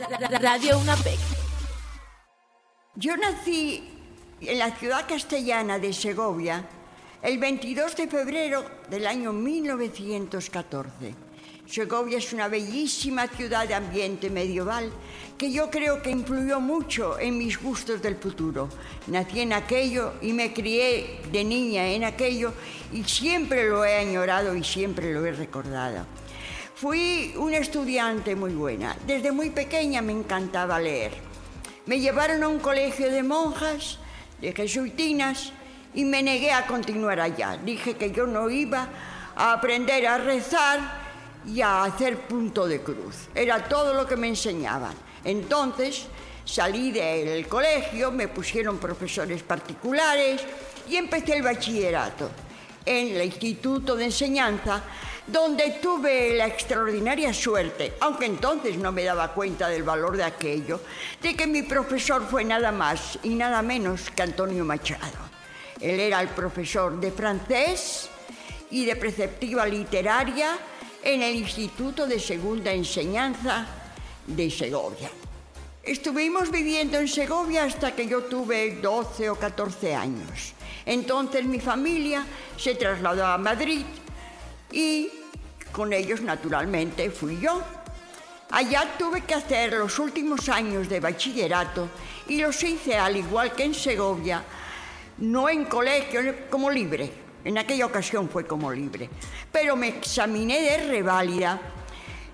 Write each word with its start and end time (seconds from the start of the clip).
Radio 0.00 0.78
UNAPEC. 0.78 1.18
Yo 2.94 3.16
nací 3.18 3.84
en 4.40 4.58
la 4.58 4.70
ciudad 4.70 5.06
castellana 5.06 5.78
de 5.78 5.92
Segovia 5.92 6.64
el 7.20 7.36
22 7.36 7.96
de 7.96 8.08
febrero 8.08 8.64
del 8.88 9.06
año 9.06 9.34
1914. 9.34 11.14
Segovia 11.66 12.16
es 12.16 12.32
una 12.32 12.48
bellísima 12.48 13.28
ciudad 13.28 13.68
de 13.68 13.74
ambiente 13.74 14.30
medieval 14.30 14.90
que 15.36 15.52
yo 15.52 15.70
creo 15.70 16.00
que 16.00 16.10
influyó 16.10 16.60
mucho 16.60 17.18
en 17.18 17.36
mis 17.36 17.60
gustos 17.60 18.00
del 18.00 18.16
futuro. 18.16 18.70
Nací 19.06 19.40
en 19.40 19.52
aquello 19.52 20.14
y 20.22 20.32
me 20.32 20.54
crié 20.54 21.20
de 21.30 21.44
niña 21.44 21.86
en 21.88 22.04
aquello 22.04 22.54
y 22.90 23.04
siempre 23.04 23.68
lo 23.68 23.84
he 23.84 23.98
añorado 23.98 24.56
y 24.56 24.64
siempre 24.64 25.12
lo 25.12 25.26
he 25.26 25.32
recordado. 25.32 26.06
Fui 26.80 27.34
una 27.36 27.58
estudiante 27.58 28.34
muy 28.34 28.54
buena. 28.54 28.96
Desde 29.06 29.32
muy 29.32 29.50
pequeña 29.50 30.00
me 30.00 30.12
encantaba 30.12 30.80
leer. 30.80 31.12
Me 31.84 32.00
llevaron 32.00 32.42
a 32.42 32.48
un 32.48 32.58
colegio 32.58 33.10
de 33.12 33.22
monjas, 33.22 33.98
de 34.40 34.54
jesuitinas, 34.54 35.52
y 35.92 36.06
me 36.06 36.22
negué 36.22 36.52
a 36.52 36.66
continuar 36.66 37.20
allá. 37.20 37.58
Dije 37.62 37.98
que 37.98 38.12
yo 38.12 38.26
no 38.26 38.48
iba 38.48 38.88
a 39.36 39.52
aprender 39.52 40.06
a 40.06 40.16
rezar 40.16 40.80
y 41.46 41.60
a 41.60 41.84
hacer 41.84 42.20
punto 42.20 42.66
de 42.66 42.80
cruz. 42.80 43.28
Era 43.34 43.68
todo 43.68 43.92
lo 43.92 44.06
que 44.06 44.16
me 44.16 44.28
enseñaban. 44.28 44.94
Entonces 45.22 46.06
salí 46.46 46.92
del 46.92 47.46
colegio, 47.46 48.10
me 48.10 48.28
pusieron 48.28 48.78
profesores 48.78 49.42
particulares 49.42 50.40
y 50.88 50.96
empecé 50.96 51.36
el 51.36 51.42
bachillerato 51.42 52.30
en 52.86 53.08
el 53.16 53.22
Instituto 53.26 53.96
de 53.96 54.06
Enseñanza, 54.06 54.82
donde 55.30 55.78
tuve 55.82 56.34
la 56.36 56.46
extraordinaria 56.46 57.32
suerte, 57.32 57.94
aunque 58.00 58.26
entonces 58.26 58.76
no 58.76 58.90
me 58.90 59.04
daba 59.04 59.32
cuenta 59.32 59.68
del 59.68 59.82
valor 59.82 60.16
de 60.16 60.24
aquello, 60.24 60.80
de 61.22 61.36
que 61.36 61.46
mi 61.46 61.62
profesor 61.62 62.26
fue 62.28 62.44
nada 62.44 62.72
más 62.72 63.18
y 63.22 63.30
nada 63.30 63.62
menos 63.62 64.10
que 64.10 64.22
Antonio 64.22 64.64
Machado. 64.64 65.30
Él 65.80 66.00
era 66.00 66.20
el 66.20 66.28
profesor 66.28 66.98
de 67.00 67.12
francés 67.12 68.08
y 68.70 68.84
de 68.84 68.96
preceptiva 68.96 69.66
literaria 69.66 70.58
en 71.02 71.22
el 71.22 71.36
Instituto 71.36 72.06
de 72.06 72.18
Segunda 72.18 72.72
Enseñanza 72.72 73.66
de 74.26 74.50
Segovia. 74.50 75.10
Estuvimos 75.82 76.50
viviendo 76.50 76.98
en 76.98 77.08
Segovia 77.08 77.64
hasta 77.64 77.94
que 77.94 78.06
yo 78.06 78.24
tuve 78.24 78.76
12 78.82 79.30
o 79.30 79.36
14 79.36 79.94
años. 79.94 80.52
Entonces 80.84 81.44
mi 81.44 81.60
familia 81.60 82.26
se 82.56 82.74
trasladó 82.74 83.24
a 83.24 83.38
Madrid 83.38 83.84
y 84.70 85.19
con 85.72 85.92
ellos 85.92 86.20
naturalmente 86.20 87.10
fui 87.10 87.40
yo. 87.40 87.62
Allá 88.50 88.96
tuve 88.98 89.22
que 89.22 89.34
hacer 89.34 89.74
los 89.74 89.98
últimos 89.98 90.48
años 90.48 90.88
de 90.88 90.98
bachillerato 90.98 91.88
y 92.28 92.40
los 92.40 92.62
hice 92.62 92.96
al 92.96 93.16
igual 93.16 93.52
que 93.52 93.64
en 93.64 93.74
Segovia, 93.74 94.42
no 95.18 95.48
en 95.48 95.66
colegio, 95.66 96.20
como 96.50 96.70
libre. 96.70 97.10
En 97.44 97.56
aquella 97.58 97.86
ocasión 97.86 98.28
fue 98.28 98.46
como 98.46 98.72
libre. 98.72 99.08
Pero 99.52 99.76
me 99.76 99.88
examiné 99.88 100.60
de 100.62 100.88
reválida 100.88 101.60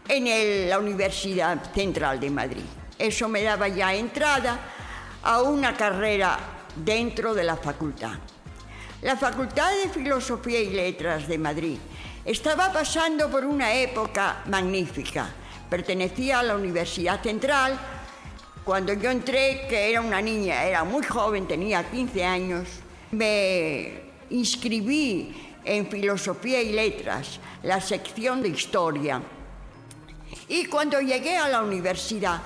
en 0.09 0.69
la 0.69 0.79
Universidad 0.79 1.73
Central 1.73 2.19
de 2.19 2.31
Madrid. 2.31 2.65
Eso 2.99 3.29
me 3.29 3.43
daba 3.43 3.69
ya 3.69 3.95
entrada 3.95 4.59
a 5.23 5.43
una 5.43 5.77
carrera 5.77 6.39
dentro 6.77 7.35
de 7.35 7.45
la 7.45 7.57
facultad. 7.57 8.15
La 9.03 9.17
Facultad 9.17 9.71
de 9.83 9.91
Filosofía 9.91 10.61
y 10.61 10.71
Letras 10.71 11.29
de 11.29 11.37
Madrid 11.37 11.79
estaba 12.27 12.73
pasando 12.73 13.31
por 13.31 13.45
una 13.45 13.73
época 13.73 14.43
magnífica. 14.47 15.29
Pertenecía 15.71 16.41
a 16.41 16.43
la 16.43 16.57
Universidad 16.57 17.23
Central. 17.23 17.79
Cuando 18.65 18.93
yo 18.95 19.13
entré, 19.13 19.67
que 19.69 19.91
era 19.91 20.01
una 20.01 20.21
niña, 20.21 20.65
era 20.65 20.83
muy 20.83 21.05
joven, 21.05 21.47
tenía 21.47 21.89
15 21.89 22.25
años, 22.25 22.69
me 23.13 24.03
inscribí 24.31 25.55
en 25.65 25.87
Filosofía 25.87 26.61
y 26.61 26.73
Letras, 26.73 27.39
la 27.63 27.81
sección 27.81 28.43
de 28.43 28.49
Historia. 28.49 29.23
Y 30.49 30.65
cuando 30.65 31.01
llegué 31.01 31.37
a 31.37 31.49
la 31.49 31.63
universidad, 31.63 32.43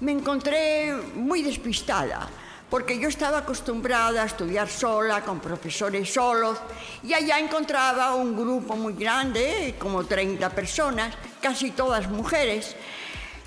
me 0.00 0.12
encontré 0.12 0.92
muy 1.14 1.42
despistada 1.42 2.28
porque 2.70 2.98
yo 2.98 3.08
estaba 3.08 3.38
acostumbrada 3.38 4.22
a 4.22 4.26
estudiar 4.26 4.68
sola, 4.68 5.22
con 5.22 5.40
profesores 5.40 6.12
solos, 6.12 6.58
y 7.02 7.12
allá 7.12 7.38
encontraba 7.38 8.14
un 8.14 8.36
grupo 8.36 8.74
muy 8.74 8.94
grande, 8.94 9.74
como 9.78 10.04
30 10.04 10.50
personas, 10.50 11.14
casi 11.40 11.70
todas 11.70 12.08
mujeres, 12.08 12.74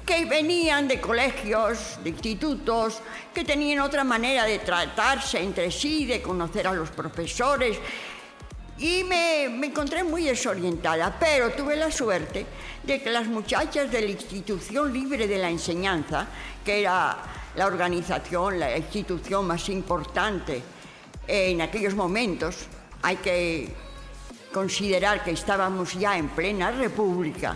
que 0.05 0.23
venían 0.23 0.87
de 0.87 1.01
colegios, 1.01 1.99
de 2.01 2.11
institutos, 2.11 3.01
que 3.33 3.43
tenían 3.43 3.79
otra 3.79 4.05
manera 4.05 4.45
de 4.45 4.59
tratarse 4.59 5.41
entre 5.41 5.69
sí, 5.69 6.05
de 6.05 6.21
conocer 6.21 6.65
a 6.67 6.73
los 6.73 6.89
profesores, 6.91 7.77
y 8.79 9.03
me, 9.03 9.49
me, 9.49 9.67
encontré 9.67 10.03
muy 10.03 10.23
desorientada, 10.23 11.17
pero 11.19 11.49
tuve 11.49 11.75
la 11.75 11.91
suerte 11.91 12.45
de 12.83 13.01
que 13.01 13.09
las 13.09 13.27
muchachas 13.27 13.91
de 13.91 14.01
la 14.01 14.07
Institución 14.07 14.93
Libre 14.93 15.27
de 15.27 15.39
la 15.39 15.49
Enseñanza, 15.49 16.27
que 16.67 16.81
era 16.81 17.15
la 17.55 17.65
organización, 17.65 18.59
la 18.59 18.75
institución 18.75 19.47
más 19.47 19.69
importante 19.69 20.61
en 21.25 21.61
aquellos 21.61 21.95
momentos, 21.95 22.67
hay 23.03 23.15
que 23.15 23.73
considerar 24.51 25.23
que 25.23 25.31
estábamos 25.31 25.93
ya 25.93 26.17
en 26.17 26.27
plena 26.27 26.71
república, 26.71 27.55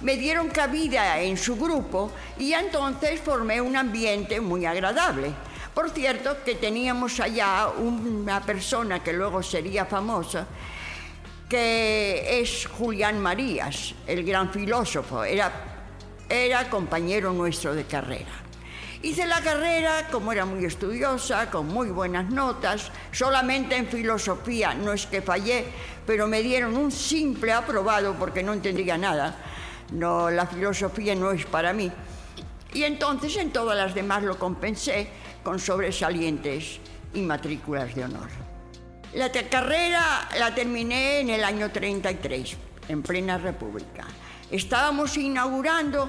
me 0.00 0.16
dieron 0.16 0.48
cabida 0.48 1.18
en 1.18 1.36
su 1.36 1.56
grupo 1.56 2.12
y 2.38 2.52
entonces 2.52 3.20
formé 3.20 3.60
un 3.60 3.74
ambiente 3.74 4.40
muy 4.40 4.64
agradable. 4.64 5.32
Por 5.74 5.90
cierto, 5.90 6.36
que 6.44 6.54
teníamos 6.54 7.18
allá 7.18 7.70
una 7.78 8.40
persona 8.42 9.02
que 9.02 9.12
luego 9.12 9.42
sería 9.42 9.86
famosa, 9.86 10.46
que 11.48 12.40
es 12.40 12.66
Julián 12.66 13.18
Marías, 13.18 13.92
el 14.06 14.24
gran 14.24 14.52
filósofo, 14.52 15.24
era, 15.24 15.75
era 16.28 16.68
compañero 16.70 17.32
nuestro 17.32 17.74
de 17.74 17.84
carrera. 17.84 18.32
Hice 19.02 19.26
la 19.26 19.40
carrera, 19.40 20.08
como 20.10 20.32
era 20.32 20.44
muy 20.46 20.64
estudiosa, 20.64 21.50
con 21.50 21.68
muy 21.68 21.90
buenas 21.90 22.30
notas, 22.30 22.90
solamente 23.12 23.76
en 23.76 23.86
filosofía, 23.86 24.74
no 24.74 24.92
es 24.92 25.06
que 25.06 25.22
fallé, 25.22 25.64
pero 26.06 26.26
me 26.26 26.42
dieron 26.42 26.76
un 26.76 26.90
simple 26.90 27.52
aprobado 27.52 28.14
porque 28.14 28.42
no 28.42 28.52
entendía 28.52 28.96
nada. 28.96 29.36
No, 29.92 30.30
la 30.30 30.46
filosofía 30.46 31.14
no 31.14 31.30
es 31.30 31.44
para 31.46 31.72
mí. 31.72 31.92
Y 32.72 32.82
entonces 32.82 33.36
en 33.36 33.52
todas 33.52 33.76
las 33.76 33.94
demás 33.94 34.22
lo 34.22 34.38
compensé 34.38 35.08
con 35.44 35.60
sobresalientes 35.60 36.80
y 37.14 37.20
matrículas 37.20 37.94
de 37.94 38.04
honor. 38.04 38.28
La 39.14 39.30
carrera 39.30 40.28
la 40.38 40.54
terminé 40.54 41.20
en 41.20 41.30
el 41.30 41.44
año 41.44 41.70
33, 41.70 42.56
en 42.88 43.02
plena 43.02 43.38
república. 43.38 44.04
Estábamos 44.50 45.16
inaugurando 45.16 46.08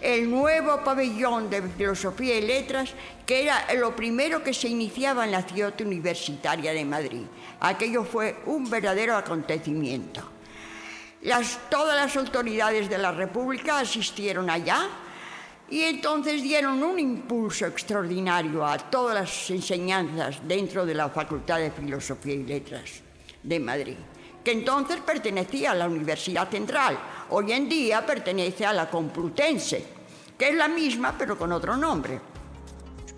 el 0.00 0.30
nuevo 0.30 0.84
pabellón 0.84 1.48
de 1.48 1.62
filosofía 1.62 2.38
y 2.38 2.46
letras, 2.46 2.92
que 3.24 3.44
era 3.44 3.72
lo 3.74 3.96
primero 3.96 4.44
que 4.44 4.52
se 4.52 4.68
iniciaba 4.68 5.24
en 5.24 5.32
la 5.32 5.42
ciudad 5.42 5.80
universitaria 5.80 6.72
de 6.72 6.84
Madrid. 6.84 7.22
Aquello 7.60 8.04
fue 8.04 8.36
un 8.46 8.68
verdadero 8.68 9.16
acontecimiento. 9.16 10.22
todas 11.70 11.96
las 11.96 12.16
autoridades 12.16 12.88
de 12.88 12.98
la 12.98 13.12
República 13.12 13.78
asistieron 13.78 14.50
allá 14.50 14.88
y 15.70 15.82
entonces 15.82 16.42
dieron 16.42 16.82
un 16.82 16.98
impulso 16.98 17.66
extraordinario 17.66 18.64
a 18.66 18.76
todas 18.78 19.14
las 19.14 19.50
enseñanzas 19.50 20.46
dentro 20.46 20.84
de 20.84 20.94
la 20.94 21.08
Facultad 21.08 21.58
de 21.58 21.70
Filosofía 21.70 22.34
y 22.34 22.44
Letras 22.44 23.00
de 23.42 23.58
Madrid, 23.58 23.96
que 24.44 24.52
entonces 24.52 25.00
pertenecía 25.00 25.70
a 25.70 25.74
la 25.74 25.86
Universidad 25.86 26.48
Central, 26.50 26.98
hoy 27.30 27.52
en 27.52 27.68
día 27.68 28.04
pertenece 28.04 28.66
a 28.66 28.72
la 28.72 28.90
Complutense, 28.90 29.84
que 30.38 30.50
es 30.50 30.54
la 30.54 30.68
misma 30.68 31.14
pero 31.18 31.38
con 31.38 31.50
otro 31.52 31.76
nombre. 31.76 32.20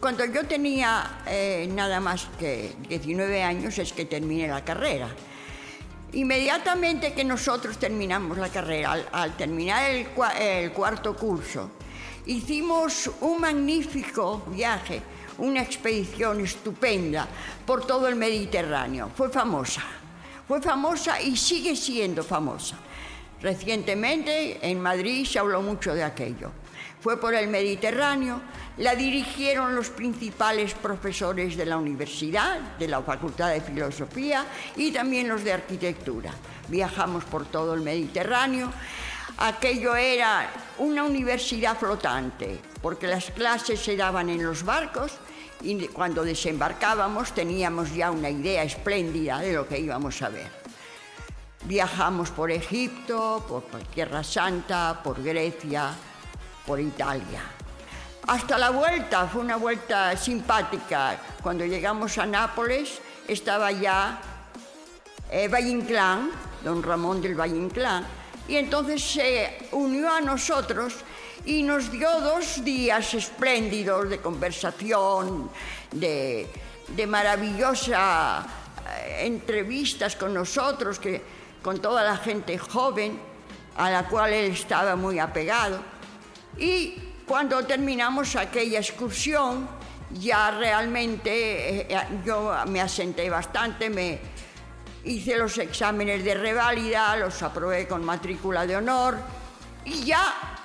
Cuando 0.00 0.24
yo 0.26 0.46
tenía 0.46 1.22
eh, 1.26 1.68
nada 1.72 2.00
más 2.00 2.28
que 2.38 2.76
19 2.88 3.42
años 3.42 3.76
es 3.78 3.92
que 3.92 4.04
terminé 4.04 4.46
la 4.46 4.64
carrera. 4.64 5.08
Inmediatamente 6.12 7.12
que 7.12 7.24
nosotros 7.24 7.76
terminamos 7.78 8.38
la 8.38 8.48
carrera, 8.48 8.96
al, 9.10 9.36
terminar 9.36 9.90
el 9.90 10.72
cuarto 10.72 11.16
curso, 11.16 11.70
Hicimos 12.26 13.08
un 13.20 13.40
magnífico 13.40 14.42
viaje, 14.48 15.00
una 15.38 15.62
expedición 15.62 16.40
estupenda 16.40 17.28
por 17.64 17.86
todo 17.86 18.08
el 18.08 18.16
Mediterráneo. 18.16 19.12
Fue 19.14 19.30
famosa, 19.30 19.82
fue 20.46 20.60
famosa 20.60 21.20
y 21.20 21.36
sigue 21.36 21.76
siendo 21.76 22.22
famosa. 22.22 22.76
Recientemente 23.40 24.58
en 24.66 24.80
Madrid 24.80 25.26
se 25.26 25.38
habló 25.38 25.62
mucho 25.62 25.94
de 25.94 26.04
aquello. 26.04 26.50
Fue 27.00 27.20
por 27.20 27.34
el 27.34 27.48
Mediterráneo, 27.48 28.40
la 28.78 28.94
dirigieron 28.94 29.74
los 29.74 29.90
principales 29.90 30.74
profesores 30.74 31.56
de 31.56 31.66
la 31.66 31.76
universidad, 31.76 32.58
de 32.78 32.88
la 32.88 33.02
Facultad 33.02 33.50
de 33.50 33.60
Filosofía 33.60 34.46
y 34.76 34.90
también 34.90 35.28
los 35.28 35.44
de 35.44 35.52
Arquitectura. 35.52 36.32
Viajamos 36.68 37.24
por 37.24 37.46
todo 37.46 37.74
el 37.74 37.82
Mediterráneo 37.82 38.72
Aquello 39.38 39.94
era 39.94 40.48
una 40.78 41.04
universidad 41.04 41.76
flotante, 41.76 42.58
porque 42.80 43.06
las 43.06 43.30
clases 43.32 43.78
se 43.78 43.94
daban 43.94 44.30
en 44.30 44.42
los 44.42 44.64
barcos 44.64 45.12
y 45.66 45.88
cuando 45.88 46.22
desembarcábamos 46.22 47.32
teníamos 47.32 47.92
ya 47.92 48.12
una 48.12 48.30
idea 48.30 48.62
espléndida 48.62 49.40
de 49.40 49.52
lo 49.52 49.66
que 49.66 49.78
íbamos 49.78 50.22
a 50.22 50.28
ver. 50.28 50.48
Viajamos 51.64 52.30
por 52.30 52.52
Egipto, 52.52 53.44
por 53.48 53.82
Tierra 53.92 54.22
Santa, 54.22 55.00
por 55.02 55.20
Grecia, 55.20 55.92
por 56.64 56.78
Italia. 56.78 57.42
Hasta 58.28 58.58
la 58.58 58.70
vuelta, 58.70 59.26
fue 59.26 59.40
una 59.40 59.56
vuelta 59.56 60.16
simpática. 60.16 61.18
Cuando 61.42 61.64
llegamos 61.64 62.16
a 62.18 62.26
Nápoles 62.26 63.00
estaba 63.26 63.72
ya 63.72 64.20
eh, 65.30 65.48
Valle 65.48 65.70
Inclán, 65.70 66.30
don 66.62 66.82
Ramón 66.82 67.20
del 67.20 67.34
Valle 67.34 67.56
Inclán, 67.56 68.06
y 68.46 68.54
entonces 68.54 69.02
se 69.02 69.68
unió 69.72 70.12
a 70.12 70.20
nosotros 70.20 70.94
y 71.46 71.62
nos 71.62 71.90
dio 71.92 72.20
dos 72.20 72.64
días 72.64 73.14
espléndidos 73.14 74.10
de 74.10 74.18
conversación, 74.18 75.48
de, 75.92 76.50
de 76.88 77.06
maravillosa 77.06 78.44
eh, 78.88 79.26
entrevistas 79.26 80.16
con 80.16 80.34
nosotros, 80.34 80.98
que, 80.98 81.22
con 81.62 81.80
toda 81.80 82.02
la 82.02 82.16
gente 82.16 82.58
joven 82.58 83.18
a 83.76 83.90
la 83.90 84.08
cual 84.08 84.32
él 84.32 84.50
estaba 84.52 84.96
muy 84.96 85.20
apegado. 85.20 85.78
Y 86.58 86.98
cuando 87.26 87.64
terminamos 87.64 88.34
aquella 88.34 88.80
excursión, 88.80 89.68
ya 90.18 90.50
realmente 90.50 91.30
eh, 91.30 91.86
eh, 91.88 92.20
yo 92.24 92.52
me 92.66 92.80
asenté 92.80 93.30
bastante, 93.30 93.88
me 93.88 94.18
hice 95.04 95.36
los 95.36 95.56
exámenes 95.58 96.24
de 96.24 96.34
reválida, 96.34 97.16
los 97.16 97.40
aprobé 97.44 97.86
con 97.86 98.04
matrícula 98.04 98.66
de 98.66 98.76
honor 98.76 99.16
y 99.84 100.02
ya 100.04 100.55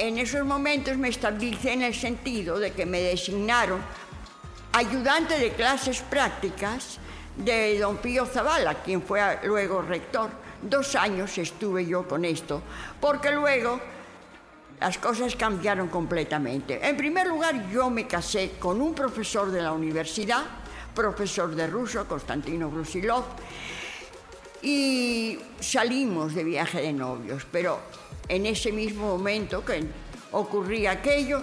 en 0.00 0.16
esos 0.16 0.46
momentos 0.46 0.96
me 0.96 1.08
estabilicé 1.08 1.74
en 1.74 1.82
el 1.82 1.94
sentido 1.94 2.58
de 2.58 2.72
que 2.72 2.86
me 2.86 3.00
designaron 3.00 3.80
ayudante 4.72 5.38
de 5.38 5.52
clases 5.52 6.00
prácticas 6.00 6.98
de 7.36 7.78
don 7.78 7.98
Pío 7.98 8.24
Zavala, 8.24 8.82
quien 8.82 9.02
fue 9.02 9.20
luego 9.44 9.82
rector. 9.82 10.30
Dos 10.62 10.94
años 10.94 11.36
estuve 11.36 11.84
yo 11.84 12.08
con 12.08 12.24
esto, 12.24 12.62
porque 12.98 13.30
luego 13.30 13.78
las 14.80 14.96
cosas 14.96 15.36
cambiaron 15.36 15.88
completamente. 15.88 16.80
En 16.82 16.96
primer 16.96 17.26
lugar, 17.26 17.68
yo 17.70 17.90
me 17.90 18.06
casé 18.06 18.52
con 18.58 18.80
un 18.80 18.94
profesor 18.94 19.50
de 19.50 19.60
la 19.60 19.72
universidad, 19.72 20.44
profesor 20.94 21.54
de 21.54 21.66
ruso, 21.66 22.08
Constantino 22.08 22.70
Brusilov, 22.70 23.24
y 24.62 25.38
salimos 25.60 26.34
de 26.34 26.44
viaje 26.44 26.80
de 26.80 26.92
novios, 26.94 27.46
pero 27.52 27.80
en 28.30 28.46
ese 28.46 28.70
mismo 28.70 29.08
momento 29.08 29.64
que 29.64 29.84
ocurría 30.30 30.92
aquello, 30.92 31.42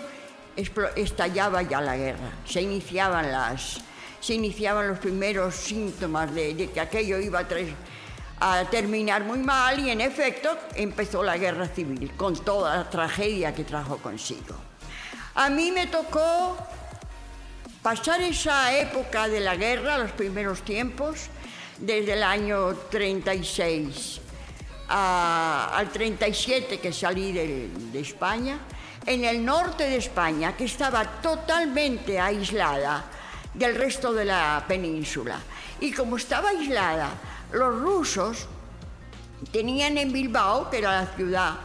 estallaba 0.96 1.62
ya 1.62 1.82
la 1.82 1.98
guerra, 1.98 2.32
se 2.46 2.62
iniciaban, 2.62 3.30
las, 3.30 3.82
se 4.22 4.36
iniciaban 4.36 4.88
los 4.88 4.98
primeros 4.98 5.54
síntomas 5.54 6.34
de, 6.34 6.70
que 6.74 6.80
aquello 6.80 7.20
iba 7.20 7.40
a, 7.40 8.60
a, 8.60 8.70
terminar 8.70 9.26
muy 9.26 9.40
mal 9.40 9.80
y 9.80 9.90
en 9.90 10.00
efecto 10.00 10.58
empezó 10.76 11.22
la 11.22 11.38
guerra 11.38 11.68
civil 11.68 12.14
con 12.16 12.34
toda 12.38 12.78
la 12.78 12.90
tragedia 12.90 13.54
que 13.54 13.66
trajo 13.66 13.98
consigo. 13.98 14.56
A 15.36 15.50
mí 15.50 15.72
me 15.72 15.88
tocó 15.88 16.58
pasar 17.84 18.22
esa 18.22 18.76
época 18.78 19.28
de 19.28 19.42
la 19.42 19.58
guerra, 19.58 19.98
los 19.98 20.12
primeros 20.14 20.62
tiempos, 20.62 21.28
desde 21.80 22.14
el 22.14 22.24
año 22.24 22.74
36 22.90 24.22
al 24.90 25.90
37 25.90 26.80
que 26.80 26.94
salí 26.94 27.32
de, 27.32 27.70
de 27.92 28.00
España, 28.00 28.60
en 29.06 29.24
el 29.24 29.44
norte 29.44 29.84
de 29.84 29.98
España, 29.98 30.56
que 30.56 30.66
estaba 30.66 31.04
totalmente 31.22 32.20
aislada 32.20 33.06
del 33.54 33.76
resto 33.76 34.14
de 34.14 34.26
la 34.26 34.64
península. 34.68 35.40
Y 35.80 35.92
como 35.92 36.18
estaba 36.18 36.50
aislada, 36.50 37.10
los 37.52 37.80
rusos 37.80 38.48
tenían 39.52 39.98
en 39.98 40.12
Bilbao, 40.12 40.70
que 40.70 40.80
era 40.80 41.02
la 41.02 41.08
ciudad, 41.08 41.56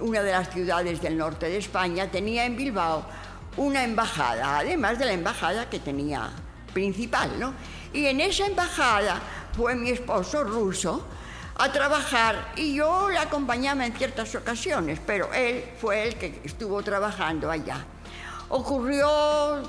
una 0.00 0.22
de 0.22 0.32
las 0.32 0.50
ciudades 0.50 1.00
del 1.00 1.16
norte 1.16 1.48
de 1.48 1.58
España, 1.58 2.10
tenía 2.10 2.44
en 2.44 2.56
Bilbao 2.56 3.04
una 3.56 3.84
embajada, 3.84 4.58
además 4.58 4.98
de 4.98 5.06
la 5.06 5.12
embajada 5.12 5.68
que 5.68 5.78
tenía 5.78 6.30
principal, 6.72 7.38
¿no? 7.38 7.52
Y 7.92 8.06
en 8.06 8.20
esa 8.20 8.46
embajada 8.46 9.20
fue 9.54 9.74
mi 9.74 9.90
esposo 9.90 10.44
ruso, 10.44 11.04
a 11.56 11.72
trabajar 11.72 12.52
y 12.56 12.74
yo 12.74 13.08
le 13.10 13.18
acompañaba 13.18 13.84
en 13.86 13.92
ciertas 13.92 14.34
ocasiones, 14.34 14.98
pero 15.04 15.32
él 15.32 15.64
fue 15.80 16.08
el 16.08 16.16
que 16.16 16.40
estuvo 16.44 16.82
trabajando 16.82 17.50
allá. 17.50 17.84
Ocurrió 18.48 19.60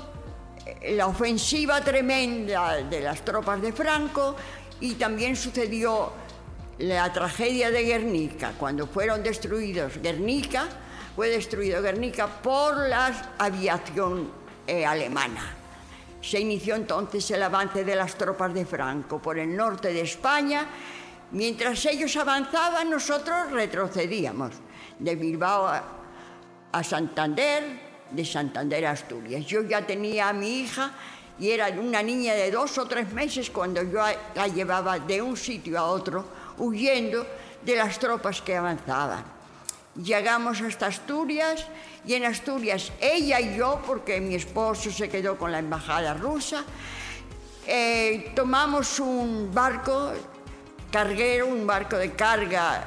eh, 0.66 0.94
la 0.96 1.06
ofensiva 1.06 1.80
tremenda 1.80 2.76
de 2.82 3.00
las 3.00 3.24
tropas 3.24 3.60
de 3.60 3.72
Franco 3.72 4.36
y 4.80 4.94
también 4.94 5.36
sucedió 5.36 6.12
la 6.78 7.12
tragedia 7.12 7.70
de 7.70 7.84
Guernica, 7.84 8.52
cuando 8.58 8.86
fueron 8.86 9.22
destruidos 9.22 9.98
Guernica, 10.02 10.66
fue 11.14 11.28
destruido 11.28 11.80
Guernica 11.80 12.26
por 12.26 12.88
la 12.88 13.34
aviación 13.38 14.30
eh, 14.66 14.84
alemana. 14.84 15.56
Se 16.20 16.40
inició 16.40 16.74
entonces 16.74 17.30
el 17.30 17.42
avance 17.42 17.84
de 17.84 17.94
las 17.94 18.16
tropas 18.16 18.52
de 18.52 18.64
Franco 18.64 19.20
por 19.20 19.38
el 19.38 19.54
norte 19.54 19.92
de 19.92 20.00
España 20.00 20.66
Mientras 21.32 21.84
ellos 21.86 22.16
avanzaban, 22.16 22.90
nosotros 22.90 23.50
retrocedíamos 23.50 24.52
de 24.98 25.16
Bilbao 25.16 25.66
a, 25.66 26.82
Santander, 26.82 27.80
de 28.10 28.24
Santander 28.24 28.86
a 28.86 28.92
Asturias. 28.92 29.44
Yo 29.46 29.62
ya 29.62 29.86
tenía 29.86 30.28
a 30.28 30.32
mi 30.32 30.60
hija 30.60 30.92
y 31.38 31.50
era 31.50 31.68
una 31.68 32.02
niña 32.02 32.34
de 32.34 32.50
dos 32.50 32.78
o 32.78 32.86
tres 32.86 33.12
meses 33.12 33.50
cuando 33.50 33.82
yo 33.82 34.00
la 34.34 34.48
llevaba 34.48 34.98
de 34.98 35.22
un 35.22 35.36
sitio 35.36 35.78
a 35.78 35.84
otro, 35.84 36.24
huyendo 36.58 37.26
de 37.64 37.76
las 37.76 37.98
tropas 37.98 38.40
que 38.42 38.56
avanzaban. 38.56 39.24
Llegamos 39.96 40.60
hasta 40.60 40.86
Asturias 40.86 41.66
y 42.06 42.14
en 42.14 42.24
Asturias 42.24 42.92
ella 43.00 43.40
y 43.40 43.56
yo, 43.56 43.80
porque 43.86 44.20
mi 44.20 44.34
esposo 44.34 44.90
se 44.90 45.08
quedó 45.08 45.38
con 45.38 45.52
la 45.52 45.60
embajada 45.60 46.14
rusa, 46.14 46.64
eh, 47.66 48.32
tomamos 48.34 49.00
un 49.00 49.50
barco 49.54 50.12
carguero, 50.94 51.48
un 51.48 51.66
barco 51.66 51.98
de 51.98 52.12
carga 52.12 52.84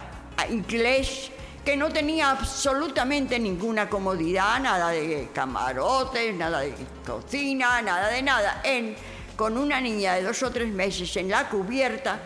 inglés 0.49 1.29
que 1.65 1.75
no 1.75 1.89
tenía 1.89 2.31
absolutamente 2.31 3.37
ninguna 3.37 3.89
comodidad, 3.89 4.61
nada 4.61 4.91
de 4.91 5.27
camarotes, 5.33 6.33
nada 6.33 6.61
de 6.61 6.73
cocina, 7.05 7.81
nada 7.81 8.07
de 8.07 8.21
nada. 8.21 8.61
En, 8.63 8.95
con 9.35 9.57
una 9.57 9.81
niña 9.81 10.13
de 10.13 10.23
dos 10.23 10.41
o 10.41 10.49
tres 10.49 10.69
meses 10.69 11.17
en 11.17 11.27
la 11.27 11.49
cubierta, 11.49 12.17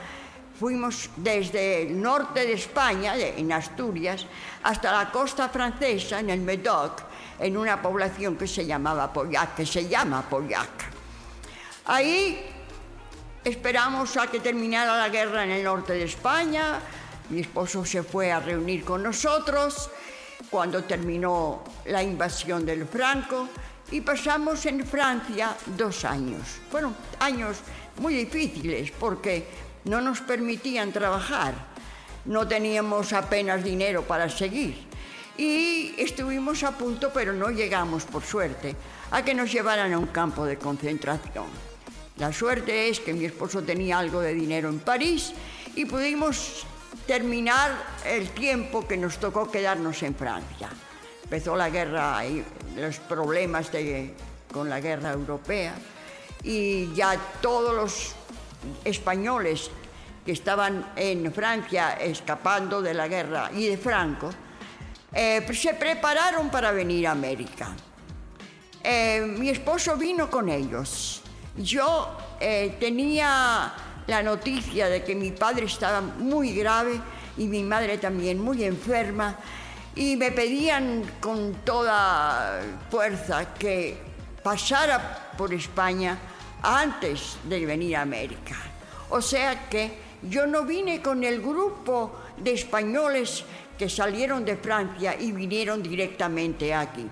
fuimos 0.60 1.10
desde 1.16 1.82
el 1.82 2.00
norte 2.00 2.46
de 2.46 2.54
España, 2.54 3.16
en 3.18 3.52
Asturias, 3.52 4.28
hasta 4.62 4.92
la 4.92 5.10
costa 5.10 5.50
francesa, 5.50 6.20
en 6.20 6.30
el 6.30 6.42
Medoc, 6.42 7.02
en 7.40 7.58
una 7.58 7.82
población 7.82 8.36
que 8.38 8.46
se 8.46 8.68
llamaba 8.68 9.12
Pollac, 9.12 9.56
que 9.56 9.66
se 9.66 9.90
llama 9.90 10.22
Pollac. 10.30 10.92
Ahí 11.86 12.61
Esperamos 13.44 14.18
a 14.18 14.28
que 14.28 14.40
terminara 14.40 14.96
la 14.96 15.10
guerra 15.10 15.44
en 15.44 15.50
el 15.50 15.64
norte 15.64 15.94
de 15.94 16.04
España. 16.04 16.80
Mi 17.30 17.42
esposo 17.42 17.84
se 17.84 18.04
fue 18.04 18.32
a 18.32 18.40
reunir 18.40 18.86
con 18.86 19.02
nosotros 19.02 19.90
cuando 20.52 20.84
terminó 20.84 21.64
la 21.86 22.04
invasión 22.04 22.64
del 22.66 22.86
Franco 22.86 23.50
y 23.90 24.02
pasamos 24.02 24.64
en 24.68 24.86
Francia 24.86 25.56
dos 25.76 26.06
años. 26.06 26.60
Fueron 26.70 26.96
años 27.20 27.58
muy 27.98 28.14
difíciles 28.14 28.92
porque 28.92 29.48
no 29.86 30.02
nos 30.02 30.22
permitían 30.22 30.92
trabajar, 30.92 31.56
no 32.26 32.48
teníamos 32.48 33.12
apenas 33.12 33.64
dinero 33.64 34.04
para 34.04 34.30
seguir 34.30 34.86
y 35.36 35.96
estuvimos 35.98 36.62
a 36.62 36.78
punto, 36.78 37.10
pero 37.12 37.34
no 37.34 37.50
llegamos, 37.50 38.04
por 38.04 38.22
suerte, 38.22 38.76
a 39.10 39.26
que 39.26 39.34
nos 39.34 39.52
llevaran 39.52 39.94
a 39.94 39.98
un 39.98 40.08
campo 40.08 40.46
de 40.46 40.58
concentración. 40.58 41.71
La 42.22 42.32
suerte 42.32 42.88
es 42.88 43.00
que 43.00 43.14
mi 43.14 43.26
esposo 43.26 43.64
tenía 43.64 43.98
algo 43.98 44.22
de 44.22 44.36
dinero 44.36 44.70
en 44.70 44.78
París 44.78 45.34
y 45.74 45.86
pudimos 45.86 46.68
terminar 47.08 47.72
el 48.06 48.30
tiempo 48.30 48.88
que 48.88 48.96
nos 48.96 49.18
tocó 49.18 49.50
quedarnos 49.50 50.04
en 50.04 50.14
Francia. 50.14 50.70
Empezó 51.24 51.56
la 51.56 51.72
guerra 51.72 52.24
y 52.28 52.46
los 52.76 53.00
problemas 53.00 53.72
con 54.54 54.70
la 54.70 54.80
guerra 54.80 55.14
europea 55.14 55.74
y 56.44 56.94
ya 56.94 57.18
todos 57.42 57.76
los 57.76 58.14
españoles 58.86 59.72
que 60.24 60.34
estaban 60.34 60.92
en 60.96 61.34
Francia 61.34 61.94
escapando 61.94 62.84
de 62.84 62.94
la 62.94 63.08
guerra 63.08 63.50
y 63.52 63.66
de 63.66 63.80
Franco, 63.80 64.30
eh, 65.12 65.44
se 65.56 65.74
prepararon 65.74 66.52
para 66.52 66.72
venir 66.72 67.08
a 67.08 67.14
América. 67.14 67.76
Eh, 68.84 69.26
mi 69.26 69.50
esposo 69.50 69.98
vino 69.98 70.30
con 70.30 70.50
ellos 70.50 71.21
yo 71.58 72.18
eh, 72.40 72.78
tenía 72.80 73.74
la 74.08 74.24
noticia 74.24 74.88
de 74.88 75.04
que 75.04 75.16
mi 75.16 75.32
padre 75.32 75.66
estaba 75.66 76.02
muy 76.02 76.54
grave 76.54 77.00
y 77.38 77.48
mi 77.48 77.64
madre 77.64 77.98
también 77.98 78.40
muy 78.40 78.64
enferma 78.64 79.38
y 79.96 80.16
me 80.16 80.32
pedían 80.32 81.04
con 81.20 81.56
toda 81.66 82.62
fuerza 82.90 83.54
que 83.54 83.98
pasara 84.44 85.34
por 85.38 85.54
España 85.54 86.18
antes 86.64 87.38
de 87.44 87.66
venir 87.66 87.98
a 87.98 88.02
América. 88.02 88.56
O 89.10 89.22
sea 89.22 89.70
que 89.70 89.92
yo 90.24 90.46
no 90.48 90.64
vine 90.64 91.02
con 91.02 91.24
el 91.24 91.42
grupo 91.42 92.20
de 92.38 92.54
españoles 92.54 93.44
que 93.78 93.90
salieron 93.90 94.46
de 94.46 94.56
Francia 94.56 95.16
y 95.20 95.32
vinieron 95.32 95.82
directamente 95.82 96.74
aquí. 96.74 97.08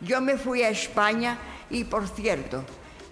Yo 0.00 0.20
me 0.20 0.36
fui 0.36 0.62
a 0.62 0.68
España 0.68 1.38
y, 1.70 1.84
por 1.84 2.06
cierto, 2.06 2.64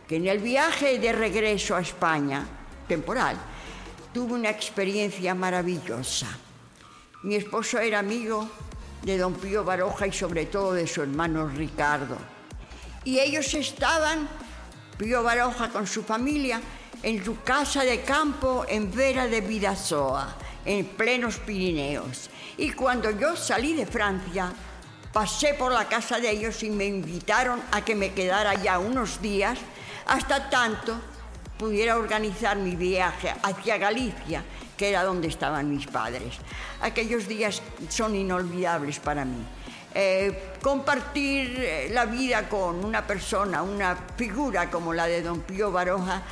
que 0.08 0.16
en 0.16 0.26
el 0.26 0.38
viaje 0.38 0.98
de 0.98 1.12
regreso 1.12 1.76
a 1.76 1.82
España, 1.82 2.42
temporal, 2.88 3.36
tuve 4.14 4.32
una 4.32 4.48
experiencia 4.48 5.34
maravillosa. 5.34 6.26
Mi 7.24 7.34
esposo 7.34 7.78
era 7.78 7.98
amigo 7.98 8.48
de 9.02 9.18
don 9.18 9.34
Pío 9.34 9.64
Baroja 9.64 10.06
y 10.06 10.12
sobre 10.12 10.46
todo 10.46 10.72
de 10.72 10.86
su 10.86 11.02
hermano 11.02 11.46
Ricardo. 11.48 12.16
Y 13.04 13.20
ellos 13.20 13.52
estaban, 13.52 14.26
Pío 14.96 15.22
Baroja 15.22 15.68
con 15.68 15.86
su 15.86 16.02
familia, 16.02 16.60
en 17.02 17.22
su 17.22 17.42
casa 17.42 17.84
de 17.84 18.00
campo 18.00 18.64
en 18.66 18.90
Vera 18.90 19.26
de 19.26 19.42
Vidasoa, 19.42 20.36
en 20.64 20.86
plenos 20.86 21.36
Pirineos. 21.38 22.30
Y 22.56 22.72
cuando 22.72 23.10
yo 23.10 23.36
salí 23.36 23.74
de 23.74 23.84
Francia, 23.84 24.50
pasé 25.12 25.54
por 25.54 25.70
la 25.70 25.86
casa 25.86 26.18
de 26.18 26.30
ellos 26.30 26.62
y 26.62 26.70
me 26.70 26.86
invitaron 26.86 27.60
a 27.72 27.84
que 27.84 27.94
me 27.94 28.14
quedara 28.14 28.54
ya 28.54 28.78
unos 28.78 29.20
días 29.20 29.58
hasta 30.08 30.48
tanto 30.50 30.96
pudiera 31.58 31.96
organizar 31.96 32.56
mi 32.56 32.76
viaje 32.76 33.34
hacia 33.42 33.76
Galicia, 33.78 34.42
que 34.76 34.88
era 34.90 35.04
donde 35.04 35.28
estaban 35.28 35.68
mis 35.68 35.86
padres. 35.86 36.36
Aquellos 36.80 37.28
días 37.28 37.62
son 37.88 38.14
inolvidables 38.14 39.00
para 39.00 39.24
mí. 39.24 39.44
Eh, 39.94 40.52
compartir 40.62 41.56
eh, 41.58 41.88
la 41.90 42.04
vida 42.04 42.48
con 42.48 42.84
una 42.84 43.06
persona, 43.06 43.62
una 43.62 43.96
figura 44.16 44.70
como 44.70 44.94
la 44.94 45.06
de 45.06 45.22
don 45.22 45.40
Pío 45.40 45.72
Baroja, 45.72 46.22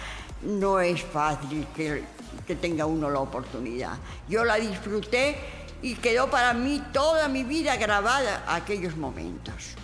no 0.43 0.79
es 0.79 1.03
fácil 1.03 1.67
que, 1.75 2.05
que 2.47 2.55
tenga 2.57 2.87
uno 2.87 3.11
la 3.11 3.21
oportunidad. 3.21 3.99
Yo 4.29 4.45
la 4.45 4.57
disfruté 4.57 5.37
y 5.83 5.95
quedó 5.97 6.31
para 6.31 6.53
mí 6.53 6.83
toda 6.93 7.29
mi 7.29 7.45
vida 7.45 7.77
grabada 7.77 8.45
aquellos 8.47 8.97
momentos. 8.97 9.77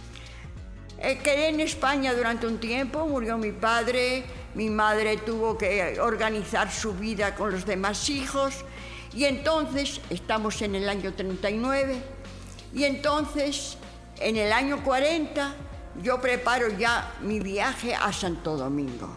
Eh, 1.04 1.18
quedé 1.18 1.48
en 1.48 1.58
España 1.58 2.14
durante 2.14 2.46
un 2.46 2.58
tiempo, 2.60 3.04
murió 3.08 3.36
mi 3.36 3.50
padre, 3.50 4.22
mi 4.54 4.70
madre 4.70 5.16
tuvo 5.16 5.58
que 5.58 5.98
organizar 6.00 6.70
su 6.70 6.94
vida 6.94 7.34
con 7.34 7.50
los 7.50 7.66
demás 7.66 8.08
hijos 8.08 8.64
y 9.12 9.24
entonces 9.24 10.00
estamos 10.10 10.62
en 10.62 10.76
el 10.76 10.88
año 10.88 11.12
39 11.12 12.00
y 12.72 12.84
entonces 12.84 13.78
en 14.20 14.36
el 14.36 14.52
año 14.52 14.84
40 14.84 15.52
yo 16.04 16.20
preparo 16.20 16.68
ya 16.68 17.12
mi 17.20 17.40
viaje 17.40 17.96
a 17.96 18.12
Santo 18.12 18.56
Domingo. 18.56 19.08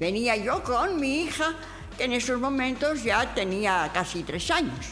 Venía 0.00 0.34
yo 0.34 0.64
con 0.64 0.98
mi 0.98 1.20
hija, 1.20 1.54
que 1.96 2.04
en 2.06 2.14
esos 2.14 2.40
momentos 2.40 3.04
ya 3.04 3.32
tenía 3.32 3.88
casi 3.94 4.24
tres 4.24 4.50
años. 4.50 4.86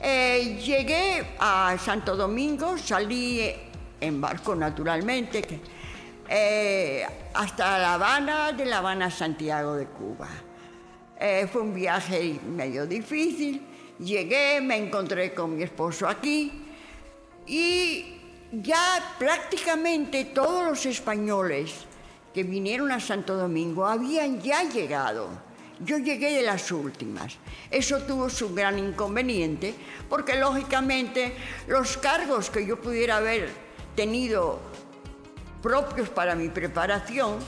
Eh, 0.00 0.60
llegué 0.60 1.36
a 1.38 1.76
Santo 1.78 2.16
Domingo, 2.16 2.76
salí 2.76 3.70
en 4.02 4.20
barco 4.20 4.54
naturalmente, 4.54 5.60
eh, 6.28 7.06
hasta 7.34 7.78
La 7.78 7.94
Habana, 7.94 8.52
de 8.52 8.66
La 8.66 8.78
Habana 8.78 9.06
a 9.06 9.10
Santiago 9.10 9.74
de 9.76 9.86
Cuba. 9.86 10.28
Eh, 11.18 11.46
fue 11.50 11.62
un 11.62 11.72
viaje 11.72 12.40
medio 12.44 12.84
difícil, 12.84 13.62
llegué, 14.00 14.60
me 14.60 14.76
encontré 14.76 15.32
con 15.32 15.56
mi 15.56 15.62
esposo 15.62 16.08
aquí 16.08 16.64
y 17.46 18.16
ya 18.50 19.14
prácticamente 19.20 20.24
todos 20.26 20.64
los 20.64 20.84
españoles 20.84 21.86
que 22.34 22.42
vinieron 22.42 22.90
a 22.90 22.98
Santo 22.98 23.36
Domingo 23.36 23.86
habían 23.86 24.40
ya 24.40 24.64
llegado. 24.64 25.28
Yo 25.78 25.98
llegué 25.98 26.32
de 26.32 26.42
las 26.42 26.70
últimas. 26.72 27.36
Eso 27.70 28.02
tuvo 28.02 28.28
su 28.30 28.52
gran 28.52 28.78
inconveniente 28.78 29.74
porque 30.08 30.36
lógicamente 30.36 31.34
los 31.68 31.96
cargos 31.98 32.50
que 32.50 32.66
yo 32.66 32.80
pudiera 32.80 33.18
haber 33.18 33.61
tenido 33.94 34.60
propios 35.62 36.08
para 36.08 36.34
mi 36.34 36.48
preparación, 36.48 37.38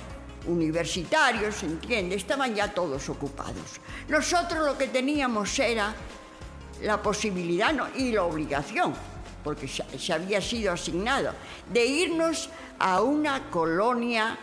universitarios, 0.46 1.62
¿entiende? 1.62 2.16
Estaban 2.16 2.54
ya 2.54 2.72
todos 2.72 3.08
ocupados. 3.08 3.80
Nosotros 4.08 4.66
lo 4.66 4.78
que 4.78 4.88
teníamos 4.88 5.58
era 5.58 5.94
la 6.82 7.00
posibilidad 7.00 7.74
y 7.96 8.12
la 8.12 8.24
obligación, 8.24 8.94
porque 9.42 9.68
se 9.68 10.12
había 10.12 10.40
sido 10.40 10.72
asignado, 10.72 11.32
de 11.72 11.84
irnos 11.84 12.50
a 12.78 13.00
una 13.00 13.50
colonia 13.50 14.38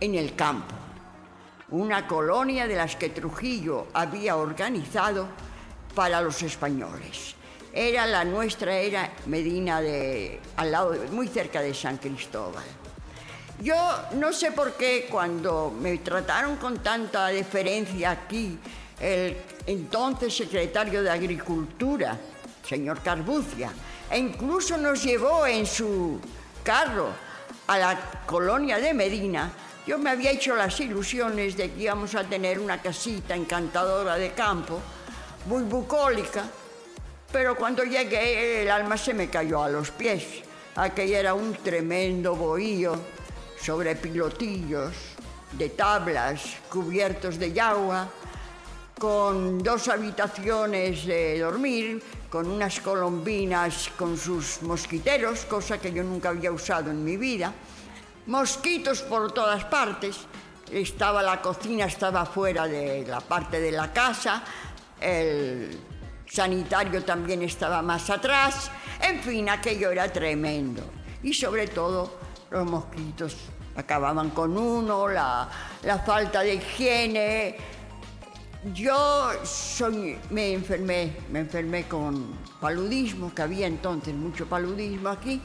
en 0.00 0.14
el 0.14 0.34
campo, 0.34 0.74
una 1.70 2.06
colonia 2.06 2.66
de 2.66 2.76
las 2.76 2.96
que 2.96 3.10
Trujillo 3.10 3.88
había 3.92 4.36
organizado 4.36 5.28
para 5.94 6.20
los 6.20 6.42
españoles. 6.42 7.36
Era 7.72 8.04
la 8.06 8.24
nuestra, 8.24 8.76
era 8.76 9.12
Medina 9.26 9.80
de, 9.80 10.40
al 10.56 10.72
lado, 10.72 10.94
muy 11.12 11.28
cerca 11.28 11.62
de 11.62 11.72
San 11.72 11.98
Cristóbal. 11.98 12.64
Yo 13.62 13.76
no 14.14 14.32
sé 14.32 14.52
por 14.52 14.72
qué 14.72 15.06
cuando 15.10 15.70
me 15.70 15.98
trataron 15.98 16.56
con 16.56 16.78
tanta 16.78 17.28
deferencia 17.28 18.10
aquí, 18.10 18.58
el 18.98 19.36
entonces 19.66 20.34
secretario 20.34 21.02
de 21.02 21.10
Agricultura, 21.10 22.18
señor 22.66 23.02
Carbucia, 23.02 23.70
e 24.10 24.18
incluso 24.18 24.76
nos 24.76 25.02
llevó 25.04 25.46
en 25.46 25.66
su 25.66 26.18
carro 26.64 27.08
a 27.66 27.78
la 27.78 28.00
colonia 28.26 28.78
de 28.78 28.92
Medina, 28.94 29.52
yo 29.86 29.98
me 29.98 30.10
había 30.10 30.30
hecho 30.30 30.56
las 30.56 30.78
ilusiones 30.80 31.56
de 31.56 31.70
que 31.70 31.82
íbamos 31.82 32.14
a 32.14 32.24
tener 32.24 32.58
una 32.58 32.80
casita 32.80 33.34
encantadora 33.34 34.16
de 34.16 34.32
campo, 34.32 34.80
muy 35.46 35.62
bucólica, 35.62 36.44
pero 37.32 37.56
cuando 37.56 37.84
llegué 37.84 38.62
el 38.62 38.70
alma 38.70 38.96
se 38.96 39.14
me 39.14 39.28
cayó 39.28 39.62
a 39.62 39.68
los 39.68 39.90
pies. 39.90 40.24
Aquello 40.76 41.16
era 41.16 41.34
un 41.34 41.54
tremendo 41.54 42.34
bohío 42.34 42.94
sobre 43.60 43.96
pilotillos 43.96 44.92
de 45.52 45.68
tablas 45.70 46.42
cubiertos 46.70 47.38
de 47.38 47.60
agua, 47.60 48.08
con 48.98 49.62
dos 49.62 49.88
habitaciones 49.88 51.06
de 51.06 51.40
dormir, 51.40 52.02
con 52.28 52.46
unas 52.46 52.80
colombinas 52.80 53.90
con 53.96 54.16
sus 54.16 54.62
mosquiteros, 54.62 55.46
cosa 55.46 55.78
que 55.78 55.92
yo 55.92 56.04
nunca 56.04 56.28
había 56.28 56.52
usado 56.52 56.90
en 56.90 57.02
mi 57.02 57.16
vida, 57.16 57.52
mosquitos 58.26 59.02
por 59.02 59.32
todas 59.32 59.64
partes. 59.64 60.18
Estaba 60.70 61.22
la 61.22 61.42
cocina, 61.42 61.86
estaba 61.86 62.24
fuera 62.24 62.66
de 62.68 63.04
la 63.06 63.20
parte 63.20 63.60
de 63.60 63.72
la 63.72 63.92
casa, 63.92 64.44
sanitario 66.30 67.02
también 67.04 67.42
estaba 67.42 67.82
más 67.82 68.08
atrás, 68.08 68.70
en 69.02 69.20
fin, 69.20 69.48
aquello 69.48 69.90
era 69.90 70.10
tremendo. 70.12 70.82
Y 71.22 71.34
sobre 71.34 71.66
todo 71.66 72.18
los 72.50 72.70
mosquitos 72.70 73.36
acababan 73.76 74.30
con 74.30 74.56
uno, 74.56 75.08
la, 75.08 75.48
falta 76.06 76.40
de 76.40 76.54
higiene. 76.54 77.56
Yo 78.72 79.30
me 80.30 80.52
enfermé, 80.52 81.16
me 81.30 81.40
enfermé 81.40 81.88
con 81.88 82.38
paludismo, 82.60 83.34
que 83.34 83.42
había 83.42 83.66
entonces 83.66 84.14
mucho 84.14 84.46
paludismo 84.46 85.08
aquí, 85.08 85.40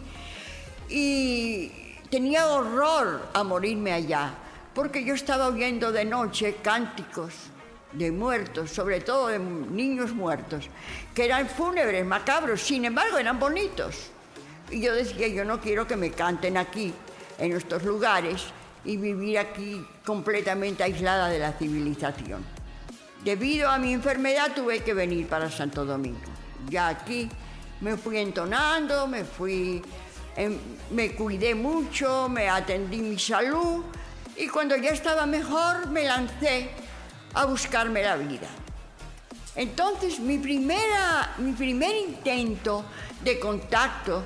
y 0.89 1.71
tenía 2.11 2.47
horror 2.47 3.29
a 3.33 3.43
morirme 3.43 3.93
allá, 3.93 4.33
porque 4.73 5.03
yo 5.03 5.15
estaba 5.15 5.47
oyendo 5.47 5.91
de 5.91 6.05
noche 6.05 6.57
cánticos 6.61 7.33
de 7.95 8.11
muertos, 8.11 8.71
sobre 8.71 9.01
todo 9.01 9.27
de 9.27 9.39
niños 9.39 10.13
muertos, 10.13 10.69
que 11.13 11.25
eran 11.25 11.47
fúnebres, 11.47 12.05
macabros, 12.05 12.61
sin 12.61 12.85
embargo 12.85 13.17
eran 13.17 13.39
bonitos. 13.39 14.11
Y 14.69 14.81
yo 14.81 14.93
decía, 14.93 15.27
yo 15.27 15.45
no 15.45 15.61
quiero 15.61 15.87
que 15.87 15.95
me 15.95 16.11
canten 16.11 16.57
aquí, 16.57 16.93
en 17.37 17.51
estos 17.53 17.83
lugares, 17.83 18.45
y 18.83 18.97
vivir 18.97 19.39
aquí 19.39 19.85
completamente 20.05 20.83
aislada 20.83 21.29
de 21.29 21.39
la 21.39 21.53
civilización. 21.53 22.43
Debido 23.23 23.69
a 23.69 23.77
mi 23.77 23.93
enfermedad 23.93 24.51
tuve 24.53 24.81
que 24.81 24.93
venir 24.93 25.27
para 25.27 25.49
Santo 25.49 25.85
Domingo. 25.85 26.19
Ya 26.69 26.89
aquí 26.89 27.27
me 27.81 27.97
fui 27.97 28.17
entonando, 28.17 29.07
me 29.07 29.23
fui, 29.23 29.81
em, 30.35 30.57
me 30.91 31.15
cuidé 31.15 31.55
mucho, 31.55 32.29
me 32.29 32.47
atendí 32.47 32.97
mi 32.97 33.17
salud 33.17 33.83
y 34.37 34.47
cuando 34.47 34.75
ya 34.75 34.91
estaba 34.91 35.25
mejor 35.25 35.89
me 35.89 36.03
lancé 36.03 36.69
a 37.35 37.45
buscarme 37.45 38.01
la 38.01 38.15
vida. 38.15 38.47
Entonces 39.55 40.19
mi, 40.19 40.37
primera, 40.37 41.35
mi 41.37 41.53
primer 41.53 41.95
intento 41.95 42.85
de 43.23 43.39
contacto 43.39 44.23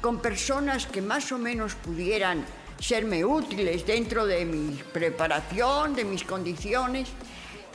con 0.00 0.20
personas 0.20 0.86
que 0.86 1.00
más 1.00 1.30
o 1.30 1.38
menos 1.38 1.74
pudieran 1.74 2.44
serme 2.80 3.24
útiles 3.24 3.86
dentro 3.86 4.26
de 4.26 4.44
mi 4.44 4.74
preparación, 4.92 5.94
de 5.94 6.04
mis 6.04 6.24
condiciones, 6.24 7.08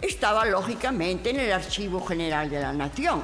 estaba 0.01 0.45
lógicamente 0.45 1.29
en 1.29 1.39
el 1.39 1.51
Archivo 1.53 2.05
General 2.05 2.49
de 2.49 2.59
la 2.59 2.73
Nación, 2.73 3.23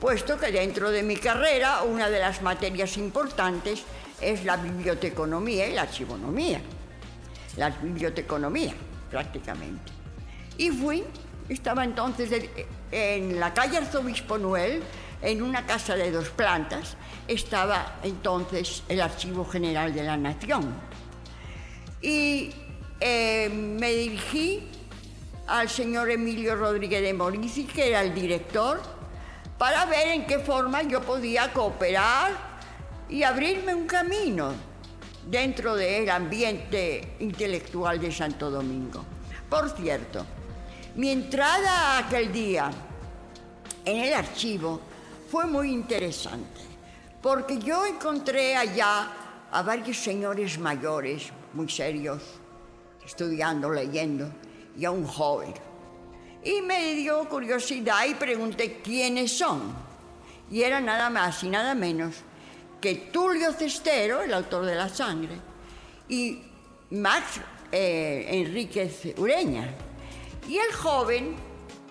puesto 0.00 0.38
que 0.38 0.52
dentro 0.52 0.90
de 0.90 1.02
mi 1.02 1.16
carrera 1.16 1.82
una 1.82 2.08
de 2.08 2.20
las 2.20 2.42
materias 2.42 2.96
importantes 2.96 3.82
es 4.20 4.44
la 4.44 4.56
biblioteconomía 4.56 5.68
y 5.68 5.72
la 5.72 5.82
archivonomía. 5.82 6.60
La 7.56 7.70
biblioteconomía, 7.70 8.74
prácticamente. 9.10 9.95
Y 10.58 10.70
fui, 10.70 11.04
estaba 11.48 11.84
entonces 11.84 12.48
en 12.90 13.38
la 13.38 13.52
calle 13.52 13.78
Arzobispo 13.78 14.38
Noel, 14.38 14.82
en 15.22 15.42
una 15.42 15.66
casa 15.66 15.96
de 15.96 16.10
dos 16.10 16.28
plantas, 16.30 16.96
estaba 17.26 17.98
entonces 18.02 18.82
el 18.88 19.00
Archivo 19.00 19.44
General 19.44 19.92
de 19.92 20.02
la 20.02 20.16
Nación. 20.16 20.74
Y 22.00 22.52
eh, 23.00 23.48
me 23.48 23.92
dirigí 23.92 24.68
al 25.46 25.68
señor 25.68 26.10
Emilio 26.10 26.56
Rodríguez 26.56 27.02
de 27.02 27.12
Morici, 27.14 27.64
que 27.64 27.88
era 27.88 28.02
el 28.02 28.14
director, 28.14 28.80
para 29.58 29.86
ver 29.86 30.08
en 30.08 30.26
qué 30.26 30.38
forma 30.38 30.82
yo 30.82 31.00
podía 31.02 31.52
cooperar 31.52 32.32
y 33.08 33.22
abrirme 33.22 33.74
un 33.74 33.86
camino 33.86 34.52
dentro 35.26 35.74
del 35.74 36.08
ambiente 36.10 37.16
intelectual 37.20 38.00
de 38.00 38.12
Santo 38.12 38.50
Domingo. 38.50 39.04
Por 39.48 39.70
cierto, 39.70 40.26
mi 40.96 41.10
entrada 41.10 41.98
aquel 41.98 42.32
día 42.32 42.70
en 43.84 43.96
el 43.98 44.14
archivo 44.14 44.80
fue 45.30 45.44
muy 45.46 45.70
interesante, 45.70 46.60
porque 47.22 47.58
yo 47.58 47.84
encontré 47.84 48.56
allá 48.56 49.12
a 49.52 49.62
varios 49.62 49.98
señores 49.98 50.58
mayores, 50.58 51.30
muy 51.52 51.68
serios, 51.68 52.22
estudiando, 53.04 53.70
leyendo, 53.70 54.30
y 54.76 54.86
a 54.86 54.90
un 54.90 55.06
joven. 55.06 55.52
Y 56.42 56.62
me 56.62 56.94
dio 56.94 57.28
curiosidad 57.28 58.06
y 58.06 58.14
pregunté 58.14 58.80
quiénes 58.82 59.36
son. 59.36 59.74
Y 60.50 60.62
era 60.62 60.80
nada 60.80 61.10
más 61.10 61.42
y 61.44 61.48
nada 61.48 61.74
menos 61.74 62.14
que 62.80 62.94
Tulio 63.12 63.52
Cestero, 63.52 64.22
el 64.22 64.32
autor 64.32 64.64
de 64.64 64.74
La 64.74 64.88
Sangre, 64.88 65.36
y 66.08 66.40
Max 66.90 67.40
eh, 67.70 68.26
Enríquez 68.30 69.14
Ureña. 69.18 69.85
Y 70.48 70.58
el 70.58 70.72
joven 70.72 71.34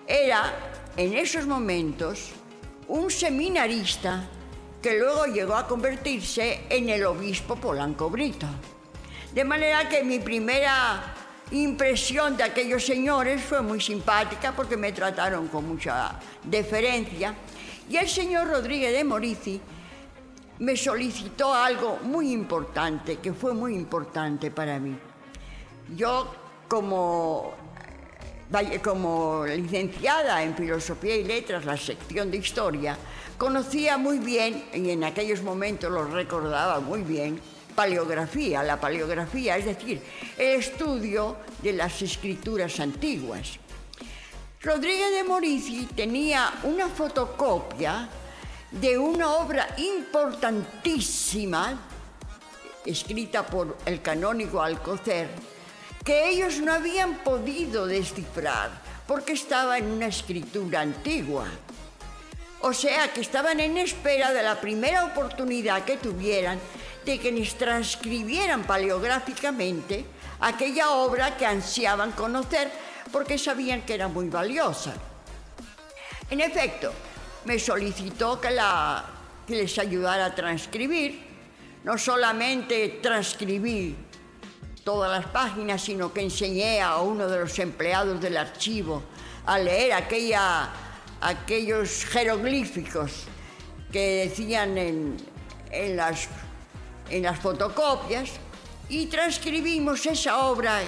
era, 0.06 0.52
en 0.96 1.14
esos 1.14 1.46
momentos, 1.46 2.30
un 2.88 3.10
seminarista 3.10 4.28
que 4.80 4.98
luego 4.98 5.26
llegó 5.26 5.56
a 5.56 5.66
convertirse 5.66 6.64
en 6.68 6.88
el 6.88 7.04
obispo 7.04 7.56
Polanco 7.56 8.08
Brito. 8.08 8.46
De 9.34 9.44
manera 9.44 9.88
que 9.88 10.02
mi 10.04 10.18
primera 10.20 11.14
impresión 11.50 12.36
de 12.36 12.44
aquellos 12.44 12.84
señores 12.84 13.42
fue 13.42 13.60
muy 13.62 13.80
simpática 13.80 14.52
porque 14.52 14.76
me 14.76 14.92
trataron 14.92 15.48
con 15.48 15.68
mucha 15.68 16.18
deferencia. 16.42 17.34
Y 17.88 17.96
el 17.96 18.08
señor 18.08 18.48
Rodríguez 18.48 18.92
de 18.92 19.04
Morici 19.04 19.60
me 20.58 20.76
solicitó 20.76 21.52
algo 21.52 21.98
muy 22.02 22.32
importante, 22.32 23.16
que 23.16 23.32
fue 23.32 23.52
muy 23.52 23.74
importante 23.74 24.50
para 24.50 24.78
mí. 24.78 24.96
Yo, 25.94 26.32
como, 26.68 27.54
como 28.82 29.44
licenciada 29.44 30.42
en 30.42 30.56
Filosofía 30.56 31.16
y 31.16 31.24
Letras, 31.24 31.64
la 31.64 31.76
sección 31.76 32.30
de 32.30 32.38
Historia, 32.38 32.96
conocía 33.36 33.98
muy 33.98 34.18
bien, 34.18 34.64
y 34.72 34.90
en 34.90 35.04
aquellos 35.04 35.42
momentos 35.42 35.90
lo 35.90 36.04
recordaba 36.04 36.80
muy 36.80 37.02
bien, 37.02 37.40
paleografía, 37.74 38.62
la 38.62 38.80
paleografía, 38.80 39.56
es 39.56 39.66
decir, 39.66 40.00
el 40.38 40.60
estudio 40.60 41.36
de 41.62 41.72
las 41.72 42.00
escrituras 42.00 42.80
antiguas. 42.80 43.58
Rodríguez 44.62 45.12
de 45.12 45.24
Morici 45.24 45.86
tenía 45.94 46.52
una 46.62 46.88
fotocopia 46.88 48.08
de 48.70 48.96
una 48.96 49.34
obra 49.34 49.68
importantísima, 49.76 51.78
escrita 52.84 53.46
por 53.46 53.76
el 53.84 54.00
canónigo 54.00 54.62
Alcocer, 54.62 55.28
que 56.06 56.28
ellos 56.28 56.60
no 56.60 56.72
habían 56.72 57.16
podido 57.24 57.84
descifrar 57.84 58.70
porque 59.08 59.32
estaba 59.32 59.76
en 59.76 59.90
una 59.90 60.06
escritura 60.06 60.80
antigua. 60.80 61.46
O 62.60 62.72
sea 62.72 63.12
que 63.12 63.20
estaban 63.20 63.58
en 63.58 63.76
espera 63.76 64.32
de 64.32 64.44
la 64.44 64.60
primera 64.60 65.04
oportunidad 65.04 65.84
que 65.84 65.96
tuvieran 65.96 66.60
de 67.04 67.18
que 67.18 67.32
les 67.32 67.58
transcribieran 67.58 68.62
paleográficamente 68.62 70.06
aquella 70.38 70.92
obra 70.92 71.36
que 71.36 71.44
ansiaban 71.44 72.12
conocer 72.12 72.70
porque 73.10 73.36
sabían 73.36 73.82
que 73.82 73.94
era 73.94 74.06
muy 74.06 74.28
valiosa. 74.28 74.94
En 76.30 76.40
efecto, 76.40 76.92
me 77.46 77.58
solicitó 77.58 78.40
que, 78.40 78.48
que 79.44 79.56
les 79.56 79.76
ayudara 79.78 80.26
a 80.26 80.34
transcribir, 80.36 81.26
no 81.82 81.98
solamente 81.98 83.00
transcribí 83.02 84.05
todas 84.86 85.10
las 85.10 85.26
páginas, 85.32 85.82
sino 85.82 86.12
que 86.12 86.20
enseñé 86.22 86.80
a 86.80 87.00
uno 87.00 87.26
de 87.26 87.40
los 87.40 87.58
empleados 87.58 88.20
del 88.20 88.36
archivo 88.36 89.02
a 89.44 89.58
leer 89.58 89.92
aquella, 89.92 90.70
aquellos 91.20 92.04
jeroglíficos 92.04 93.24
que 93.90 94.28
decían 94.28 94.78
en, 94.78 95.16
en 95.72 95.96
las 95.96 96.28
en 97.10 97.24
las 97.24 97.38
fotocopias 97.38 98.30
y 98.88 99.06
transcribimos 99.06 100.06
esa 100.06 100.46
obra 100.46 100.80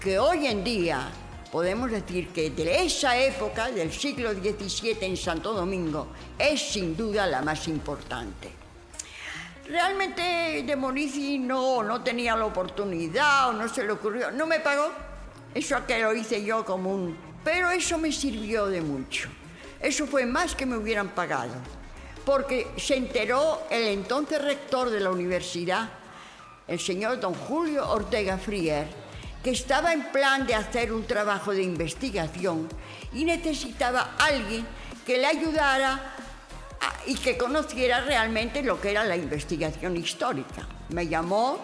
que 0.00 0.18
hoy 0.18 0.46
en 0.46 0.62
día 0.62 1.08
podemos 1.50 1.90
decir 1.90 2.28
que 2.28 2.50
de 2.50 2.84
esa 2.84 3.18
época, 3.18 3.70
del 3.70 3.90
siglo 3.90 4.32
XVII 4.32 4.98
en 5.00 5.16
Santo 5.16 5.54
Domingo, 5.54 6.08
es 6.38 6.60
sin 6.60 6.94
duda 6.94 7.26
la 7.26 7.40
más 7.40 7.68
importante. 7.68 8.55
Realmente 9.68 10.62
de 10.64 10.76
Morici 10.76 11.38
no, 11.38 11.82
no 11.82 12.00
tenía 12.02 12.36
la 12.36 12.44
oportunidad 12.44 13.48
o 13.48 13.52
no 13.52 13.68
se 13.68 13.82
le 13.82 13.92
ocurrió, 13.92 14.30
no 14.30 14.46
me 14.46 14.60
pagó, 14.60 14.92
eso 15.54 15.84
que 15.84 15.98
lo 15.98 16.14
hice 16.14 16.44
yo 16.44 16.64
como 16.64 16.94
un... 16.94 17.16
Pero 17.42 17.70
eso 17.70 17.98
me 17.98 18.12
sirvió 18.12 18.66
de 18.66 18.80
mucho, 18.80 19.28
eso 19.80 20.06
fue 20.06 20.24
más 20.24 20.54
que 20.54 20.66
me 20.66 20.76
hubieran 20.76 21.08
pagado. 21.08 21.54
Porque 22.24 22.68
se 22.76 22.96
enteró 22.96 23.66
el 23.70 23.86
entonces 23.88 24.42
rector 24.42 24.90
de 24.90 25.00
la 25.00 25.10
universidad, 25.10 25.88
el 26.68 26.78
señor 26.78 27.18
don 27.18 27.34
Julio 27.34 27.88
Ortega 27.88 28.38
Frier, 28.38 28.86
que 29.42 29.50
estaba 29.50 29.92
en 29.92 30.10
plan 30.10 30.46
de 30.46 30.54
hacer 30.54 30.92
un 30.92 31.06
trabajo 31.06 31.52
de 31.52 31.62
investigación 31.62 32.68
y 33.12 33.24
necesitaba 33.24 34.14
alguien 34.18 34.66
que 35.04 35.18
le 35.18 35.26
ayudara 35.26 36.15
y 37.06 37.14
que 37.14 37.36
conociera 37.36 38.00
realmente 38.00 38.62
lo 38.62 38.80
que 38.80 38.90
era 38.90 39.04
la 39.04 39.16
investigación 39.16 39.96
histórica. 39.96 40.66
Me 40.90 41.06
llamó, 41.06 41.58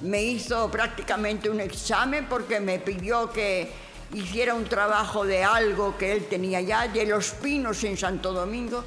me 0.00 0.22
hizo 0.22 0.70
prácticamente 0.70 1.50
un 1.50 1.60
examen 1.60 2.26
porque 2.26 2.60
me 2.60 2.78
pidió 2.78 3.30
que 3.30 3.70
hiciera 4.14 4.54
un 4.54 4.64
trabajo 4.64 5.24
de 5.24 5.44
algo 5.44 5.96
que 5.96 6.12
él 6.12 6.26
tenía 6.26 6.60
ya, 6.60 6.88
de 6.88 7.06
los 7.06 7.30
pinos 7.32 7.84
en 7.84 7.96
Santo 7.96 8.32
Domingo, 8.32 8.84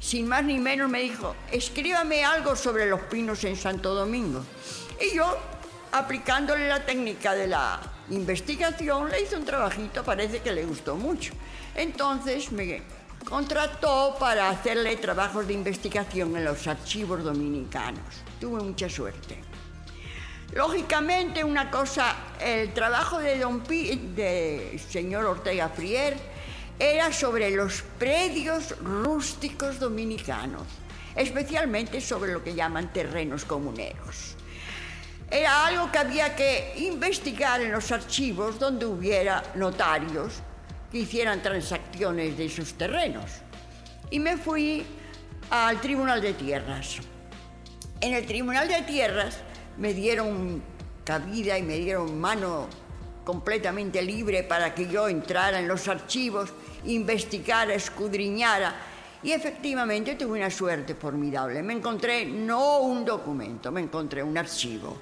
sin 0.00 0.26
más 0.26 0.44
ni 0.44 0.58
menos 0.58 0.90
me 0.90 1.00
dijo, 1.00 1.34
escríbame 1.50 2.24
algo 2.24 2.56
sobre 2.56 2.86
los 2.86 3.00
pinos 3.02 3.44
en 3.44 3.56
Santo 3.56 3.94
Domingo. 3.94 4.44
Y 5.00 5.16
yo, 5.16 5.38
aplicándole 5.92 6.68
la 6.68 6.84
técnica 6.84 7.34
de 7.34 7.46
la 7.46 7.80
investigación, 8.10 9.10
le 9.10 9.22
hice 9.22 9.36
un 9.36 9.44
trabajito, 9.44 10.02
parece 10.02 10.40
que 10.40 10.52
le 10.52 10.64
gustó 10.64 10.96
mucho. 10.96 11.32
Entonces 11.74 12.52
me 12.52 12.82
contrató 13.24 14.16
para 14.18 14.50
hacerle 14.50 14.96
trabajos 14.96 15.46
de 15.46 15.54
investigación 15.54 16.36
en 16.36 16.44
los 16.44 16.66
archivos 16.66 17.24
dominicanos. 17.24 18.04
Tuve 18.40 18.62
mucha 18.62 18.88
suerte. 18.88 19.38
Lógicamente, 20.52 21.42
una 21.42 21.70
cosa, 21.70 22.14
el 22.40 22.72
trabajo 22.72 23.18
de 23.18 23.38
don 23.38 23.60
Pi, 23.60 24.12
de 24.14 24.80
señor 24.88 25.24
Ortega 25.24 25.68
Frier, 25.68 26.16
era 26.78 27.12
sobre 27.12 27.50
los 27.50 27.82
predios 27.98 28.78
rústicos 28.78 29.80
dominicanos, 29.80 30.62
especialmente 31.16 32.00
sobre 32.00 32.32
lo 32.32 32.44
que 32.44 32.54
llaman 32.54 32.92
terrenos 32.92 33.44
comuneros. 33.44 34.36
Era 35.30 35.66
algo 35.66 35.90
que 35.90 35.98
había 35.98 36.36
que 36.36 36.74
investigar 36.76 37.60
en 37.60 37.72
los 37.72 37.90
archivos 37.90 38.58
donde 38.58 38.86
hubiera 38.86 39.42
notarios 39.54 40.42
que 40.94 41.00
hicieran 41.00 41.42
transacciones 41.42 42.38
de 42.38 42.44
esos 42.44 42.74
terrenos. 42.74 43.24
Y 44.12 44.20
me 44.20 44.36
fui 44.36 44.86
al 45.50 45.80
Tribunal 45.80 46.22
de 46.22 46.34
Tierras. 46.34 46.98
En 48.00 48.14
el 48.14 48.24
Tribunal 48.26 48.68
de 48.68 48.80
Tierras 48.82 49.38
me 49.76 49.92
dieron 49.92 50.62
cabida 51.02 51.58
y 51.58 51.62
me 51.62 51.78
dieron 51.78 52.20
mano 52.20 52.68
completamente 53.24 54.02
libre 54.02 54.44
para 54.44 54.72
que 54.72 54.86
yo 54.86 55.08
entrara 55.08 55.58
en 55.58 55.66
los 55.66 55.88
archivos, 55.88 56.50
investigara, 56.84 57.74
escudriñara. 57.74 58.76
Y 59.24 59.32
efectivamente 59.32 60.14
tuve 60.14 60.38
una 60.38 60.50
suerte 60.50 60.94
formidable. 60.94 61.60
Me 61.64 61.72
encontré 61.72 62.24
no 62.24 62.78
un 62.78 63.04
documento, 63.04 63.72
me 63.72 63.80
encontré 63.80 64.22
un 64.22 64.38
archivo. 64.38 64.98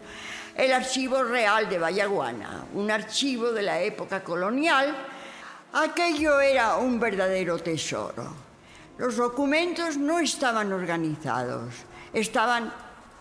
El 0.57 0.73
archivo 0.73 1.23
real 1.23 1.69
de 1.69 1.79
Vallaguana, 1.79 2.65
un 2.73 2.91
archivo 2.91 3.53
de 3.53 3.61
la 3.61 3.79
época 3.83 4.25
colonial. 4.25 5.12
Aquello 5.73 6.39
era 6.39 6.77
un 6.77 7.01
verdadero 7.01 7.57
tesoro. 7.57 8.29
Los 8.99 9.17
documentos 9.17 9.97
no 9.97 10.19
estaban 10.19 10.71
organizados, 10.71 11.73
estaban 12.13 12.71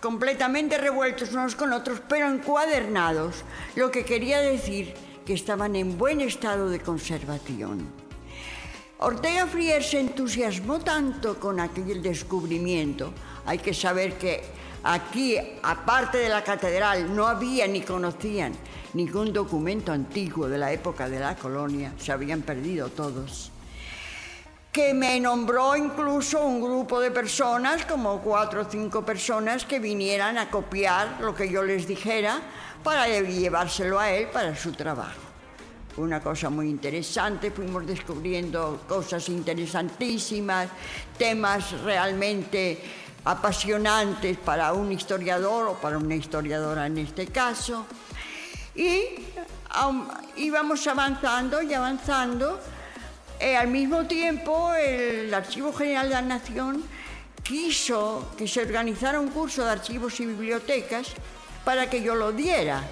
completamente 0.01 0.77
revueltos 0.77 1.31
unos 1.31 1.55
con 1.55 1.71
otros, 1.71 2.01
pero 2.09 2.27
encuadernados, 2.27 3.45
lo 3.75 3.89
que 3.89 4.03
quería 4.03 4.41
decir 4.41 4.93
que 5.25 5.33
estaban 5.33 5.77
en 5.77 5.97
buen 5.97 6.19
estado 6.19 6.69
de 6.69 6.81
conservación. 6.81 7.87
Ortega 8.99 9.47
Frier 9.47 9.81
se 9.81 10.01
entusiasmó 10.01 10.79
tanto 10.79 11.39
con 11.39 11.57
aquel 11.57 12.03
descubrimiento. 12.03 13.13
Hay 13.45 13.59
que 13.59 13.73
saber 13.73 14.17
que 14.17 14.43
aquí, 14.83 15.37
aparte 15.63 16.17
de 16.17 16.29
la 16.29 16.43
catedral, 16.43 17.15
no 17.15 17.27
había 17.27 17.67
ni 17.67 17.81
conocían 17.81 18.53
ningún 18.93 19.31
documento 19.31 19.91
antiguo 19.91 20.47
de 20.47 20.57
la 20.57 20.71
época 20.71 21.07
de 21.07 21.19
la 21.19 21.35
colonia, 21.35 21.93
se 21.97 22.11
habían 22.11 22.41
perdido 22.41 22.89
todos 22.89 23.51
que 24.71 24.93
me 24.93 25.19
nombró 25.19 25.75
incluso 25.75 26.45
un 26.45 26.61
grupo 26.61 27.01
de 27.01 27.11
personas, 27.11 27.85
como 27.85 28.21
cuatro 28.21 28.61
o 28.61 28.65
cinco 28.65 29.03
personas, 29.03 29.65
que 29.65 29.79
vinieran 29.79 30.37
a 30.37 30.49
copiar 30.49 31.19
lo 31.19 31.35
que 31.35 31.51
yo 31.51 31.61
les 31.61 31.85
dijera 31.85 32.39
para 32.81 33.05
llevárselo 33.07 33.99
a 33.99 34.11
él 34.11 34.27
para 34.31 34.55
su 34.55 34.71
trabajo. 34.71 35.19
Una 35.97 36.21
cosa 36.21 36.49
muy 36.49 36.69
interesante, 36.69 37.51
fuimos 37.51 37.85
descubriendo 37.85 38.83
cosas 38.87 39.27
interesantísimas, 39.27 40.69
temas 41.17 41.71
realmente 41.81 42.81
apasionantes 43.23 44.37
para 44.37 44.73
un 44.73 44.91
historiador 44.91 45.67
o 45.67 45.73
para 45.75 45.97
una 45.97 46.15
historiadora 46.15 46.87
en 46.87 46.97
este 46.97 47.27
caso. 47.27 47.85
Y 48.75 49.01
íbamos 50.37 50.87
avanzando 50.87 51.61
y 51.61 51.73
avanzando 51.73 52.59
eh, 53.39 53.55
al 53.57 53.69
mismo 53.69 54.05
tiempo, 54.05 54.71
el 54.75 55.33
Archivo 55.33 55.73
General 55.73 56.07
de 56.07 56.13
la 56.13 56.21
Nación 56.21 56.83
quiso 57.41 58.29
que 58.37 58.47
se 58.47 58.61
organizara 58.61 59.19
un 59.19 59.29
curso 59.29 59.65
de 59.65 59.71
archivos 59.71 60.19
y 60.19 60.27
bibliotecas 60.27 61.07
para 61.65 61.89
que 61.89 62.03
yo 62.03 62.13
lo 62.13 62.31
diera. 62.31 62.83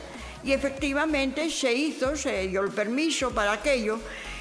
Y 0.44 0.52
efectivamente 0.52 1.52
se 1.52 1.72
hizo, 1.72 2.16
se 2.16 2.48
dio 2.48 2.62
el 2.62 2.72
permiso 2.72 3.30
para 3.30 3.54
aquello 3.54 4.00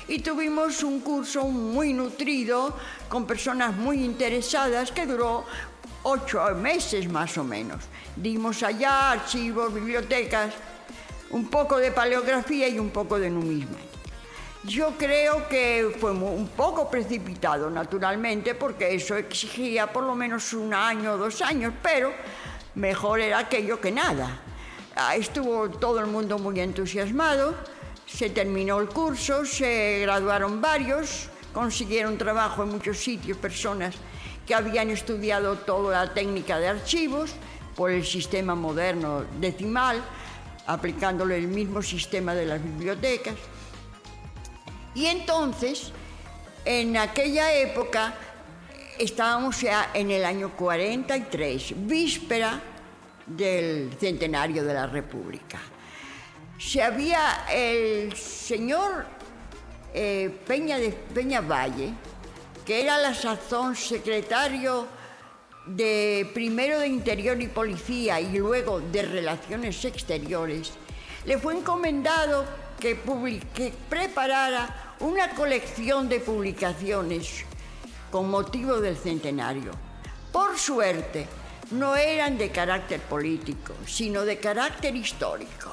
y 0.09 0.21
tuvimos 0.21 0.83
un 0.83 1.01
curso 1.01 1.45
muy 1.45 1.93
nutrido 1.93 2.75
con 3.11 3.27
personas 3.27 3.77
muy 3.77 4.03
interesadas 4.03 4.91
que 4.91 5.05
duró 5.05 5.45
ocho 6.09 6.41
meses 6.55 7.09
más 7.09 7.37
o 7.37 7.45
menos. 7.45 7.85
Dimos 8.17 8.63
allá 8.63 9.13
archivos, 9.13 9.73
bibliotecas, 9.73 10.55
un 11.31 11.49
poco 11.49 11.77
de 11.77 11.93
paleografía 11.93 12.69
y 12.69 12.79
un 12.79 12.91
poco 12.91 13.19
de 13.19 13.29
numisma. 13.29 13.77
Yo 14.65 14.95
creo 14.99 15.49
que 15.49 15.97
fue 16.01 16.13
un 16.13 16.49
poco 16.49 16.91
precipitado, 16.91 17.71
naturalmente, 17.71 18.55
porque 18.55 18.95
eso 18.95 19.17
exigía 19.17 19.93
por 19.93 20.05
lo 20.05 20.15
menos 20.15 20.53
un 20.53 20.75
año 20.75 21.13
o 21.13 21.17
dos 21.17 21.43
años, 21.43 21.75
pero 21.83 22.13
mejor 22.75 23.21
era 23.21 23.39
aquello 23.39 23.81
que 23.81 23.93
nada. 23.93 24.41
Ah, 24.97 25.15
estuvo 25.15 25.71
todo 25.71 26.01
el 26.01 26.07
mundo 26.07 26.39
muy 26.39 26.59
entusiasmado, 26.59 27.55
se 28.07 28.31
terminó 28.31 28.81
el 28.81 28.89
curso, 28.89 29.45
se 29.45 30.01
graduaron 30.01 30.61
varios, 30.61 31.29
consiguieron 31.53 32.19
trabajo 32.19 32.63
en 32.65 32.71
muchos 32.71 32.99
sitios, 32.99 33.39
personas 33.39 33.95
que 34.49 34.55
habían 34.55 34.89
estudiado 34.89 35.59
toda 35.59 36.07
la 36.07 36.15
técnica 36.15 36.59
de 36.59 36.69
archivos 36.69 37.33
por 37.77 37.91
el 37.91 38.07
sistema 38.07 38.55
moderno 38.55 39.27
decimal, 39.39 40.03
aplicándole 40.67 41.37
el 41.37 41.49
mismo 41.49 41.83
sistema 41.83 42.35
de 42.35 42.47
las 42.47 42.65
bibliotecas. 42.65 43.35
Y 44.95 45.05
entonces, 45.05 45.93
en 46.65 46.97
aquella 46.97 47.53
época, 47.53 48.15
estábamos 48.99 49.61
ya 49.61 49.91
en 49.93 50.11
el 50.11 50.25
año 50.25 50.57
43, 50.57 51.87
víspera 51.87 52.59
del 53.27 53.93
centenario 54.01 54.65
de 54.65 54.73
la 54.73 54.87
República. 54.87 55.61
Se 56.59 56.83
había 56.83 57.45
el 57.53 58.17
señor 58.17 59.05
eh, 59.93 60.35
Peña, 60.47 60.79
Peña 61.13 61.43
Valle, 61.43 61.93
que 62.69 62.83
era 62.83 62.99
la 62.99 63.15
sazón 63.15 63.75
secretario 63.75 64.87
de 65.65 66.31
primero 66.35 66.81
de 66.81 66.87
Interior 66.87 67.41
y 67.41 67.47
Policía 67.47 68.21
y 68.21 68.37
luego 68.37 68.79
de 68.79 69.01
Relaciones 69.01 69.83
Exteriores, 69.87 70.73
le 71.25 71.39
fue 71.39 71.57
encomendado 71.57 72.45
que, 72.79 73.01
que 73.55 73.73
preparara 73.89 74.97
una 75.01 75.31
colección 75.31 76.11
de 76.11 76.21
publicaciones 76.21 77.47
con 78.11 78.29
motivo 78.29 78.83
del 78.83 78.99
centenario. 78.99 79.71
Por 80.31 80.59
suerte, 80.59 81.27
no 81.71 81.97
eran 81.97 82.37
de 82.37 82.51
carácter 82.51 83.01
político, 83.01 83.73
sino 83.87 84.27
de 84.27 84.37
carácter 84.37 84.95
histórico. 84.95 85.71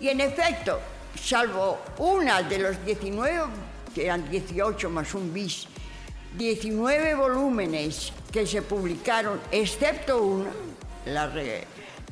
Y 0.00 0.08
en 0.08 0.22
efecto, 0.22 0.80
salvo 1.22 1.80
una 1.98 2.42
de 2.44 2.60
los 2.60 2.82
19, 2.82 3.52
que 3.94 4.06
eran 4.06 4.30
18 4.30 4.88
más 4.88 5.12
un 5.12 5.34
bis, 5.34 5.68
19 6.36 7.14
volúmenes 7.14 8.12
que 8.32 8.46
se 8.46 8.62
publicaron, 8.62 9.40
excepto 9.50 10.22
uno, 10.22 10.50
la, 11.06 11.30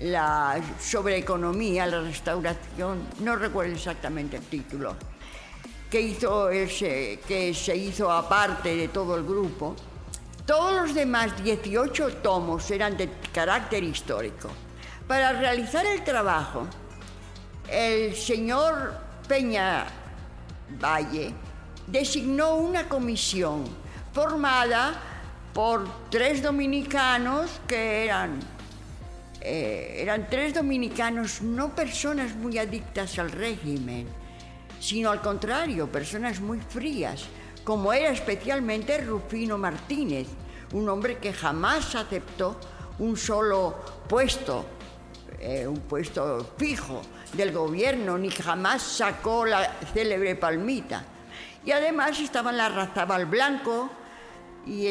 la 0.00 0.60
sobre 0.80 1.18
economía, 1.18 1.86
la 1.86 2.00
restauración, 2.00 3.06
no 3.20 3.36
recuerdo 3.36 3.74
exactamente 3.74 4.36
el 4.38 4.44
título, 4.44 4.96
que, 5.90 6.00
hizo 6.00 6.50
ese, 6.50 7.20
que 7.28 7.54
se 7.54 7.76
hizo 7.76 8.10
aparte 8.10 8.74
de 8.74 8.88
todo 8.88 9.16
el 9.16 9.24
grupo, 9.24 9.76
todos 10.46 10.74
los 10.74 10.94
demás 10.94 11.42
18 11.42 12.16
tomos 12.16 12.70
eran 12.70 12.96
de 12.96 13.10
carácter 13.32 13.82
histórico. 13.82 14.48
Para 15.06 15.32
realizar 15.32 15.84
el 15.86 16.02
trabajo, 16.04 16.66
el 17.68 18.14
señor 18.14 18.94
Peña 19.28 19.86
Valle 20.80 21.32
designó 21.86 22.56
una 22.56 22.88
comisión 22.88 23.64
formada 24.16 24.94
por 25.52 26.08
tres 26.08 26.42
dominicanos 26.42 27.60
que 27.68 28.06
eran, 28.06 28.40
eh, 29.42 29.98
eran 30.00 30.30
tres 30.30 30.54
dominicanos, 30.54 31.42
no 31.42 31.74
personas 31.74 32.34
muy 32.34 32.56
adictas 32.56 33.18
al 33.18 33.30
régimen, 33.30 34.08
sino 34.80 35.10
al 35.10 35.20
contrario, 35.20 35.92
personas 35.92 36.40
muy 36.40 36.60
frías, 36.60 37.26
como 37.62 37.92
era 37.92 38.08
especialmente 38.08 38.96
Rufino 39.02 39.58
Martínez, 39.58 40.28
un 40.72 40.88
hombre 40.88 41.18
que 41.18 41.34
jamás 41.34 41.94
aceptó 41.94 42.58
un 42.98 43.18
solo 43.18 43.76
puesto, 44.08 44.64
eh, 45.38 45.66
un 45.66 45.80
puesto 45.80 46.54
fijo 46.56 47.02
del 47.34 47.52
gobierno, 47.52 48.16
ni 48.16 48.30
jamás 48.30 48.80
sacó 48.82 49.44
la 49.44 49.74
célebre 49.92 50.36
palmita. 50.36 51.04
Y 51.66 51.72
además 51.72 52.18
estaban 52.18 52.56
la 52.56 52.70
Razabal 52.70 53.26
Blanco 53.26 53.90
y 54.66 54.86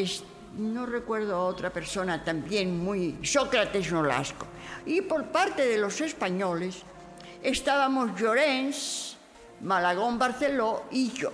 no 0.58 0.86
recuerdo 0.86 1.46
otra 1.46 1.70
persona 1.70 2.24
también 2.24 2.78
muy, 2.84 3.18
Sócrates 3.24 3.92
Nolasco. 3.92 4.48
Y 4.86 5.02
por 5.02 5.26
parte 5.26 5.68
de 5.68 5.78
los 5.78 6.00
españoles 6.02 6.84
estábamos 7.44 8.20
Llorens, 8.20 9.18
Malagón 9.62 10.18
Barceló 10.18 10.84
y 10.92 11.12
yo. 11.12 11.32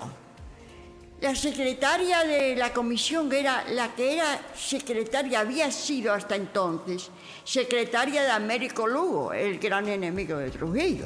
La 1.22 1.36
secretaria 1.36 2.24
de 2.24 2.56
la 2.56 2.74
comisión 2.74 3.32
era 3.32 3.64
la 3.70 3.94
que 3.94 4.16
era 4.16 4.40
secretaria, 4.56 5.42
había 5.42 5.70
sido 5.72 6.14
hasta 6.14 6.36
entonces 6.36 7.12
secretaria 7.44 8.24
de 8.24 8.32
Américo 8.32 8.88
Lugo, 8.88 9.32
el 9.32 9.60
gran 9.60 9.88
enemigo 9.88 10.38
de 10.38 10.50
Trujillo. 10.50 11.06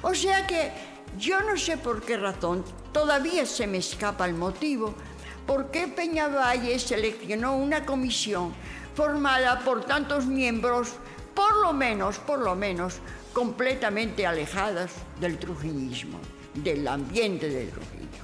O 0.00 0.14
sea 0.14 0.46
que 0.46 0.72
yo 1.18 1.40
no 1.40 1.58
sé 1.58 1.76
por 1.76 2.02
qué 2.02 2.16
razón, 2.16 2.64
todavía 2.90 3.44
se 3.44 3.66
me 3.66 3.78
escapa 3.78 4.24
el 4.24 4.32
motivo, 4.32 4.94
por 5.50 5.72
qué 5.72 5.88
Peñavalle 5.88 6.78
seleccionó 6.78 7.56
una 7.56 7.84
comisión 7.84 8.54
formada 8.94 9.58
por 9.64 9.84
tantos 9.84 10.24
miembros, 10.26 10.92
por 11.34 11.56
lo 11.56 11.72
menos, 11.72 12.20
por 12.20 12.38
lo 12.38 12.54
menos, 12.54 13.00
completamente 13.32 14.24
alejadas 14.24 14.92
del 15.18 15.40
trujillismo 15.40 16.20
del 16.54 16.86
ambiente 16.86 17.48
de 17.48 17.66
Trujillo. 17.66 18.22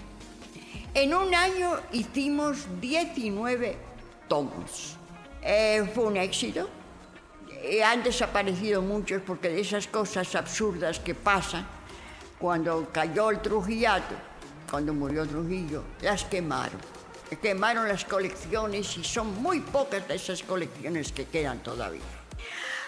En 0.94 1.12
un 1.16 1.34
año 1.34 1.80
hicimos 1.90 2.64
19 2.80 3.76
tomos. 4.28 4.96
Eh, 5.42 5.90
fue 5.92 6.04
un 6.04 6.18
éxito. 6.18 6.68
Eh, 7.60 7.82
han 7.82 8.04
desaparecido 8.04 8.82
muchos 8.82 9.20
porque 9.22 9.48
de 9.48 9.62
esas 9.62 9.88
cosas 9.88 10.32
absurdas 10.36 11.00
que 11.00 11.16
pasan, 11.16 11.66
cuando 12.38 12.88
cayó 12.92 13.30
el 13.30 13.40
Trujillato, 13.40 14.14
cuando 14.70 14.94
murió 14.94 15.26
Trujillo, 15.26 15.82
las 16.02 16.22
quemaron. 16.22 16.95
Quemaron 17.42 17.88
las 17.88 18.04
colecciones 18.04 18.96
y 18.96 19.04
son 19.04 19.42
muy 19.42 19.60
pocas 19.60 20.06
de 20.06 20.14
esas 20.14 20.42
colecciones 20.42 21.12
que 21.12 21.26
quedan 21.26 21.58
todavía. 21.62 22.02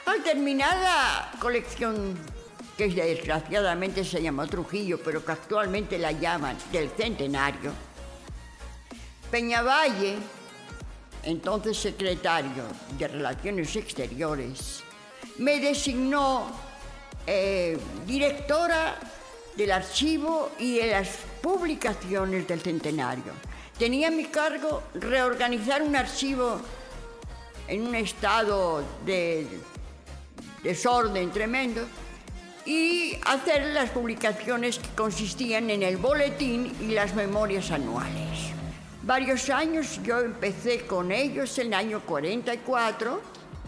Al 0.06 0.22
terminar 0.22 0.76
la 0.76 1.32
colección 1.38 2.16
que 2.76 2.88
desgraciadamente 2.88 4.04
se 4.04 4.22
llamó 4.22 4.46
Trujillo, 4.46 5.00
pero 5.04 5.24
que 5.24 5.32
actualmente 5.32 5.98
la 5.98 6.12
llaman 6.12 6.56
del 6.72 6.90
Centenario, 6.90 7.72
Peñavalle 9.30 10.16
entonces 11.24 11.76
secretario 11.76 12.64
de 12.96 13.08
Relaciones 13.08 13.74
Exteriores, 13.76 14.82
me 15.38 15.60
designó 15.60 16.50
eh, 17.26 17.78
directora 18.06 18.96
del 19.56 19.72
archivo 19.72 20.52
y 20.58 20.78
de 20.78 20.86
las 20.86 21.08
publicaciones 21.42 22.46
del 22.46 22.60
centenario. 22.60 23.32
Tenía 23.78 24.08
a 24.08 24.10
mi 24.10 24.24
cargo 24.24 24.82
reorganizar 24.94 25.82
un 25.82 25.94
archivo 25.94 26.60
en 27.68 27.86
un 27.86 27.94
estado 27.94 28.82
de 29.06 29.46
desorden 30.64 31.30
tremendo 31.30 31.86
y 32.66 33.16
hacer 33.24 33.66
las 33.66 33.90
publicaciones 33.90 34.80
que 34.80 34.88
consistían 34.96 35.70
en 35.70 35.84
el 35.84 35.96
boletín 35.96 36.76
y 36.80 36.88
las 36.88 37.14
memorias 37.14 37.70
anuales. 37.70 38.50
Varios 39.02 39.48
años 39.48 40.00
yo 40.02 40.18
empecé 40.18 40.84
con 40.84 41.12
ellos 41.12 41.56
el 41.58 41.72
año 41.72 42.00
44, 42.04 43.22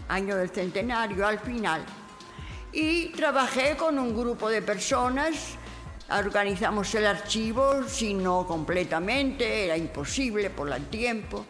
año 0.09 0.35
del 0.35 0.49
centenario 0.49 1.25
al 1.25 1.39
final, 1.39 1.85
y 2.73 3.07
trabajé 3.13 3.77
con 3.77 3.97
un 3.97 4.15
grupo 4.15 4.49
de 4.49 4.61
personas, 4.61 5.55
organizamos 6.17 6.93
el 6.95 7.07
archivo, 7.07 7.83
si 7.87 8.13
no 8.13 8.45
completamente, 8.45 9.65
era 9.65 9.77
imposible 9.77 10.49
por 10.49 10.71
el 10.71 10.85
tiempo, 10.87 11.45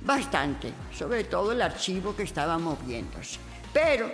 bastante, 0.00 0.72
sobre 0.96 1.24
todo 1.24 1.52
el 1.52 1.62
archivo 1.62 2.14
que 2.14 2.22
estaba 2.22 2.58
moviéndose. 2.58 3.38
Pero 3.72 4.10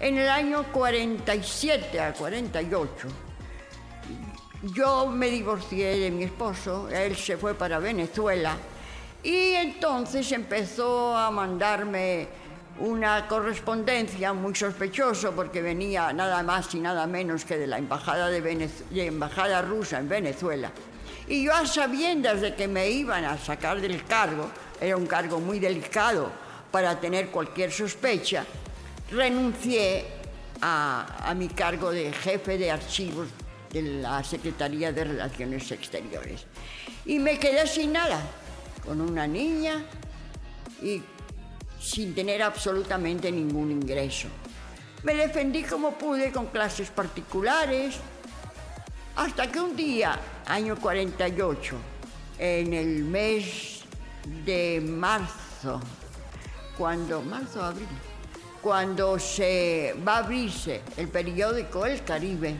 en 0.00 0.18
el 0.18 0.28
año 0.28 0.64
47 0.72 2.00
a 2.00 2.12
48, 2.12 3.08
yo 4.74 5.06
me 5.06 5.28
divorcié 5.28 5.98
de 5.98 6.10
mi 6.10 6.24
esposo, 6.24 6.88
él 6.88 7.16
se 7.16 7.36
fue 7.36 7.54
para 7.54 7.78
Venezuela 7.78 8.56
y 9.22 9.52
entonces 9.52 10.30
empezó 10.32 11.16
a 11.16 11.30
mandarme 11.30 12.28
una 12.78 13.28
correspondencia 13.28 14.32
muy 14.32 14.54
sospechosa 14.54 15.30
porque 15.30 15.62
venía 15.62 16.12
nada 16.12 16.42
más 16.42 16.74
y 16.74 16.80
nada 16.80 17.06
menos 17.06 17.44
que 17.44 17.56
de 17.58 17.66
la 17.66 17.78
embajada, 17.78 19.62
rusa 19.62 19.98
en 19.98 20.08
Venezuela. 20.08 20.70
Y 21.28 21.44
yo 21.44 21.54
a 21.54 21.66
sabiendas 21.66 22.40
de 22.40 22.54
que 22.54 22.66
me 22.66 22.90
iban 22.90 23.24
a 23.24 23.38
sacar 23.38 23.80
del 23.80 24.04
cargo, 24.04 24.50
era 24.80 24.96
un 24.96 25.06
cargo 25.06 25.38
muy 25.38 25.60
delicado 25.60 26.30
para 26.70 26.98
tener 26.98 27.28
cualquier 27.28 27.70
sospecha, 27.70 28.44
renuncié 29.10 30.06
a, 30.60 31.32
mi 31.36 31.48
cargo 31.48 31.90
de 31.90 32.12
jefe 32.12 32.56
de 32.56 32.70
archivos 32.70 33.28
de 33.70 33.82
la 33.82 34.22
Secretaría 34.24 34.92
de 34.92 35.04
Relaciones 35.04 35.70
Exteriores. 35.70 36.46
Y 37.04 37.18
me 37.18 37.38
quedé 37.38 37.66
sin 37.66 37.92
nada, 37.92 38.20
con 38.84 39.00
una 39.00 39.26
niña 39.26 39.84
y 40.80 41.02
sin 41.82 42.14
tener 42.14 42.42
absolutamente 42.42 43.30
ningún 43.32 43.72
ingreso. 43.72 44.28
Me 45.02 45.14
defendí 45.14 45.64
como 45.64 45.98
pude 45.98 46.30
con 46.30 46.46
clases 46.46 46.90
particulares, 46.90 47.96
hasta 49.16 49.50
que 49.50 49.60
un 49.60 49.74
día, 49.74 50.16
año 50.46 50.76
48, 50.76 51.76
en 52.38 52.72
el 52.72 53.02
mes 53.04 53.82
de 54.44 54.80
marzo, 54.80 55.80
cuando, 56.78 57.20
marzo, 57.20 57.64
abril, 57.64 57.88
cuando 58.62 59.18
se 59.18 59.96
va 60.06 60.16
a 60.16 60.18
abrirse 60.18 60.82
el 60.96 61.08
periódico 61.08 61.84
El 61.84 62.04
Caribe, 62.04 62.54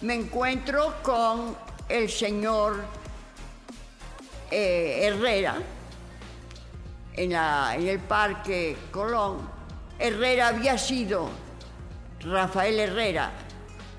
me 0.00 0.14
encuentro 0.14 0.94
con 1.02 1.54
el 1.86 2.08
señor 2.08 2.82
eh, 4.50 5.00
Herrera 5.02 5.62
en, 7.14 7.32
en 7.32 7.88
el 7.88 7.98
Parque 8.00 8.76
Colón. 8.90 9.38
Herrera 9.98 10.48
había 10.48 10.76
sido 10.78 11.28
Rafael 12.20 12.78
Herrera, 12.78 13.32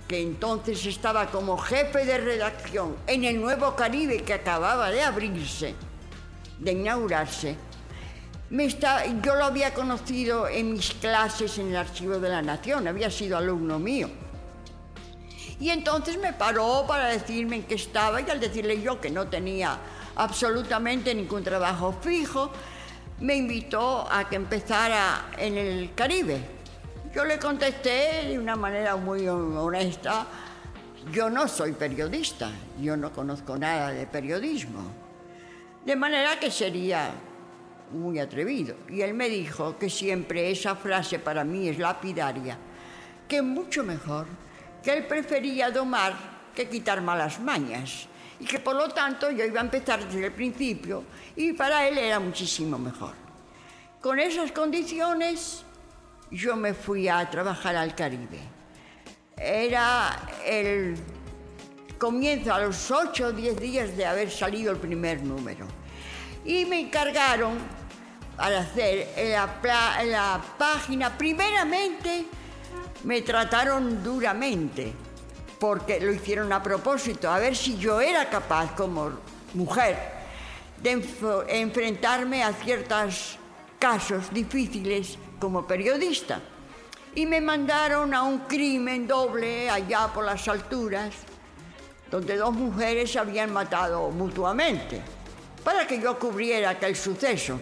que 0.08 0.22
entonces 0.22 0.86
estaba 0.86 1.28
como 1.28 1.58
jefe 1.58 2.06
de 2.06 2.18
redacción 2.18 2.96
en 3.08 3.24
el 3.24 3.40
Nuevo 3.40 3.76
Caribe 3.76 4.24
que 4.24 4.34
acababa 4.34 4.90
de 4.92 5.02
abrirse, 5.02 5.76
de 6.60 6.72
inaugurarse 6.72 7.58
yo 9.24 9.36
lo 9.36 9.46
había 9.46 9.74
conocido 9.74 10.48
en 10.48 10.74
mis 10.74 10.94
clases 10.94 11.58
en 11.58 11.70
el 11.70 11.76
Archivo 11.76 12.20
de 12.20 12.30
la 12.30 12.42
Nación, 12.44 12.88
había 12.88 13.10
sido 13.10 13.38
alumno 13.38 13.80
mío. 13.80 14.10
Y 15.60 15.70
entonces 15.72 16.18
me 16.20 16.34
paró 16.34 16.86
para 16.88 17.08
decirme 17.08 17.58
en 17.58 17.64
qué 17.64 17.76
estaba 17.76 18.22
y 18.22 18.30
al 18.30 18.40
decirle 18.40 18.80
yo 18.80 19.02
que 19.02 19.10
no 19.10 19.28
tenía 19.28 19.80
absolutamente 20.16 21.16
ningún 21.16 21.44
trabajo 21.44 21.96
fijo, 22.00 22.52
me 23.24 23.38
invitó 23.38 24.06
a 24.12 24.28
que 24.28 24.36
empezara 24.36 25.30
en 25.38 25.58
el 25.58 25.94
Caribe. 25.96 26.42
Yo 27.16 27.24
le 27.24 27.40
contesté 27.40 28.28
de 28.28 28.38
una 28.38 28.58
manera 28.58 28.98
muy 28.98 29.26
honesta, 29.30 30.28
yo 31.10 31.30
no 31.30 31.48
soy 31.48 31.72
periodista, 31.72 32.52
yo 32.82 32.98
no 32.98 33.14
conozco 33.14 33.58
nada 33.58 33.92
de 33.92 34.06
periodismo. 34.08 34.82
De 35.86 35.96
manera 35.96 36.38
que 36.38 36.52
sería 36.52 37.12
muy 37.94 38.20
atrevido. 38.20 38.76
Y 38.90 39.02
él 39.02 39.14
me 39.14 39.30
dijo 39.30 39.78
que 39.78 39.90
siempre 39.90 40.52
esa 40.52 40.76
frase 40.76 41.18
para 41.18 41.46
mí 41.46 41.70
es 41.70 41.80
lapidaria, 41.80 42.58
que 43.30 43.42
mucho 43.42 43.86
mejor, 43.86 44.28
que 44.84 44.92
él 44.92 45.06
prefería 45.06 45.72
domar 45.72 46.14
que 46.54 46.68
quitar 46.68 47.02
malas 47.02 47.40
mañas 47.40 48.10
y 48.44 48.46
que 48.46 48.60
por 48.60 48.76
lo 48.76 48.90
tanto 48.90 49.32
yo 49.32 49.46
iba 49.46 49.62
a 49.62 49.64
empezar 49.64 50.04
desde 50.04 50.26
el 50.26 50.34
principio 50.34 51.06
y 51.34 51.54
para 51.54 51.88
él 51.88 51.98
era 51.98 52.20
muchísimo 52.20 52.78
mejor. 52.78 53.14
Con 54.02 54.20
esas 54.20 54.52
condiciones 54.52 55.64
yo 56.30 56.58
me 56.58 56.74
fui 56.74 57.08
a 57.08 57.30
trabajar 57.30 57.78
al 57.78 57.96
Caribe. 57.96 58.40
Era 59.38 60.28
el 60.46 60.98
comienzo 61.98 62.54
a 62.54 62.60
los 62.60 62.92
8 62.92 63.28
o 63.28 63.32
10 63.32 63.56
días 63.62 63.96
de 63.96 64.06
haber 64.06 64.30
salido 64.30 64.74
el 64.74 64.78
primer 64.78 65.24
número. 65.24 65.66
Y 66.44 66.66
me 66.66 66.82
encargaron 66.82 67.58
al 68.38 68.58
hacer 68.58 69.08
en 69.16 69.32
la, 70.12 70.42
página, 70.58 71.18
primeramente 71.18 72.26
me 73.06 73.22
trataron 73.22 74.04
duramente, 74.04 74.92
porque 75.64 75.98
lo 76.02 76.12
hicieron 76.12 76.52
a 76.52 76.62
propósito, 76.62 77.32
a 77.32 77.40
ver 77.40 77.56
si 77.56 77.78
yo 77.78 78.02
era 78.02 78.30
capaz 78.30 78.76
como 78.76 79.12
mujer 79.54 79.98
de 80.82 81.02
enfrentarme 81.48 82.44
a 82.44 82.52
ciertos 82.52 83.38
casos 83.80 84.26
difíciles 84.34 85.18
como 85.40 85.66
periodista. 85.66 86.42
Y 87.16 87.26
me 87.26 87.40
mandaron 87.40 88.14
a 88.14 88.24
un 88.24 88.40
crimen 88.40 89.08
doble 89.08 89.70
allá 89.70 90.10
por 90.14 90.26
las 90.26 90.46
alturas, 90.50 91.14
donde 92.12 92.36
dos 92.36 92.54
mujeres 92.54 93.14
se 93.14 93.20
habían 93.20 93.54
matado 93.54 94.12
mutuamente, 94.12 95.02
para 95.64 95.88
que 95.88 95.98
yo 95.98 96.20
cubriera 96.20 96.72
aquel 96.72 96.94
suceso. 96.94 97.58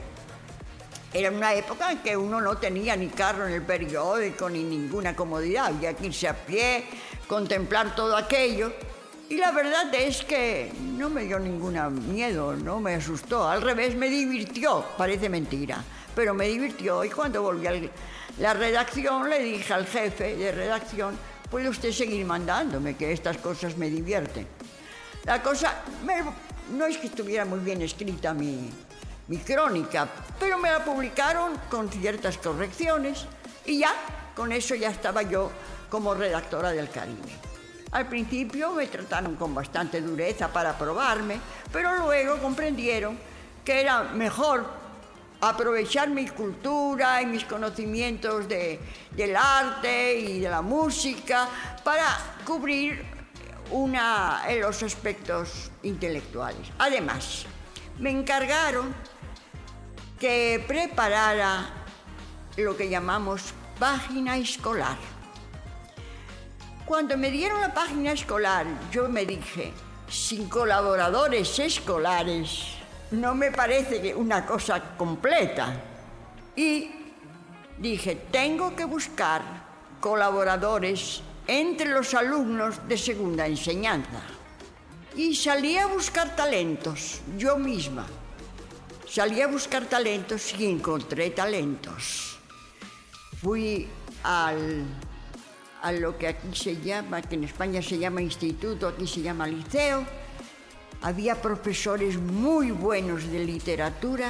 Era 1.13 1.29
una 1.29 1.53
época 1.53 1.91
en 1.91 1.97
que 1.99 2.15
uno 2.15 2.39
no 2.39 2.57
tenía 2.57 2.95
ni 2.95 3.09
carro 3.09 3.45
en 3.45 3.53
el 3.53 3.61
periódico 3.63 4.49
ni 4.49 4.63
ninguna 4.63 5.13
comodidad. 5.13 5.65
Había 5.65 5.93
que 5.93 6.07
irse 6.07 6.25
a 6.27 6.33
pie, 6.33 6.85
contemplar 7.31 7.95
todo 7.95 8.17
aquello. 8.17 8.73
Y 9.29 9.37
la 9.37 9.51
verdad 9.51 9.95
es 9.95 10.21
que 10.21 10.69
no 10.97 11.09
me 11.09 11.23
dio 11.23 11.39
ningún 11.39 11.79
miedo, 12.13 12.57
no 12.57 12.81
me 12.81 12.95
asustó. 12.95 13.47
Al 13.47 13.61
revés, 13.61 13.95
me 13.95 14.09
divirtió. 14.09 14.83
Parece 14.97 15.29
mentira, 15.29 15.81
pero 16.13 16.33
me 16.33 16.49
divirtió. 16.49 17.05
Y 17.05 17.09
cuando 17.09 17.41
volví 17.41 17.67
a 17.67 17.89
la 18.37 18.53
redacción, 18.53 19.29
le 19.29 19.39
dije 19.39 19.73
al 19.73 19.87
jefe 19.87 20.35
de 20.35 20.51
redacción, 20.51 21.17
puede 21.49 21.69
usted 21.69 21.93
seguir 21.93 22.25
mandándome, 22.25 22.97
que 22.97 23.13
estas 23.13 23.37
cosas 23.37 23.77
me 23.77 23.89
divierten. 23.89 24.45
La 25.23 25.41
cosa, 25.41 25.83
no 26.73 26.85
es 26.85 26.97
que 26.97 27.07
estuviera 27.07 27.45
muy 27.45 27.59
bien 27.59 27.81
escrita 27.81 28.33
mi, 28.33 28.69
mi 29.29 29.37
crónica, 29.37 30.05
pero 30.37 30.57
me 30.57 30.69
la 30.69 30.83
publicaron 30.83 31.53
con 31.69 31.89
ciertas 31.89 32.37
correcciones 32.37 33.25
y 33.65 33.79
ya, 33.79 33.93
con 34.35 34.51
eso 34.51 34.75
ya 34.75 34.89
estaba 34.89 35.21
yo 35.21 35.49
como 35.91 36.15
redactora 36.15 36.71
del 36.71 36.89
Caribe. 36.89 37.29
Al 37.91 38.07
principio 38.07 38.71
me 38.71 38.87
trataron 38.87 39.35
con 39.35 39.53
bastante 39.53 40.01
dureza 40.01 40.47
para 40.47 40.77
probarme, 40.77 41.39
pero 41.71 41.97
luego 41.97 42.37
comprendieron 42.37 43.19
que 43.65 43.81
era 43.81 44.03
mejor 44.03 44.65
aprovechar 45.41 46.09
mi 46.09 46.27
cultura 46.29 47.21
y 47.21 47.25
mis 47.25 47.43
conocimientos 47.43 48.47
de, 48.47 48.79
del 49.11 49.35
arte 49.35 50.15
y 50.15 50.39
de 50.39 50.49
la 50.49 50.61
música 50.61 51.49
para 51.83 52.05
cubrir 52.45 53.03
una, 53.71 54.43
los 54.61 54.81
aspectos 54.83 55.71
intelectuales. 55.83 56.69
Además, 56.77 57.45
me 57.99 58.11
encargaron 58.11 58.93
que 60.17 60.63
preparara 60.65 61.69
lo 62.55 62.77
que 62.77 62.87
llamamos 62.87 63.53
página 63.79 64.37
escolar. 64.37 64.97
Cuando 66.91 67.17
me 67.17 67.31
dieron 67.31 67.61
la 67.61 67.73
página 67.73 68.11
escolar, 68.11 68.65
yo 68.91 69.07
me 69.07 69.25
dije, 69.25 69.71
sin 70.09 70.49
colaboradores 70.49 71.57
escolares 71.57 72.73
no 73.11 73.33
me 73.33 73.49
parece 73.49 74.13
una 74.13 74.45
cosa 74.45 74.97
completa. 74.97 75.73
Y 76.53 76.91
dije, 77.77 78.27
tengo 78.29 78.75
que 78.75 78.83
buscar 78.83 79.41
colaboradores 80.01 81.21
entre 81.47 81.87
los 81.91 82.13
alumnos 82.13 82.85
de 82.85 82.97
segunda 82.97 83.47
enseñanza. 83.47 84.23
Y 85.15 85.33
salí 85.33 85.77
a 85.77 85.87
buscar 85.87 86.35
talentos, 86.35 87.21
yo 87.37 87.57
misma. 87.57 88.05
Salí 89.07 89.39
a 89.41 89.47
buscar 89.47 89.85
talentos 89.85 90.53
y 90.59 90.65
encontré 90.65 91.29
talentos. 91.29 92.37
Fui 93.41 93.87
al, 94.23 94.85
a 95.81 95.91
lo 95.91 96.17
que 96.17 96.27
aquí 96.27 96.55
se 96.55 96.77
llama, 96.77 97.21
que 97.21 97.35
en 97.35 97.43
España 97.43 97.81
se 97.81 97.97
llama 97.97 98.21
instituto, 98.21 98.87
aquí 98.87 99.07
se 99.07 99.21
llama 99.21 99.47
liceo. 99.47 100.05
Había 101.01 101.41
profesores 101.41 102.17
muy 102.17 102.71
buenos 102.71 103.31
de 103.31 103.39
literatura. 103.39 104.29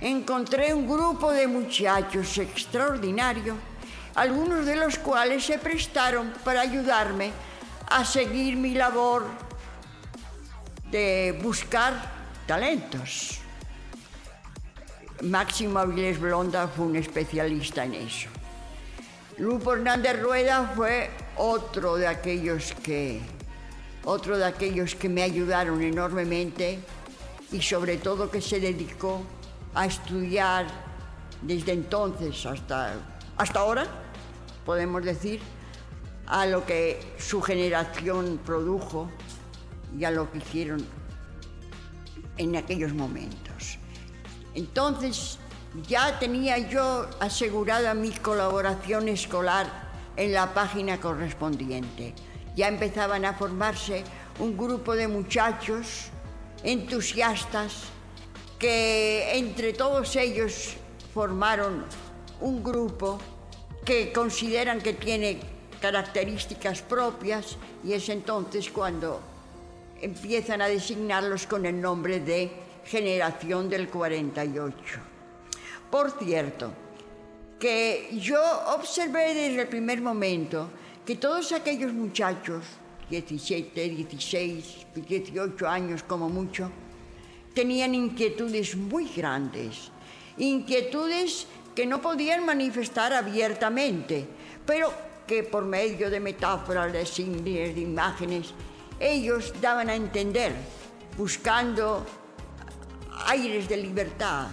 Encontré 0.00 0.72
un 0.72 0.88
grupo 0.88 1.30
de 1.30 1.46
muchachos 1.46 2.38
extraordinario, 2.38 3.54
algunos 4.14 4.64
de 4.64 4.76
los 4.76 4.98
cuales 4.98 5.44
se 5.44 5.58
prestaron 5.58 6.32
para 6.42 6.62
ayudarme 6.62 7.32
a 7.90 8.04
seguir 8.04 8.56
mi 8.56 8.72
labor 8.72 9.26
de 10.90 11.38
buscar 11.42 11.92
talentos. 12.46 13.40
Máximo 15.22 15.78
Avilés 15.78 16.18
Blonda 16.18 16.66
fue 16.66 16.86
un 16.86 16.96
especialista 16.96 17.84
en 17.84 17.94
eso. 17.94 18.39
Lupo 19.40 19.72
Hernández 19.72 20.20
Rueda 20.20 20.70
fue 20.76 21.08
otro 21.38 21.96
de 21.96 22.06
aquellos 22.06 22.74
que 22.82 23.22
otro 24.04 24.36
de 24.36 24.44
aquellos 24.44 24.94
que 24.94 25.08
me 25.08 25.22
ayudaron 25.22 25.80
enormemente 25.80 26.78
y 27.50 27.62
sobre 27.62 27.96
todo 27.96 28.30
que 28.30 28.42
se 28.42 28.60
dedicó 28.60 29.22
a 29.72 29.86
estudiar 29.86 30.66
desde 31.40 31.72
entonces 31.72 32.44
hasta, 32.44 32.96
hasta 33.38 33.60
ahora, 33.60 33.86
podemos 34.66 35.02
decir, 35.02 35.40
a 36.26 36.44
lo 36.44 36.66
que 36.66 37.00
su 37.18 37.40
generación 37.40 38.38
produjo 38.44 39.10
y 39.98 40.04
a 40.04 40.10
lo 40.10 40.30
que 40.30 40.36
hicieron 40.36 40.84
en 42.36 42.56
aquellos 42.56 42.92
momentos. 42.92 43.78
Entonces 44.54 45.38
ya 45.86 46.18
tenía 46.18 46.58
yo 46.58 47.08
asegurada 47.20 47.94
mi 47.94 48.10
colaboración 48.10 49.08
escolar 49.08 49.66
en 50.16 50.32
la 50.32 50.52
página 50.52 51.00
correspondiente. 51.00 52.14
Ya 52.56 52.68
empezaban 52.68 53.24
a 53.24 53.34
formarse 53.34 54.04
un 54.38 54.56
grupo 54.56 54.94
de 54.94 55.06
muchachos 55.06 56.10
entusiastas 56.64 57.84
que 58.58 59.38
entre 59.38 59.72
todos 59.72 60.16
ellos 60.16 60.74
formaron 61.14 61.84
un 62.40 62.62
grupo 62.62 63.18
que 63.84 64.12
consideran 64.12 64.80
que 64.80 64.92
tiene 64.92 65.40
características 65.80 66.82
propias 66.82 67.56
y 67.82 67.94
es 67.94 68.08
entonces 68.08 68.70
cuando 68.70 69.20
empiezan 70.02 70.60
a 70.60 70.68
designarlos 70.68 71.46
con 71.46 71.64
el 71.64 71.80
nombre 71.80 72.20
de 72.20 72.50
generación 72.84 73.70
del 73.70 73.88
48. 73.88 75.10
Por 75.90 76.12
cierto, 76.12 76.72
que 77.58 78.08
yo 78.12 78.40
observé 78.74 79.34
desde 79.34 79.62
el 79.62 79.68
primer 79.68 80.00
momento 80.00 80.70
que 81.04 81.16
todos 81.16 81.50
aquellos 81.52 81.92
muchachos, 81.92 82.64
17, 83.10 83.88
16, 83.88 84.86
18 84.94 85.68
años 85.68 86.02
como 86.04 86.28
mucho, 86.28 86.70
tenían 87.54 87.94
inquietudes 87.94 88.76
muy 88.76 89.08
grandes, 89.08 89.90
inquietudes 90.38 91.46
que 91.74 91.86
no 91.86 92.00
podían 92.00 92.46
manifestar 92.46 93.12
abiertamente, 93.12 94.26
pero 94.64 94.92
que 95.26 95.42
por 95.42 95.64
medio 95.64 96.08
de 96.08 96.20
metáforas, 96.20 96.92
de 96.92 97.04
símbolos, 97.04 97.74
de 97.74 97.80
imágenes, 97.80 98.54
ellos 99.00 99.52
daban 99.60 99.88
a 99.88 99.94
entender, 99.94 100.54
buscando 101.16 102.06
aires 103.26 103.68
de 103.68 103.76
libertad, 103.76 104.48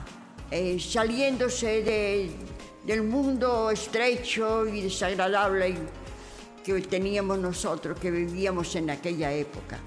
eh, 0.50 0.80
saliéndose 0.80 1.84
del 2.86 3.04
mundo 3.04 3.70
estrecho 3.70 4.66
y 4.66 4.82
desagradable 4.82 5.76
que 6.64 6.82
teníamos 6.82 7.38
nosotros, 7.40 8.00
que 8.00 8.12
vivíamos 8.12 8.76
en 8.76 8.90
aquella 8.90 9.32
época. 9.32 9.80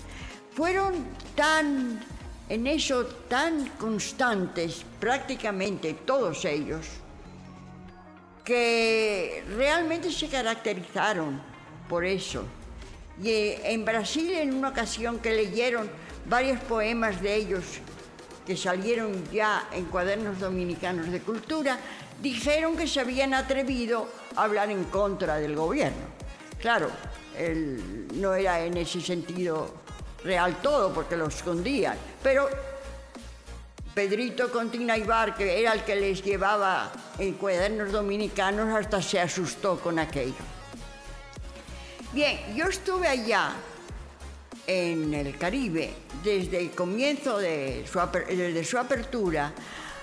Fueron 0.55 0.95
tan, 1.35 2.01
en 2.49 2.67
eso, 2.67 3.07
tan 3.29 3.69
constantes, 3.79 4.85
prácticamente 4.99 5.95
todos 5.95 6.45
ellos, 6.45 6.87
que 8.45 9.45
realmente 9.57 10.11
se 10.11 10.29
caracterizaron 10.29 11.41
por 11.89 12.05
eso. 12.05 12.45
Y 13.23 13.29
eh, 13.29 13.73
en 13.73 13.85
Brasil, 13.85 14.31
en 14.33 14.55
una 14.55 14.71
ocasión 14.71 15.19
que 15.19 15.33
leyeron 15.33 15.91
varios 16.27 16.61
poemas 16.61 17.21
de 17.23 17.35
ellos 17.35 17.65
que 18.51 18.57
salieron 18.57 19.31
ya 19.31 19.69
en 19.71 19.85
cuadernos 19.85 20.41
dominicanos 20.41 21.09
de 21.13 21.21
cultura, 21.21 21.79
dijeron 22.21 22.77
que 22.77 22.89
se 22.89 22.99
habían 22.99 23.33
atrevido 23.33 24.09
a 24.35 24.43
hablar 24.43 24.73
en 24.73 24.83
contra 24.87 25.37
del 25.37 25.55
gobierno. 25.55 26.03
Claro, 26.59 26.91
él 27.39 28.09
no 28.15 28.35
era 28.35 28.59
en 28.65 28.77
ese 28.77 29.01
sentido 29.01 29.73
real 30.25 30.57
todo, 30.61 30.93
porque 30.93 31.17
lo 31.17 31.29
escondían, 31.29 31.97
pero 32.25 32.49
Pedrito 33.95 34.51
Contina 34.51 34.99
Ibar, 34.99 35.37
que 35.37 35.61
era 35.61 35.73
el 35.73 35.85
que 35.85 35.95
les 35.95 36.21
llevaba 36.21 36.91
en 37.21 37.35
cuadernos 37.35 37.93
dominicanos, 37.93 38.75
hasta 38.75 39.01
se 39.01 39.21
asustó 39.21 39.79
con 39.79 40.01
aquello. 40.01 40.43
Bien, 42.13 42.37
yo 42.57 42.67
estuve 42.67 43.07
allá 43.07 43.53
en 44.73 45.13
el 45.15 45.37
Caribe 45.37 45.93
desde 46.23 46.61
el 46.61 46.71
comienzo 46.71 47.39
de 47.39 47.85
su, 47.91 47.99
desde 48.29 48.65
su 48.65 48.79
apertura 48.79 49.53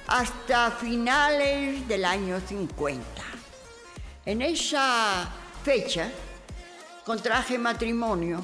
hasta 0.08 0.72
finales 0.72 1.88
del 1.88 2.04
año 2.04 2.42
50. 2.46 3.02
En 4.26 4.42
esa 4.42 5.30
fecha 5.64 6.12
contraje 7.06 7.58
matrimonio, 7.58 8.42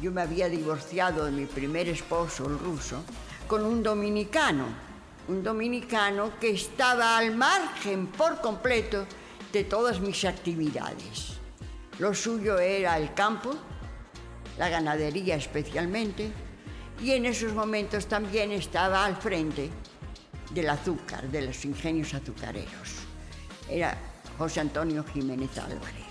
yo 0.00 0.12
me 0.12 0.22
había 0.22 0.48
divorciado 0.48 1.24
de 1.24 1.32
mi 1.32 1.46
primer 1.46 1.88
esposo, 1.88 2.46
el 2.46 2.56
ruso, 2.56 3.02
con 3.48 3.66
un 3.66 3.82
dominicano, 3.82 4.66
un 5.26 5.42
dominicano 5.42 6.38
que 6.38 6.50
estaba 6.50 7.18
al 7.18 7.34
margen 7.34 8.06
por 8.06 8.40
completo 8.40 9.06
de 9.52 9.64
todas 9.64 9.98
mis 9.98 10.24
actividades. 10.24 11.32
Lo 11.98 12.14
suyo 12.14 12.60
era 12.60 12.96
el 12.96 13.12
campo, 13.12 13.56
la 14.58 14.68
ganadería 14.68 15.36
especialmente, 15.36 16.30
y 17.00 17.12
en 17.12 17.26
esos 17.26 17.54
momentos 17.54 18.06
también 18.06 18.50
estaba 18.50 19.04
al 19.04 19.16
frente 19.16 19.70
del 20.50 20.68
azúcar, 20.68 21.28
de 21.28 21.42
los 21.42 21.64
ingenios 21.64 22.12
azucareros. 22.12 23.06
Era 23.70 23.96
José 24.36 24.60
Antonio 24.60 25.04
Jiménez 25.04 25.56
Álvarez. 25.58 26.08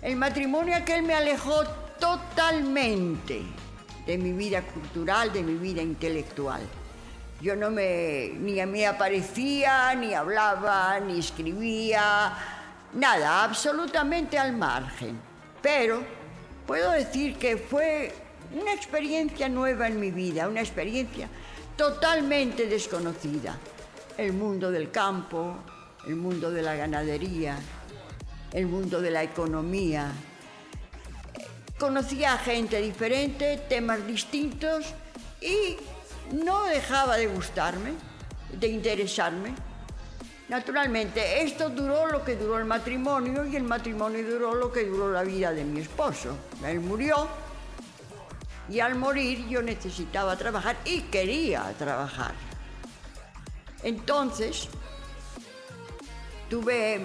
El 0.00 0.16
matrimonio 0.16 0.76
aquel 0.76 1.02
me 1.02 1.14
alejó 1.14 1.64
totalmente 2.00 3.42
de 4.06 4.16
mi 4.16 4.32
vida 4.32 4.62
cultural, 4.62 5.32
de 5.32 5.42
mi 5.42 5.54
vida 5.54 5.82
intelectual. 5.82 6.62
Yo 7.42 7.54
no 7.54 7.70
me, 7.70 8.30
ni 8.38 8.64
me 8.64 8.86
aparecía, 8.86 9.94
ni 9.94 10.14
hablaba, 10.14 10.98
ni 11.00 11.18
escribía, 11.18 12.32
Nada, 12.94 13.44
absolutamente 13.44 14.38
al 14.38 14.56
margen. 14.56 15.20
Pero 15.60 16.02
puedo 16.68 16.90
decir 16.90 17.38
que 17.38 17.56
fue 17.56 18.14
una 18.52 18.74
experiencia 18.74 19.48
nueva 19.48 19.86
en 19.86 19.98
mi 19.98 20.10
vida, 20.10 20.46
una 20.48 20.60
experiencia 20.60 21.26
totalmente 21.78 22.66
desconocida. 22.66 23.58
El 24.18 24.34
mundo 24.34 24.70
del 24.70 24.90
campo, 24.90 25.56
el 26.06 26.16
mundo 26.16 26.50
de 26.50 26.60
la 26.60 26.74
ganadería, 26.76 27.58
el 28.52 28.66
mundo 28.66 29.00
de 29.00 29.10
la 29.10 29.22
economía. 29.22 30.12
Conocía 31.78 32.34
a 32.34 32.38
gente 32.38 32.82
diferente, 32.82 33.64
temas 33.66 34.06
distintos 34.06 34.92
y 35.40 35.76
no 36.34 36.64
dejaba 36.64 37.16
de 37.16 37.28
gustarme, 37.28 37.92
de 38.52 38.68
interesarme. 38.68 39.54
Naturalmente, 40.48 41.42
esto 41.42 41.68
duró 41.68 42.06
lo 42.06 42.24
que 42.24 42.34
duró 42.36 42.58
el 42.58 42.64
matrimonio 42.64 43.44
y 43.44 43.56
el 43.56 43.64
matrimonio 43.64 44.26
duró 44.26 44.54
lo 44.54 44.72
que 44.72 44.84
duró 44.84 45.12
la 45.12 45.22
vida 45.22 45.52
de 45.52 45.62
mi 45.62 45.80
esposo. 45.80 46.36
Él 46.64 46.80
murió 46.80 47.28
y 48.70 48.80
al 48.80 48.94
morir 48.94 49.46
yo 49.46 49.60
necesitaba 49.60 50.36
trabajar 50.36 50.76
y 50.86 51.02
quería 51.02 51.70
trabajar. 51.78 52.32
Entonces, 53.82 54.68
tuve 56.48 57.02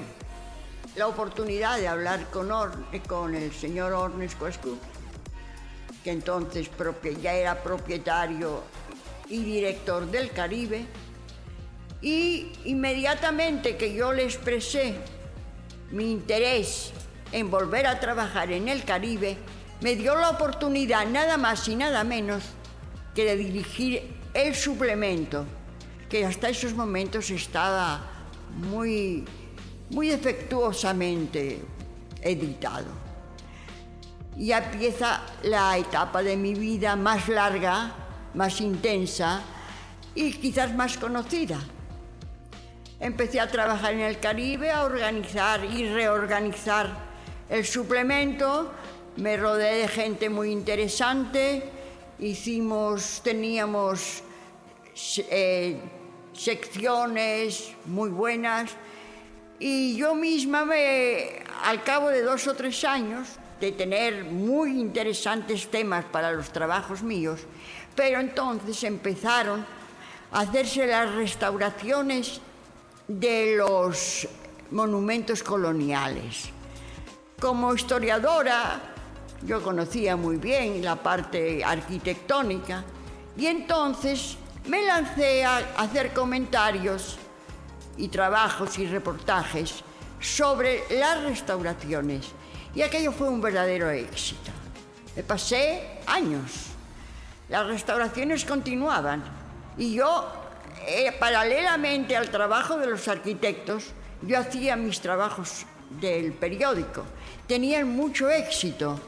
la 0.95 1.07
oportunidad 1.07 1.77
de 1.77 1.87
hablar 1.87 2.29
con, 2.29 2.49
con 3.07 3.35
el 3.35 3.51
señor 3.53 3.91
Ornes 3.91 4.35
Coescu, 4.35 4.77
que 6.01 6.11
entonces 6.11 6.69
ya 7.21 7.33
era 7.33 7.61
propietario 7.61 8.63
y 9.27 9.43
director 9.43 10.05
del 10.05 10.31
Caribe. 10.31 10.85
Y 12.03 12.51
inmediatamente 12.65 13.77
que 13.77 13.93
yo 13.93 14.11
le 14.11 14.25
expresé 14.25 14.95
mi 15.91 16.11
interés 16.11 16.91
en 17.31 17.49
volver 17.49 17.87
a 17.87 17.97
trabajar 18.01 18.51
en 18.51 18.67
el 18.67 18.83
Caribe, 18.83 19.37
me 19.79 19.95
dio 19.95 20.13
la 20.15 20.31
oportunidad 20.31 21.07
nada 21.07 21.37
más 21.37 21.65
y 21.69 21.77
nada 21.77 22.03
menos 22.03 22.43
que 23.15 23.23
de 23.23 23.37
dirigir 23.37 24.15
el 24.33 24.53
suplemento, 24.53 25.45
que 26.09 26.25
hasta 26.25 26.49
esos 26.49 26.73
momentos 26.73 27.29
estaba 27.29 28.01
muy, 28.57 29.23
muy 29.89 30.09
defectuosamente 30.09 31.61
editado. 32.21 32.87
Y 34.37 34.51
empieza 34.51 35.21
la 35.43 35.77
etapa 35.77 36.21
de 36.21 36.35
mi 36.35 36.53
vida 36.53 36.97
más 36.97 37.29
larga, 37.29 37.95
más 38.33 38.59
intensa 38.59 39.41
y 40.13 40.33
quizás 40.33 40.75
más 40.75 40.97
conocida. 40.97 41.59
Empecé 43.03 43.41
a 43.41 43.47
trabajar 43.47 43.95
en 43.95 43.99
el 43.99 44.17
Caribe, 44.17 44.71
a 44.71 44.85
organizar 44.85 45.65
y 45.65 45.89
reorganizar 45.89 46.87
el 47.49 47.65
suplemento, 47.65 48.71
me 49.17 49.35
rodeé 49.35 49.79
de 49.79 49.87
gente 49.89 50.29
muy 50.29 50.51
interesante, 50.51 51.69
hicimos, 52.17 53.19
teníamos 53.21 54.23
eh, 55.17 55.81
secciones 56.31 57.73
muy 57.87 58.09
buenas. 58.09 58.71
Y 59.59 59.97
yo 59.97 60.15
misma 60.15 60.63
me, 60.63 61.43
al 61.65 61.83
cabo 61.83 62.07
de 62.07 62.21
dos 62.21 62.47
o 62.47 62.53
tres 62.53 62.85
años 62.85 63.27
de 63.59 63.73
tener 63.73 64.23
muy 64.23 64.79
interesantes 64.79 65.67
temas 65.69 66.05
para 66.05 66.31
los 66.31 66.53
trabajos 66.53 67.03
míos, 67.03 67.41
pero 67.97 68.21
entonces 68.21 68.81
empezaron 68.85 69.65
a 70.31 70.39
hacerse 70.39 70.87
las 70.87 71.13
restauraciones 71.13 72.39
de 73.07 73.55
los 73.57 74.27
monumentos 74.71 75.43
coloniales. 75.43 76.49
Como 77.39 77.73
historiadora 77.73 78.93
yo 79.45 79.61
conocía 79.61 80.15
muy 80.15 80.37
bien 80.37 80.83
la 80.83 80.95
parte 80.95 81.63
arquitectónica 81.63 82.83
y 83.35 83.47
entonces 83.47 84.37
me 84.67 84.85
lancé 84.85 85.43
a 85.43 85.57
hacer 85.77 86.13
comentarios 86.13 87.17
y 87.97 88.07
trabajos 88.07 88.79
y 88.79 88.87
reportajes 88.87 89.83
sobre 90.19 90.83
las 90.89 91.23
restauraciones 91.23 92.27
y 92.73 92.81
aquello 92.81 93.11
fue 93.11 93.27
un 93.27 93.41
verdadero 93.41 93.89
éxito. 93.89 94.51
Me 95.15 95.23
pasé 95.23 95.99
años. 96.07 96.69
Las 97.49 97.67
restauraciones 97.67 98.45
continuaban 98.45 99.23
y 99.77 99.93
yo, 99.93 100.31
eh, 100.87 101.11
paralelamente 101.19 102.15
al 102.15 102.29
trabajo 102.29 102.77
de 102.77 102.87
los 102.87 103.07
arquitectos, 103.07 103.91
yo 104.21 104.39
hacía 104.39 104.75
mis 104.75 104.99
trabajos 105.01 105.65
del 105.89 106.33
periódico. 106.33 107.03
Tenían 107.47 107.87
mucho 107.89 108.29
éxito 108.29 108.99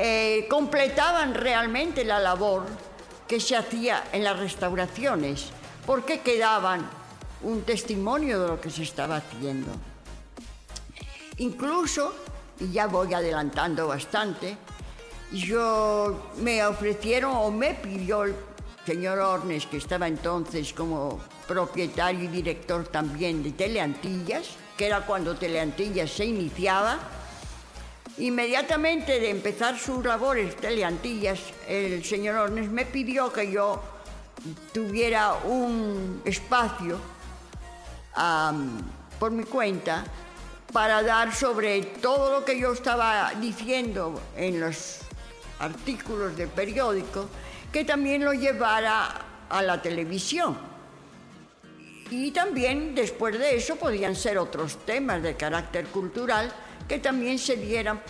eh, 0.00 0.46
completaban 0.48 1.34
realmente 1.34 2.04
la 2.04 2.20
labor 2.20 2.62
que 3.26 3.40
se 3.40 3.56
hacía 3.56 4.04
en 4.12 4.22
las 4.22 4.38
restauraciones, 4.38 5.50
porque 5.84 6.20
quedaban 6.20 6.88
un 7.42 7.62
testimonio 7.62 8.40
de 8.40 8.46
lo 8.46 8.60
que 8.60 8.70
se 8.70 8.84
estaba 8.84 9.16
haciendo. 9.16 9.72
Incluso, 11.38 12.14
y 12.60 12.70
ya 12.70 12.86
voy 12.86 13.12
adelantando 13.12 13.88
bastante, 13.88 14.56
yo 15.32 16.30
me 16.36 16.64
ofrecieron 16.64 17.32
o 17.34 17.50
me 17.50 17.74
pidió 17.74 18.22
el 18.22 18.36
señor 18.88 19.18
Ornes, 19.18 19.66
que 19.66 19.76
estaba 19.76 20.08
entonces 20.08 20.72
como 20.72 21.20
propietario 21.46 22.24
y 22.24 22.28
director 22.28 22.88
también 22.88 23.42
de 23.42 23.52
Teleantillas, 23.52 24.56
que 24.78 24.86
era 24.86 25.04
cuando 25.04 25.36
Teleantillas 25.36 26.10
se 26.10 26.24
iniciaba, 26.24 26.98
Inmediatamente 28.16 29.20
de 29.20 29.30
empezar 29.30 29.78
sus 29.78 30.04
labores 30.04 30.56
teleantillas, 30.56 31.38
el 31.68 32.04
señor 32.04 32.34
Ornes 32.34 32.68
me 32.68 32.84
pidió 32.84 33.32
que 33.32 33.48
yo 33.48 33.80
tuviera 34.72 35.34
un 35.44 36.20
espacio 36.24 36.98
por 39.20 39.30
mi 39.30 39.44
cuenta 39.44 40.02
para 40.72 41.04
dar 41.04 41.32
sobre 41.32 41.80
todo 42.02 42.40
lo 42.40 42.44
que 42.44 42.58
yo 42.58 42.72
estaba 42.72 43.30
diciendo 43.40 44.20
en 44.36 44.58
los 44.58 44.98
artículos 45.60 46.36
del 46.36 46.48
periódico, 46.48 47.28
que 47.72 47.84
también 47.84 48.24
lo 48.24 48.32
llevara 48.32 49.08
a 49.48 49.62
la 49.62 49.80
televisión. 49.80 50.56
Y 52.10 52.30
también 52.30 52.94
después 52.94 53.38
de 53.38 53.56
eso 53.56 53.76
podían 53.76 54.16
ser 54.16 54.38
otros 54.38 54.78
temas 54.86 55.22
de 55.22 55.36
carácter 55.36 55.86
cultural 55.86 56.50
que 56.88 56.98
también 56.98 57.38
se 57.38 57.56
dieran 57.56 58.00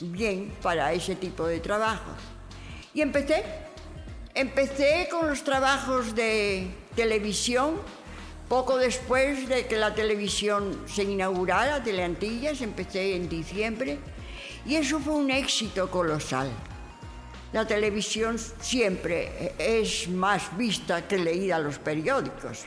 bien 0.00 0.52
para 0.62 0.92
ese 0.92 1.16
tipo 1.16 1.46
de 1.46 1.60
trabajos. 1.60 2.14
Y 2.94 3.02
empecé, 3.02 3.44
empecé 4.34 5.08
con 5.10 5.28
los 5.28 5.44
trabajos 5.44 6.14
de 6.14 6.70
televisión, 6.94 7.74
poco 8.48 8.78
después 8.78 9.48
de 9.48 9.66
que 9.66 9.76
la 9.76 9.94
televisión 9.94 10.84
se 10.86 11.02
inaugurara, 11.02 11.82
Teleantillas, 11.82 12.62
empecé 12.62 13.16
en 13.16 13.28
diciembre, 13.28 13.98
y 14.64 14.76
eso 14.76 14.98
fue 14.98 15.14
un 15.14 15.30
éxito 15.30 15.90
colosal. 15.90 16.50
La 17.52 17.66
televisión 17.66 18.38
siempre 18.38 19.54
es 19.58 20.08
más 20.08 20.56
vista 20.56 21.06
que 21.06 21.18
leída 21.18 21.58
los 21.58 21.78
periódicos. 21.78 22.66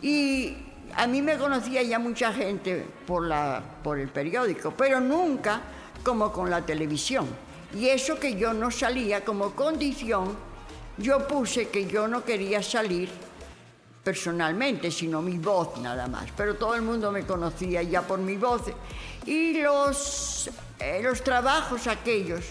Y 0.00 0.56
a 0.96 1.06
mí 1.06 1.22
me 1.22 1.36
conocía 1.36 1.82
ya 1.82 1.98
mucha 1.98 2.32
gente 2.32 2.86
por, 3.06 3.26
la, 3.26 3.62
por 3.82 3.98
el 3.98 4.08
periódico, 4.08 4.72
pero 4.76 5.00
nunca 5.00 5.60
como 6.02 6.32
con 6.32 6.50
la 6.50 6.64
televisión. 6.64 7.26
Y 7.74 7.88
eso 7.88 8.18
que 8.18 8.34
yo 8.34 8.54
no 8.54 8.70
salía 8.70 9.24
como 9.24 9.54
condición, 9.54 10.36
yo 10.96 11.28
puse 11.28 11.68
que 11.68 11.86
yo 11.86 12.08
no 12.08 12.24
quería 12.24 12.62
salir 12.62 13.10
personalmente, 14.02 14.90
sino 14.90 15.20
mi 15.20 15.38
voz 15.38 15.78
nada 15.80 16.06
más. 16.06 16.30
Pero 16.36 16.54
todo 16.54 16.74
el 16.74 16.82
mundo 16.82 17.12
me 17.12 17.26
conocía 17.26 17.82
ya 17.82 18.02
por 18.02 18.18
mi 18.18 18.36
voz. 18.36 18.62
Y 19.26 19.60
los, 19.60 20.48
eh, 20.78 21.00
los 21.02 21.22
trabajos 21.22 21.86
aquellos, 21.86 22.44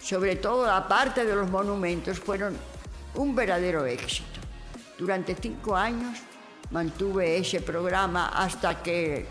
sobre 0.00 0.36
todo 0.36 0.66
la 0.66 0.86
parte 0.86 1.24
de 1.24 1.34
los 1.34 1.50
monumentos, 1.50 2.18
fueron 2.18 2.56
un 3.14 3.34
verdadero 3.34 3.86
éxito. 3.86 4.40
Durante 4.98 5.34
cinco 5.34 5.76
años 5.76 6.18
mantuve 6.70 7.36
ese 7.36 7.60
programa 7.60 8.28
hasta 8.28 8.82
que 8.82 9.26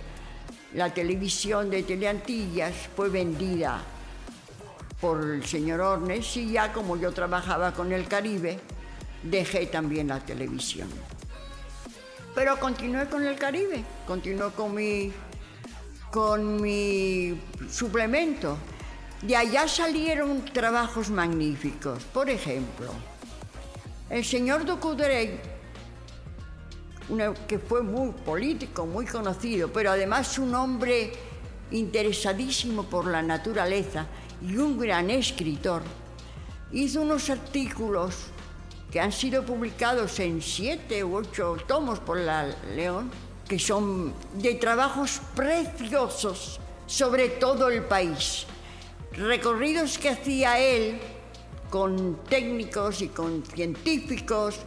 la 0.73 0.93
televisión 0.93 1.69
de 1.69 1.83
Teleantillas 1.83 2.73
fue 2.95 3.09
vendida 3.09 3.81
por 4.99 5.23
el 5.23 5.45
señor 5.45 5.81
Ornes 5.81 6.35
y 6.37 6.51
ya 6.51 6.71
como 6.73 6.97
yo 6.97 7.11
trabajaba 7.11 7.73
con 7.73 7.91
el 7.91 8.07
Caribe, 8.07 8.59
dejé 9.23 9.67
también 9.67 10.07
la 10.07 10.19
televisión. 10.19 10.89
Pero 12.33 12.59
continué 12.59 13.07
con 13.07 13.25
el 13.25 13.37
Caribe, 13.37 13.83
continué 14.05 14.51
con 14.51 14.75
mi, 14.75 15.11
con 16.11 16.61
mi 16.61 17.39
suplemento. 17.69 18.57
De 19.25 19.35
allá 19.35 19.67
salieron 19.67 20.45
trabajos 20.45 21.09
magníficos. 21.09 22.03
Por 22.13 22.29
ejemplo, 22.29 22.91
el 24.09 24.23
señor 24.23 24.65
Ducudrey 24.65 25.39
que 27.47 27.59
fue 27.59 27.81
muy 27.81 28.11
político, 28.11 28.85
muy 28.85 29.05
conocido, 29.05 29.71
pero 29.71 29.91
además 29.91 30.37
un 30.37 30.53
hombre 30.53 31.13
interesadísimo 31.71 32.83
por 32.83 33.07
la 33.07 33.21
naturaleza 33.21 34.05
y 34.41 34.57
un 34.57 34.77
gran 34.77 35.09
escritor, 35.09 35.81
hizo 36.71 37.01
unos 37.01 37.29
artículos 37.29 38.27
que 38.91 38.99
han 38.99 39.11
sido 39.11 39.43
publicados 39.43 40.19
en 40.19 40.41
siete 40.41 41.03
u 41.03 41.15
ocho 41.15 41.57
tomos 41.67 41.99
por 41.99 42.17
la 42.17 42.45
León, 42.75 43.09
que 43.47 43.59
son 43.59 44.13
de 44.35 44.55
trabajos 44.55 45.19
preciosos 45.35 46.59
sobre 46.87 47.29
todo 47.29 47.69
el 47.69 47.83
país. 47.83 48.45
Recorridos 49.17 49.97
que 49.97 50.09
hacía 50.09 50.59
él 50.59 50.99
con 51.69 52.23
técnicos 52.25 53.01
y 53.01 53.07
con 53.09 53.43
científicos 53.45 54.59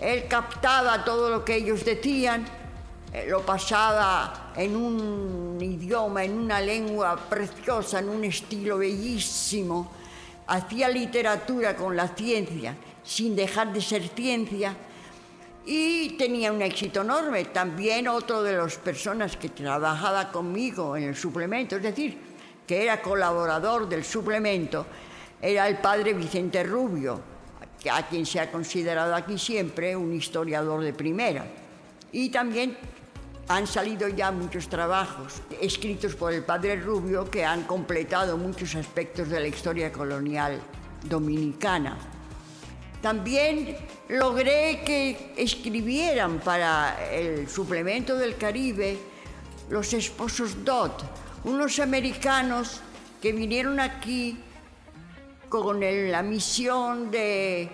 él 0.00 0.26
captaba 0.28 1.04
todo 1.04 1.30
lo 1.30 1.44
que 1.44 1.56
ellos 1.56 1.84
decían, 1.84 2.44
eh, 3.12 3.26
lo 3.28 3.42
pasaba 3.42 4.52
en 4.56 4.74
un 4.74 5.58
idioma, 5.60 6.24
en 6.24 6.36
una 6.36 6.60
lengua 6.60 7.16
preciosa, 7.16 8.00
en 8.00 8.08
un 8.08 8.24
estilo 8.24 8.78
bellísimo. 8.78 9.92
Hacía 10.46 10.88
literatura 10.88 11.76
con 11.76 11.96
la 11.96 12.08
ciencia, 12.08 12.76
sin 13.02 13.36
dejar 13.36 13.72
de 13.72 13.80
ser 13.80 14.08
ciencia, 14.08 14.76
y 15.64 16.10
tenía 16.18 16.52
un 16.52 16.60
éxito 16.60 17.00
enorme. 17.00 17.46
También 17.46 18.08
otro 18.08 18.42
de 18.42 18.56
las 18.56 18.76
personas 18.76 19.36
que 19.36 19.48
trabajaba 19.48 20.30
conmigo 20.30 20.96
en 20.96 21.04
el 21.04 21.16
suplemento, 21.16 21.76
es 21.76 21.82
decir, 21.82 22.33
que 22.66 22.82
era 22.82 23.02
colaborador 23.02 23.88
del 23.88 24.04
suplemento, 24.04 24.86
era 25.40 25.68
el 25.68 25.78
padre 25.78 26.14
Vicente 26.14 26.62
Rubio, 26.62 27.20
a 27.90 28.06
quien 28.08 28.24
se 28.24 28.40
ha 28.40 28.50
considerado 28.50 29.14
aquí 29.14 29.38
siempre 29.38 29.94
un 29.94 30.12
historiador 30.14 30.82
de 30.82 30.92
primera. 30.92 31.46
Y 32.12 32.30
también 32.30 32.76
han 33.48 33.66
salido 33.66 34.08
ya 34.08 34.30
muchos 34.30 34.68
trabajos 34.68 35.42
escritos 35.60 36.14
por 36.14 36.32
el 36.32 36.44
padre 36.44 36.76
Rubio 36.76 37.30
que 37.30 37.44
han 37.44 37.64
completado 37.64 38.38
muchos 38.38 38.74
aspectos 38.74 39.28
de 39.28 39.40
la 39.40 39.48
historia 39.48 39.92
colonial 39.92 40.60
dominicana. 41.02 41.98
También 43.02 43.76
logré 44.08 44.82
que 44.82 45.34
escribieran 45.36 46.40
para 46.40 47.12
el 47.12 47.48
suplemento 47.48 48.16
del 48.16 48.36
Caribe 48.36 48.96
los 49.68 49.92
esposos 49.92 50.64
Dodd, 50.64 50.92
unos 51.44 51.78
americanos 51.78 52.80
que 53.20 53.32
vinieron 53.32 53.80
aquí 53.80 54.38
con 55.48 55.80
la 55.80 56.22
misión 56.22 57.10
de, 57.10 57.70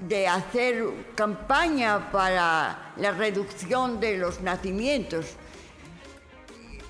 de 0.00 0.26
hacer 0.26 0.84
campaña 1.14 2.10
para 2.10 2.92
la 2.96 3.10
reducción 3.12 4.00
de 4.00 4.18
los 4.18 4.40
nacimientos, 4.40 5.26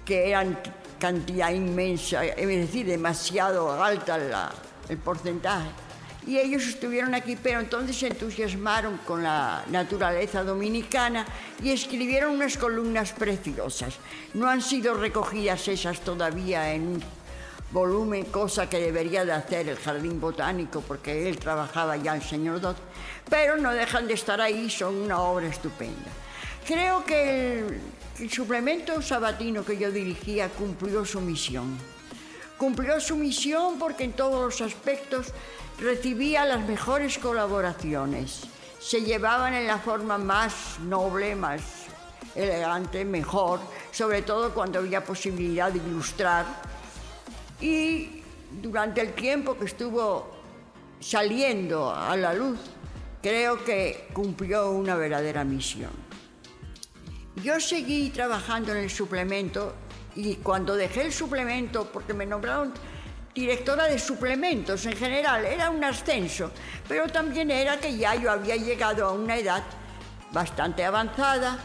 que 0.05 0.31
eran 0.31 0.59
cantidad 0.99 1.51
inmensa, 1.51 2.25
es 2.25 2.47
decir, 2.47 2.87
demasiado 2.87 3.71
alta 3.83 4.51
el 4.89 4.99
porcentaje. 4.99 5.84
Y 6.27 6.39
ellos 6.39 6.67
estuvieron 6.67 7.15
aquí, 7.15 7.37
pero 7.37 7.61
entonces 7.61 7.97
se 7.97 8.07
entusiasmaron 8.07 8.99
con 8.99 9.23
la 9.23 9.65
naturaleza 9.71 10.43
dominicana 10.43 11.27
y 11.63 11.71
escribieron 11.71 12.33
unas 12.33 12.57
columnas 12.57 13.13
preciosas. 13.13 13.97
No 14.33 14.49
han 14.49 14.63
sido 14.63 14.95
recogidas 14.95 15.69
esas 15.69 16.01
todavía 16.01 16.73
en 16.73 17.03
volumen, 17.73 18.25
cosa 18.27 18.71
que 18.71 18.79
debería 18.79 19.25
de 19.25 19.33
hacer 19.33 19.69
el 19.69 19.77
Jardín 19.77 20.21
Botánico, 20.21 20.81
porque 20.81 21.29
él 21.29 21.39
trabajaba 21.39 21.97
ya 21.97 22.15
el 22.15 22.23
señor 22.23 22.61
Dot, 22.61 22.77
pero 23.29 23.57
no 23.57 23.73
dejan 23.73 24.07
de 24.07 24.15
estar 24.15 24.41
ahí, 24.41 24.71
son 24.71 24.95
una 24.95 25.21
obra 25.21 25.49
estupenda. 25.49 26.11
Creo 26.67 27.05
que 27.05 27.65
el 28.21 28.31
suplemento 28.31 29.03
sabatino 29.03 29.65
que 29.65 29.77
yo 29.77 29.91
dirigía 29.91 30.49
cumplió 30.49 31.05
su 31.05 31.21
misión. 31.21 31.94
Cumplió 32.59 33.01
su 33.01 33.17
misión 33.17 33.79
porque 33.79 34.05
en 34.05 34.13
todos 34.13 34.41
los 34.41 34.61
aspectos 34.61 35.33
recibía 35.79 36.45
las 36.45 36.67
mejores 36.67 37.19
colaboraciones. 37.19 38.43
Se 38.81 39.03
llevaban 39.03 39.55
en 39.55 39.67
la 39.67 39.79
forma 39.79 40.19
más 40.19 40.79
noble, 40.81 41.35
más 41.35 41.63
elegante, 42.35 43.05
mejor, 43.05 43.61
sobre 43.93 44.23
todo 44.23 44.53
cuando 44.53 44.79
había 44.79 45.05
posibilidad 45.05 45.73
de 45.73 45.79
ilustrar 45.79 46.47
y 47.61 48.23
durante 48.61 49.01
el 49.01 49.15
tiempo 49.15 49.57
que 49.57 49.65
estuvo 49.67 50.31
saliendo 51.01 51.95
a 51.95 52.17
la 52.17 52.35
luz, 52.35 52.59
creo 53.23 53.65
que 53.65 54.09
cumplió 54.13 54.71
una 54.71 54.97
verdadera 54.97 55.45
misión. 55.45 55.91
Yo 57.43 57.59
seguí 57.61 58.11
trabajando 58.11 58.73
en 58.73 58.79
el 58.79 58.91
suplemento 58.91 59.75
y 60.17 60.37
cuando 60.37 60.77
dejé 60.77 61.03
el 61.03 61.13
suplemento, 61.13 61.89
porque 61.93 62.15
me 62.15 62.27
nombraron 62.27 62.73
directora 63.35 63.87
de 63.87 63.99
suplementos 63.99 64.87
en 64.87 64.97
general, 64.97 65.45
era 65.45 65.71
un 65.71 65.83
ascenso, 65.83 66.51
pero 66.87 67.09
también 67.09 67.51
era 67.51 67.79
que 67.79 67.97
ya 67.97 68.15
yo 68.15 68.31
había 68.31 68.57
llegado 68.57 69.07
a 69.07 69.13
una 69.13 69.37
edad 69.37 69.65
bastante 70.33 70.85
avanzada 70.85 71.59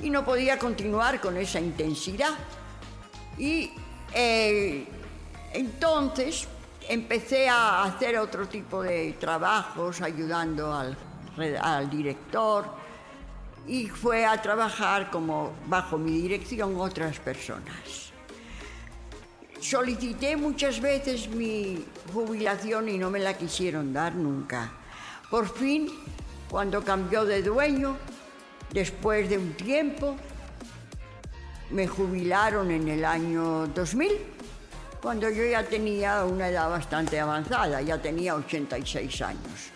y 0.00 0.10
no 0.10 0.24
podía 0.24 0.58
continuar 0.58 1.20
con 1.20 1.36
esa 1.36 1.60
intensidad. 1.60 2.34
Y 3.38 3.72
eh, 4.14 4.86
entonces 5.52 6.46
empecé 6.88 7.48
a 7.48 7.84
hacer 7.84 8.18
otro 8.18 8.46
tipo 8.48 8.82
de 8.82 9.12
trabajos 9.14 10.00
ayudando 10.00 10.74
al, 10.74 10.96
director 11.90 12.79
y 13.66 13.86
fue 13.86 14.24
a 14.24 14.40
trabajar 14.40 15.10
como 15.10 15.52
bajo 15.66 15.98
mi 15.98 16.20
dirección 16.22 16.78
otras 16.80 17.18
personas. 17.18 18.10
Solicité 19.60 20.36
muchas 20.36 20.80
veces 20.80 21.28
mi 21.28 21.84
jubilación 22.12 22.88
y 22.88 22.98
no 22.98 23.10
me 23.10 23.18
la 23.18 23.36
quisieron 23.36 23.92
dar 23.92 24.14
nunca. 24.14 24.72
Por 25.30 25.48
fin, 25.54 25.88
cuando 26.48 26.82
cambió 26.82 27.24
de 27.24 27.42
dueño, 27.42 27.96
después 28.72 29.28
de 29.28 29.38
un 29.38 29.52
tiempo, 29.52 30.16
me 31.70 31.86
jubilaron 31.86 32.70
en 32.70 32.88
el 32.88 33.04
año 33.04 33.66
2000 33.68 34.40
cuando 35.00 35.30
yo 35.30 35.44
ya 35.44 35.62
tenía 35.62 36.24
una 36.24 36.48
edad 36.48 36.68
bastante 36.68 37.18
avanzada, 37.18 37.80
ya 37.80 37.96
tenía 38.00 38.34
86 38.34 39.22
años. 39.22 39.70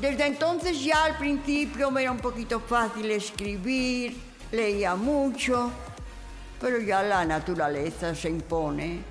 Desde 0.00 0.26
entonces 0.26 0.82
ya 0.82 1.04
al 1.04 1.18
principio 1.18 1.90
me 1.90 2.02
era 2.02 2.12
un 2.12 2.18
poquito 2.18 2.60
fácil 2.60 3.10
escribir, 3.10 4.16
leía 4.52 4.94
mucho, 4.94 5.70
pero 6.60 6.78
ya 6.78 7.02
la 7.02 7.24
naturaleza 7.24 8.14
se 8.14 8.28
impone 8.30 9.02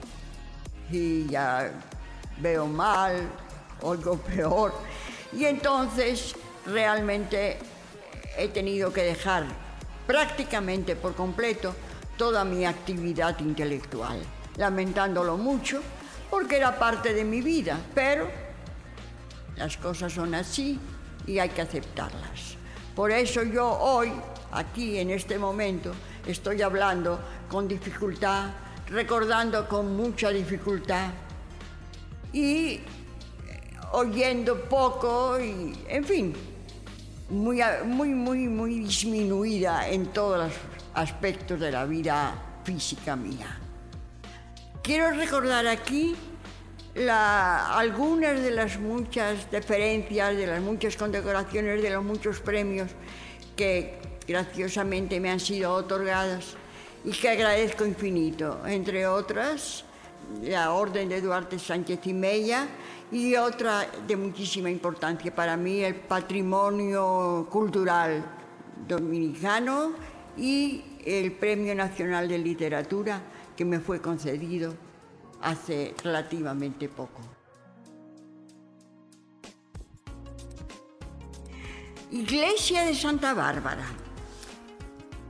y 0.90 1.28
ya 1.28 1.72
veo 2.40 2.66
mal, 2.68 3.30
oigo 3.82 4.18
peor. 4.36 4.74
Y 5.34 5.46
entonces 5.46 6.34
realmente 6.66 7.60
he 8.38 8.48
tenido 8.48 8.94
que 8.94 9.04
dejar 9.04 9.46
prácticamente 10.06 10.96
por 10.96 11.16
completo 11.16 11.76
toda 12.18 12.46
mi 12.46 12.66
actividad 12.66 13.38
intelectual 13.40 14.20
lamentándolo 14.58 15.38
mucho, 15.38 15.82
porque 16.30 16.58
era 16.58 16.78
parte 16.78 17.14
de 17.14 17.24
mi 17.24 17.42
vida, 17.42 17.80
pero 17.94 18.47
las 19.58 19.78
cosas 19.78 20.14
son 20.14 20.36
así 20.36 20.80
y 21.26 21.40
hay 21.40 21.50
que 21.50 21.62
aceptarlas. 21.62 22.56
Por 22.96 23.12
eso 23.12 23.44
yo 23.44 23.70
hoy, 23.70 24.12
aquí 24.52 24.98
en 24.98 25.12
este 25.12 25.38
momento, 25.38 25.92
estoy 26.26 26.62
hablando 26.62 27.20
con 27.50 27.68
dificultad, 27.68 28.50
recordando 28.90 29.68
con 29.68 29.96
mucha 29.96 30.30
dificultad 30.30 31.10
y 32.34 32.70
eh, 32.70 32.82
oyendo 33.92 34.62
poco 34.66 35.40
y, 35.40 35.78
en 35.88 36.04
fin, 36.04 36.34
muy, 37.30 37.62
muy, 37.86 38.10
muy, 38.10 38.48
muy 38.48 38.80
disminuida 38.80 39.88
en 39.90 40.08
todos 40.08 40.46
los 40.46 40.54
aspectos 40.94 41.60
de 41.60 41.72
la 41.72 41.86
vida 41.86 42.34
física 42.64 43.16
mía. 43.16 43.60
Quiero 44.82 45.12
recordar 45.12 45.68
aquí 45.68 46.16
algunas 47.06 48.42
de 48.42 48.52
las 48.52 48.80
muchas 48.80 49.52
deferencias, 49.52 50.36
de 50.36 50.48
las 50.48 50.62
muchas 50.62 50.96
condecoraciones, 50.96 51.82
de 51.82 51.90
los 51.92 52.04
muchos 52.04 52.40
premios 52.40 52.90
que 53.56 53.94
graciosamente 54.28 55.20
me 55.20 55.30
han 55.30 55.40
sido 55.40 55.74
otorgadas 55.74 56.56
y 57.06 57.12
que 57.12 57.30
agradezco 57.30 57.86
infinito. 57.86 58.62
Entre 58.66 59.06
otras, 59.06 59.86
la 60.42 60.74
Orden 60.74 61.08
de 61.10 61.22
Duarte 61.22 61.60
Sánchez 61.60 62.00
y 62.06 62.14
Mella 62.14 62.68
y 63.12 63.36
otra 63.36 63.88
de 64.08 64.16
muchísima 64.16 64.70
importancia 64.70 65.34
para 65.34 65.56
mí, 65.56 65.84
el 65.84 65.96
patrimonio 65.96 67.48
cultural 67.50 68.26
dominicano 68.88 69.94
y 70.36 70.84
el 71.06 71.32
Premio 71.34 71.74
Nacional 71.76 72.28
de 72.28 72.38
Literatura 72.38 73.22
que 73.56 73.64
me 73.64 73.80
fue 73.80 74.02
concedido 74.02 74.87
hace 75.42 75.94
relativamente 76.04 76.90
poco. 76.90 77.22
Iglesia 82.12 82.84
de 82.86 82.96
Santa 82.96 83.34
Bárbara. 83.34 83.86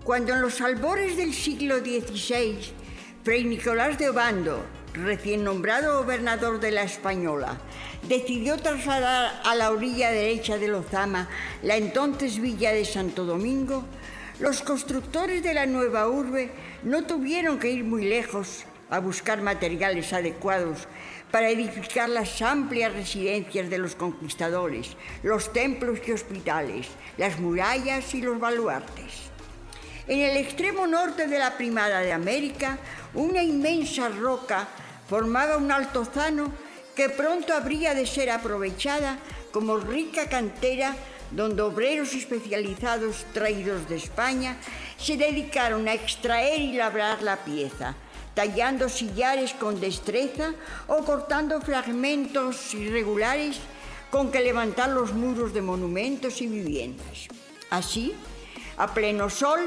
Cuando 0.04 0.34
en 0.34 0.42
los 0.42 0.62
albores 0.62 1.18
del 1.18 1.34
siglo 1.34 1.80
XVI, 1.80 2.60
Fray 3.24 3.44
Nicolás 3.44 3.98
de 3.98 4.10
Obando, 4.10 4.64
recién 4.94 5.44
nombrado 5.44 6.04
gobernador 6.04 6.60
de 6.60 6.72
la 6.72 6.84
Española, 6.84 7.58
decidió 8.08 8.58
trasladar 8.58 9.42
a 9.44 9.56
la 9.56 9.72
orilla 9.72 10.12
derecha 10.12 10.58
de 10.58 10.68
Lozama 10.68 11.28
la 11.64 11.78
entonces 11.78 12.40
villa 12.40 12.72
de 12.72 12.86
Santo 12.86 13.26
Domingo, 13.26 13.84
los 14.40 14.62
constructores 14.62 15.42
de 15.42 15.56
la 15.56 15.66
nueva 15.66 16.08
urbe 16.08 16.52
no 16.84 17.06
tuvieron 17.06 17.58
que 17.58 17.72
ir 17.72 17.84
muy 17.84 18.06
lejos 18.06 18.66
a 18.90 19.00
buscar 19.00 19.42
materiales 19.42 20.14
adecuados 20.14 20.88
para 21.32 21.50
edificar 21.50 22.10
las 22.10 22.42
amplias 22.42 22.94
residencias 22.94 23.70
de 23.70 23.78
los 23.78 23.96
conquistadores, 23.96 24.96
los 25.24 25.52
templos 25.52 26.00
y 26.08 26.12
hospitales, 26.12 26.88
las 27.18 27.40
murallas 27.40 28.14
y 28.14 28.22
los 28.22 28.40
baluartes. 28.40 29.30
En 30.08 30.22
el 30.22 30.38
extremo 30.38 30.88
norte 30.88 31.28
de 31.28 31.38
la 31.38 31.58
primada 31.58 32.00
de 32.00 32.14
América, 32.14 32.78
una 33.14 33.44
inmensa 33.44 34.08
roca 34.08 34.68
formaba 35.10 35.58
un 35.58 35.72
altozano 35.72 36.52
que 36.96 37.10
pronto 37.10 37.54
habría 37.54 37.94
de 37.94 38.08
ser 38.08 38.30
aprovechada 38.30 39.20
como 39.52 39.78
rica 39.78 40.28
cantera 40.30 40.96
donde 41.32 41.62
obreros 41.62 42.14
especializados 42.14 43.26
traídos 43.34 43.90
de 43.90 43.98
España 43.98 44.58
se 44.98 45.18
dedicaron 45.18 45.88
a 45.88 45.94
extraer 45.94 46.62
y 46.62 46.74
labrar 46.74 47.22
la 47.22 47.44
pieza, 47.44 47.96
tallando 48.38 48.86
sillares 48.88 49.58
con 49.58 49.82
destreza 49.82 50.54
o 50.86 51.02
cortando 51.02 51.58
fragmentos 51.58 52.72
irregulares 52.78 53.58
con 54.14 54.30
que 54.30 54.46
levantar 54.46 54.94
los 54.94 55.10
muros 55.12 55.58
de 55.58 55.66
monumentos 55.66 56.40
y 56.42 56.46
viviendas. 56.46 57.34
Así, 57.72 58.14
a 58.78 58.94
pleno 58.94 59.32
sol, 59.32 59.66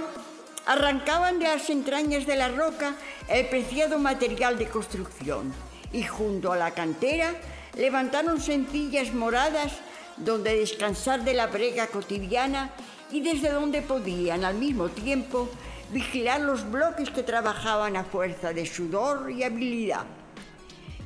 arrancaban 0.67 1.41
de 1.41 1.51
las 1.51 1.69
entrañas 1.69 2.27
de 2.27 2.37
la 2.37 2.47
roca 2.47 2.95
el 3.27 3.51
preciado 3.51 3.99
material 3.99 4.57
de 4.57 4.69
construcción 4.69 5.53
y 5.91 6.05
junto 6.05 6.53
a 6.53 6.57
la 6.57 6.71
cantera 6.71 7.35
levantaron 7.75 8.41
sencillas 8.41 9.13
moradas 9.13 9.73
donde 10.17 10.55
descansar 10.55 11.25
de 11.25 11.35
la 11.35 11.49
brega 11.49 11.89
cotidiana 11.89 12.71
y 13.11 13.21
desde 13.21 13.51
donde 13.51 13.83
podían 13.83 14.45
al 14.45 14.55
mismo 14.55 14.91
tiempo 14.91 15.51
vigilar 15.93 16.41
los 16.41 16.71
bloques 16.71 17.11
que 17.11 17.23
trabajaban 17.23 17.97
a 17.97 18.05
fuerza 18.05 18.53
de 18.53 18.67
sudor 18.67 19.31
y 19.31 19.43
habilidad. 19.43 20.07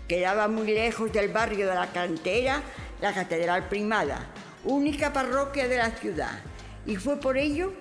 Quedaba 0.09 0.49
muy 0.49 0.67
lejos 0.67 1.13
del 1.13 1.33
barrio 1.33 1.67
de 1.67 1.75
la 1.75 1.91
cantera 1.93 2.63
la 3.01 3.13
Catedral 3.13 3.69
Primada, 3.69 4.27
única 4.65 5.13
parroquia 5.13 5.69
de 5.69 5.79
la 5.79 5.91
ciudad, 5.91 6.41
y 6.87 6.97
fue 6.97 7.19
por 7.19 7.37
ello 7.39 7.73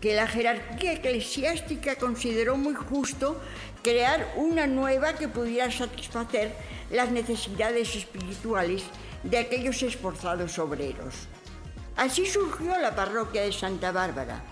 que 0.00 0.14
la 0.14 0.26
jerarquía 0.26 0.92
eclesiástica 0.92 1.96
consideró 1.96 2.56
muy 2.56 2.74
justo 2.74 3.40
crear 3.82 4.32
una 4.36 4.66
nueva 4.66 5.14
que 5.14 5.28
pudiera 5.28 5.70
satisfacer 5.70 6.52
las 6.90 7.10
necesidades 7.10 7.94
espirituales 7.96 8.84
de 9.22 9.38
aquellos 9.38 9.82
esforzados 9.82 10.58
obreros. 10.58 11.28
Así 11.96 12.26
surgió 12.26 12.76
la 12.78 12.94
parroquia 12.94 13.42
de 13.42 13.52
Santa 13.52 13.90
Bárbara, 13.90 14.42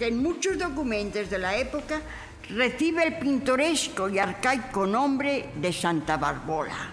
que 0.00 0.06
en 0.06 0.22
muchos 0.22 0.56
documentos 0.56 1.28
de 1.28 1.36
la 1.36 1.58
época 1.58 2.00
recibe 2.48 3.04
el 3.04 3.18
pintoresco 3.18 4.08
y 4.08 4.18
arcaico 4.18 4.86
nombre 4.86 5.50
de 5.56 5.74
Santa 5.74 6.16
Barbola. 6.16 6.88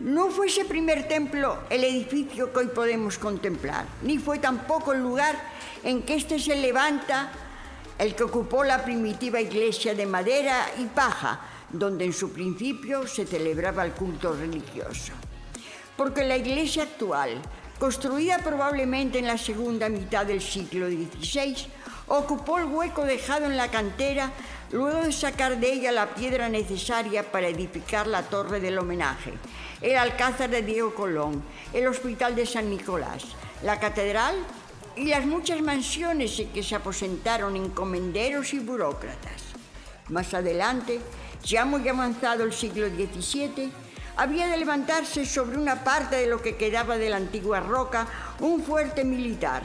No 0.00 0.28
fue 0.28 0.48
ese 0.48 0.66
primer 0.66 1.08
templo 1.08 1.60
el 1.70 1.82
edificio 1.84 2.52
que 2.52 2.58
hoy 2.58 2.66
podemos 2.66 3.16
contemplar, 3.16 3.86
ni 4.02 4.18
fue 4.18 4.38
tampoco 4.38 4.92
el 4.92 5.00
lugar 5.00 5.34
en 5.82 6.02
que 6.02 6.16
éste 6.16 6.38
se 6.38 6.56
levanta 6.56 7.32
el 7.98 8.14
que 8.14 8.24
ocupó 8.24 8.64
la 8.64 8.84
primitiva 8.84 9.40
iglesia 9.40 9.94
de 9.94 10.04
madera 10.04 10.66
y 10.78 10.84
paja, 10.84 11.40
donde 11.70 12.04
en 12.04 12.12
su 12.12 12.34
principio 12.34 13.06
se 13.06 13.24
celebraba 13.24 13.82
el 13.86 13.92
culto 13.92 14.34
religioso. 14.34 15.14
Porque 15.96 16.22
la 16.26 16.36
iglesia 16.36 16.82
actual, 16.82 17.40
construida 17.78 18.38
probablemente 18.38 19.18
en 19.18 19.26
la 19.26 19.38
segunda 19.38 19.88
mitad 19.88 20.26
del 20.26 20.40
siglo 20.40 20.88
XVI, 20.88 21.66
ocupó 22.08 22.58
el 22.58 22.64
hueco 22.64 23.04
dejado 23.04 23.46
en 23.46 23.56
la 23.56 23.70
cantera 23.70 24.32
luego 24.72 25.02
de 25.02 25.12
sacar 25.12 25.58
de 25.58 25.72
ella 25.72 25.92
la 25.92 26.14
piedra 26.14 26.48
necesaria 26.48 27.30
para 27.30 27.48
edificar 27.48 28.06
la 28.06 28.22
torre 28.22 28.60
del 28.60 28.78
homenaje, 28.78 29.32
el 29.80 29.96
alcázar 29.96 30.50
de 30.50 30.62
Diego 30.62 30.94
Colón, 30.94 31.42
el 31.72 31.86
hospital 31.86 32.34
de 32.34 32.46
San 32.46 32.68
Nicolás, 32.68 33.24
la 33.62 33.78
catedral 33.78 34.34
y 34.96 35.04
las 35.04 35.24
muchas 35.24 35.60
mansiones 35.60 36.38
en 36.40 36.50
que 36.50 36.62
se 36.62 36.74
aposentaron 36.74 37.56
encomenderos 37.56 38.52
y 38.54 38.58
burócratas. 38.58 39.42
Más 40.08 40.34
adelante, 40.34 41.00
ya 41.44 41.64
muy 41.64 41.86
avanzado 41.88 42.44
el 42.44 42.52
siglo 42.52 42.88
XVII, 42.88 43.70
había 44.18 44.48
de 44.48 44.56
levantarse 44.56 45.24
sobre 45.24 45.56
una 45.56 45.84
parte 45.84 46.16
de 46.16 46.26
lo 46.26 46.42
que 46.42 46.56
quedaba 46.56 46.98
de 46.98 47.08
la 47.08 47.16
antigua 47.16 47.60
roca 47.60 48.08
un 48.40 48.64
fuerte 48.64 49.04
militar, 49.04 49.62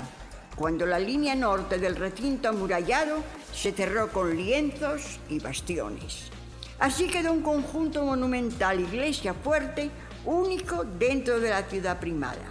cuando 0.55 0.85
la 0.85 0.99
línea 0.99 1.33
norte 1.33 1.79
del 1.79 1.95
recinto 1.95 2.49
amurallado 2.49 3.17
se 3.51 3.71
cerró 3.71 4.09
con 4.11 4.37
lienzos 4.37 5.19
y 5.27 5.39
bastiones. 5.39 6.29
Así 6.77 7.07
quedó 7.07 7.33
un 7.33 7.41
conjunto 7.41 8.05
monumental 8.05 8.79
iglesia 8.79 9.33
fuerte, 9.33 9.89
único 10.23 10.83
dentro 10.83 11.39
de 11.39 11.49
la 11.49 11.63
ciudad 11.63 11.99
primada. 11.99 12.45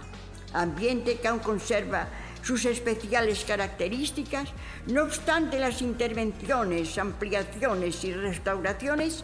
Ambiente 0.51 1.19
que 1.19 1.29
aún 1.29 1.39
conserva 1.39 2.09
sus 2.43 2.65
especiales 2.65 3.45
características, 3.45 4.49
no 4.87 5.03
obstante 5.03 5.57
las 5.57 5.81
intervenciones, 5.81 6.97
ampliaciones 6.97 8.03
y 8.03 8.13
restauraciones 8.13 9.23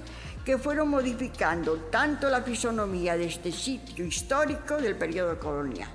que 0.50 0.58
fueron 0.58 0.89
modificando 0.89 1.76
tanto 1.91 2.28
la 2.28 2.41
fisonomía 2.41 3.16
de 3.16 3.26
este 3.26 3.52
sitio 3.52 4.04
histórico 4.04 4.78
del 4.78 4.95
periodo 4.95 5.38
colonial. 5.38 5.91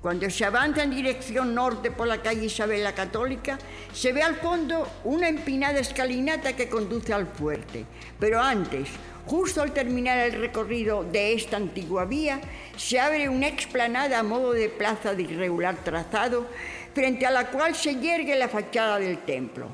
Cuando 0.00 0.30
se 0.30 0.46
avanza 0.46 0.82
en 0.82 0.92
dirección 0.92 1.54
norte 1.54 1.90
por 1.90 2.06
la 2.06 2.22
calle 2.22 2.46
Isabel 2.46 2.82
la 2.82 2.94
Católica, 2.94 3.58
se 3.92 4.14
ve 4.14 4.22
al 4.22 4.36
fondo 4.36 4.88
una 5.04 5.28
empinada 5.28 5.78
escalinata 5.78 6.56
que 6.56 6.70
conduce 6.70 7.12
al 7.12 7.26
fuerte. 7.26 7.84
Pero 8.18 8.40
antes, 8.40 8.88
justo 9.26 9.60
al 9.60 9.72
terminar 9.72 10.16
el 10.20 10.40
recorrido 10.40 11.04
de 11.04 11.34
esta 11.34 11.58
antigua 11.58 12.06
vía, 12.06 12.40
se 12.78 12.98
abre 12.98 13.28
una 13.28 13.48
explanada 13.48 14.20
a 14.20 14.22
modo 14.22 14.54
de 14.54 14.70
plaza 14.70 15.14
de 15.14 15.24
irregular 15.24 15.76
trazado, 15.84 16.46
frente 16.94 17.26
a 17.26 17.30
la 17.30 17.50
cual 17.50 17.74
se 17.74 17.96
yergue 17.96 18.36
la 18.36 18.48
fachada 18.48 18.98
del 18.98 19.18
templo. 19.18 19.68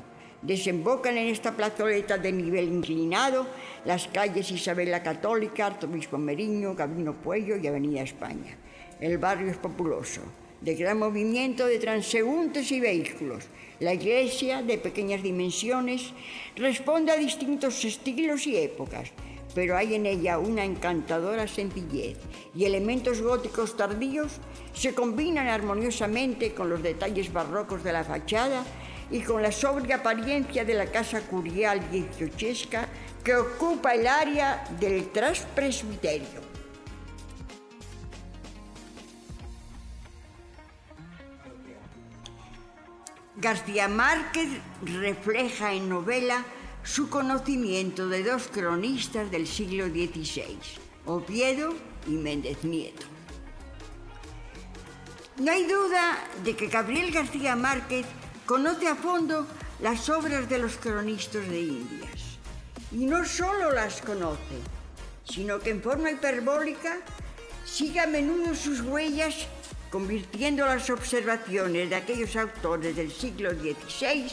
Desembocan 0.45 1.17
en 1.17 1.29
esta 1.29 1.57
plazoleta 1.57 2.19
de 2.19 2.31
nivel 2.31 2.65
inclinado 2.65 3.47
las 3.83 4.07
calles 4.07 4.51
Isabel 4.51 4.91
la 4.91 5.01
Católica, 5.01 5.65
Arzobispo 5.65 6.19
Meriño, 6.19 6.75
Gabino 6.75 7.13
Puello 7.13 7.57
y 7.57 7.65
Avenida 7.65 8.03
España. 8.03 8.55
El 8.99 9.17
barrio 9.17 9.49
es 9.49 9.57
populoso, 9.57 10.21
de 10.61 10.75
gran 10.75 10.99
movimiento 10.99 11.65
de 11.65 11.79
transeúntes 11.79 12.71
y 12.71 12.79
vehículos. 12.79 13.45
La 13.79 13.95
iglesia, 13.95 14.61
de 14.61 14.77
pequeñas 14.77 15.23
dimensiones, 15.23 16.13
responde 16.55 17.11
a 17.11 17.17
distintos 17.17 17.83
estilos 17.83 18.45
y 18.45 18.55
épocas, 18.57 19.09
pero 19.55 19.75
hay 19.75 19.95
en 19.95 20.05
ella 20.05 20.37
una 20.37 20.63
encantadora 20.63 21.47
sencillez 21.47 22.17
y 22.53 22.65
elementos 22.65 23.19
góticos 23.19 23.75
tardíos 23.75 24.33
se 24.75 24.93
combinan 24.93 25.47
armoniosamente 25.47 26.53
con 26.53 26.69
los 26.69 26.83
detalles 26.83 27.33
barrocos 27.33 27.83
de 27.83 27.93
la 27.93 28.03
fachada 28.03 28.63
y 29.11 29.21
con 29.21 29.41
la 29.41 29.51
sobria 29.51 29.97
apariencia 29.97 30.65
de 30.65 30.73
la 30.73 30.87
casa 30.87 31.21
curial 31.21 31.89
dieciochesca 31.91 32.87
que 33.23 33.35
ocupa 33.35 33.93
el 33.93 34.07
área 34.07 34.63
del 34.79 35.11
traspresbiterio. 35.11 36.45
García 43.37 43.87
Márquez 43.87 44.47
refleja 44.81 45.73
en 45.73 45.89
novela 45.89 46.43
su 46.83 47.09
conocimiento 47.09 48.07
de 48.07 48.23
dos 48.23 48.47
cronistas 48.47 49.29
del 49.29 49.47
siglo 49.47 49.87
XVI, 49.87 50.57
Oviedo 51.05 51.73
y 52.07 52.11
Méndez 52.11 52.63
Nieto. 52.63 53.05
No 55.37 55.51
hay 55.51 55.65
duda 55.65 56.17
de 56.43 56.55
que 56.55 56.67
Gabriel 56.67 57.11
García 57.11 57.55
Márquez 57.55 58.05
conoce 58.45 58.87
a 58.87 58.95
fondo 58.95 59.47
las 59.81 60.09
obras 60.09 60.47
de 60.49 60.59
los 60.59 60.77
cronistas 60.77 61.47
de 61.47 61.59
Indias. 61.61 62.37
Y 62.91 63.05
no 63.05 63.25
solo 63.25 63.71
las 63.71 64.01
conoce, 64.01 64.59
sino 65.23 65.59
que 65.59 65.71
en 65.71 65.81
forma 65.81 66.11
hiperbólica 66.11 66.99
sigue 67.65 67.99
a 67.99 68.07
menudo 68.07 68.53
sus 68.55 68.81
huellas 68.81 69.47
convirtiendo 69.89 70.65
las 70.65 70.89
observaciones 70.89 71.89
de 71.89 71.95
aquellos 71.95 72.35
autores 72.35 72.95
del 72.95 73.11
siglo 73.11 73.51
XVI 73.51 74.27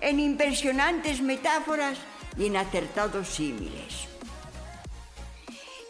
en 0.00 0.20
impresionantes 0.20 1.20
metáforas 1.20 1.98
y 2.36 2.46
en 2.46 2.56
acertados 2.56 3.28
símiles. 3.28 4.08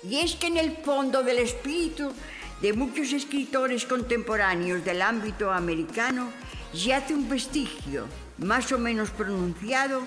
Y 0.02 0.18
es 0.20 0.36
que 0.36 0.46
en 0.46 0.56
el 0.56 0.76
fondo 0.76 1.22
del 1.22 1.38
espíritu 1.38 2.12
de 2.60 2.72
muchos 2.72 3.12
escritores 3.12 3.84
contemporáneos 3.84 4.84
del 4.84 5.02
ámbito 5.02 5.50
americano 5.50 6.30
yace 6.72 7.14
un 7.14 7.28
vestigio, 7.28 8.06
más 8.38 8.70
o 8.72 8.78
menos 8.78 9.10
pronunciado, 9.10 10.02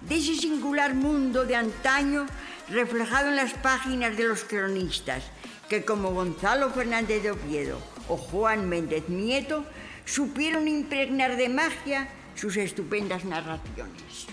de 0.00 0.16
ese 0.16 0.34
singular 0.34 0.94
mundo 0.94 1.44
de 1.44 1.56
antaño 1.56 2.26
reflejado 2.68 3.28
en 3.28 3.36
las 3.36 3.54
páginas 3.54 4.16
de 4.16 4.24
los 4.24 4.44
cronistas, 4.44 5.24
que 5.68 5.84
como 5.84 6.12
Gonzalo 6.12 6.70
Fernández 6.70 7.22
de 7.22 7.30
Oviedo 7.30 7.78
o 8.08 8.16
Juan 8.16 8.68
Méndez 8.68 9.08
Nieto 9.08 9.64
supieron 10.04 10.68
impregnar 10.68 11.36
de 11.36 11.48
magia 11.48 12.08
sus 12.34 12.56
estupendas 12.56 13.24
narraciones. 13.24 14.26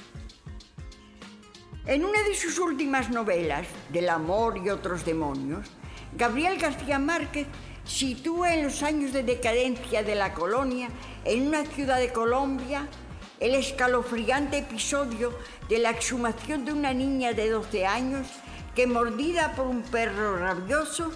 En 1.86 2.06
una 2.06 2.22
de 2.24 2.36
sus 2.36 2.60
últimas 2.60 3.10
novelas, 3.10 3.68
Del 3.92 4.10
amor 4.10 4.60
y 4.64 4.70
otros 4.70 5.06
demonios, 5.06 5.66
Gabriel 6.16 6.60
García 6.60 7.00
Márquez 7.00 7.48
sitúa 7.90 8.54
en 8.54 8.64
los 8.64 8.84
años 8.84 9.14
de 9.14 9.24
decadencia 9.24 10.04
de 10.04 10.14
la 10.14 10.34
colonia, 10.34 10.90
en 11.26 11.48
una 11.48 11.66
ciudad 11.66 11.98
de 11.98 12.14
Colombia, 12.14 12.88
el 13.40 13.56
escalofriante 13.56 14.60
episodio 14.60 15.34
de 15.68 15.80
la 15.80 15.90
exhumación 15.90 16.66
de 16.66 16.74
una 16.74 16.94
niña 16.94 17.34
de 17.34 17.50
12 17.50 17.88
años 17.88 18.28
que, 18.76 18.86
mordida 18.86 19.56
por 19.56 19.66
un 19.66 19.82
perro 19.82 20.38
rabioso, 20.38 21.12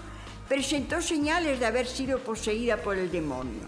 presentó 0.50 1.02
señales 1.02 1.60
de 1.60 1.68
haber 1.68 1.86
sido 1.86 2.20
poseída 2.20 2.78
por 2.78 2.98
el 2.98 3.12
demonio. 3.12 3.68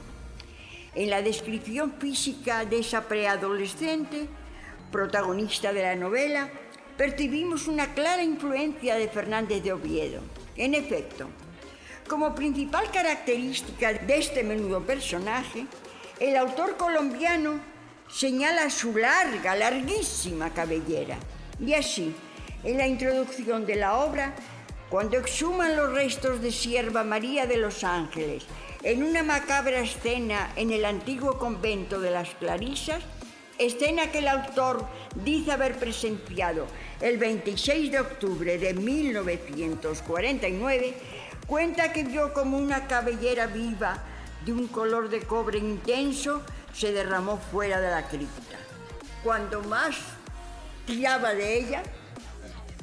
En 0.96 1.10
la 1.12 1.22
descripción 1.22 1.94
física 2.00 2.66
de 2.66 2.80
esa 2.80 3.08
preadolescente, 3.08 4.28
protagonista 4.92 5.72
de 5.74 5.84
la 5.84 5.96
novela, 5.96 6.50
percibimos 6.98 7.68
una 7.68 7.94
clara 7.94 8.24
influencia 8.24 8.96
de 8.96 9.10
Fernández 9.10 9.62
de 9.62 9.74
Oviedo. 9.74 10.22
En 10.56 10.74
efecto, 10.74 11.28
Como 12.08 12.36
principal 12.36 12.92
característica 12.92 13.94
de 13.94 14.20
este 14.20 14.44
menudo 14.44 14.84
personaje, 14.84 15.66
el 16.20 16.38
autor 16.38 16.78
colombiano 16.78 17.60
señala 18.08 18.70
su 18.70 18.96
larga, 18.96 19.56
larguísima 19.56 20.54
cabellera. 20.54 21.18
Y 21.60 21.74
así, 21.74 22.16
en 22.64 22.78
la 22.78 22.86
introducción 22.86 23.66
de 23.66 23.78
la 23.78 23.98
obra, 23.98 24.36
cuando 24.90 25.18
exhuman 25.18 25.76
los 25.76 25.94
restos 25.94 26.44
de 26.44 26.52
Sierva 26.52 27.04
María 27.04 27.48
de 27.48 27.58
los 27.58 27.84
Ángeles 27.84 28.46
en 28.84 29.02
una 29.02 29.24
macabra 29.24 29.80
escena 29.80 30.52
en 30.56 30.72
el 30.72 30.86
antiguo 30.86 31.40
convento 31.40 32.00
de 32.00 32.12
las 32.12 32.36
Clarisas, 32.36 33.02
escena 33.58 34.12
que 34.12 34.20
el 34.20 34.28
autor 34.28 34.86
dice 35.24 35.54
haber 35.54 35.80
presenciado 35.80 36.68
el 37.02 37.18
26 37.18 37.92
de 37.92 38.00
octubre 38.00 38.60
de 38.60 38.76
1949, 38.76 40.94
cuenta 41.48 41.94
que 41.94 42.04
vio 42.04 42.34
como 42.34 42.58
una 42.58 42.88
cabellera 42.88 43.48
viva 43.48 43.98
de 44.46 44.54
un 44.54 44.68
color 44.68 45.10
de 45.10 45.22
cobre 45.22 45.58
intenso 45.58 46.42
se 46.74 46.92
derramó 46.92 47.38
fuera 47.38 47.80
de 47.80 47.90
la 47.90 48.08
cripta. 48.08 48.58
Cuando 49.24 49.62
más 49.64 49.96
tiraba 50.86 51.34
de 51.34 51.58
ella, 51.58 51.84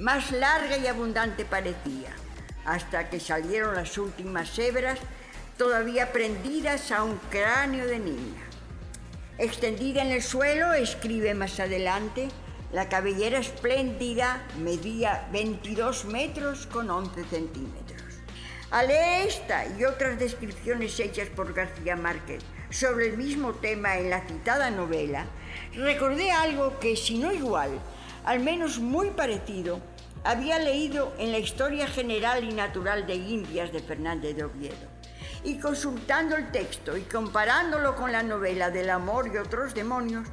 más 0.01 0.33
larga 0.33 0.77
y 0.77 0.87
abundante 0.87 1.45
parecía, 1.45 2.11
hasta 2.65 3.09
que 3.11 3.21
salieron 3.21 3.75
las 3.75 3.97
últimas 3.99 4.59
hebras 4.59 4.99
todavía 5.57 6.13
prendidas 6.13 6.91
a 6.91 7.05
un 7.05 7.19
cráneo 7.31 7.87
de 7.87 7.99
niña. 7.99 8.43
Extendida 9.39 10.03
en 10.03 10.11
el 10.11 10.23
suelo, 10.23 10.73
escribe 10.73 11.35
más 11.35 11.61
adelante, 11.61 12.29
la 12.73 12.89
cabellera 12.89 13.39
espléndida 13.39 14.43
medía 14.59 15.29
22 15.33 16.07
metros 16.07 16.67
con 16.67 16.91
11 16.91 17.25
centímetros. 17.25 17.82
Al 18.73 18.89
leer 18.89 19.29
esta 19.29 19.66
y 19.79 19.85
otras 19.85 20.18
descripciones 20.18 20.99
hechas 20.99 21.29
por 21.29 21.53
García 21.53 21.95
Márquez 21.95 22.43
sobre 22.70 23.09
el 23.09 23.18
mismo 23.18 23.53
tema 23.53 23.99
en 23.99 24.09
la 24.09 24.23
citada 24.27 24.70
novela, 24.70 25.27
recordé 25.75 26.31
algo 26.31 26.79
que, 26.81 26.97
si 26.97 27.18
no 27.18 27.35
igual, 27.35 27.68
al 28.25 28.41
menos 28.41 28.79
muy 28.79 29.11
parecido, 29.11 29.79
había 30.25 30.59
leído 30.59 31.12
en 31.18 31.33
la 31.33 31.39
Historia 31.39 31.87
General 31.87 32.43
y 32.43 32.55
Natural 32.55 33.07
de 33.07 33.16
Indias 33.16 33.70
de 33.75 33.81
Fernández 33.81 34.37
de 34.37 34.45
Oviedo. 34.45 34.89
Y 35.45 35.59
consultando 35.59 36.35
el 36.35 36.51
texto 36.51 36.97
y 36.97 37.03
comparándolo 37.03 37.95
con 37.95 38.11
la 38.11 38.23
novela 38.23 38.70
del 38.70 38.89
amor 38.89 39.31
y 39.31 39.37
otros 39.37 39.75
demonios, 39.75 40.27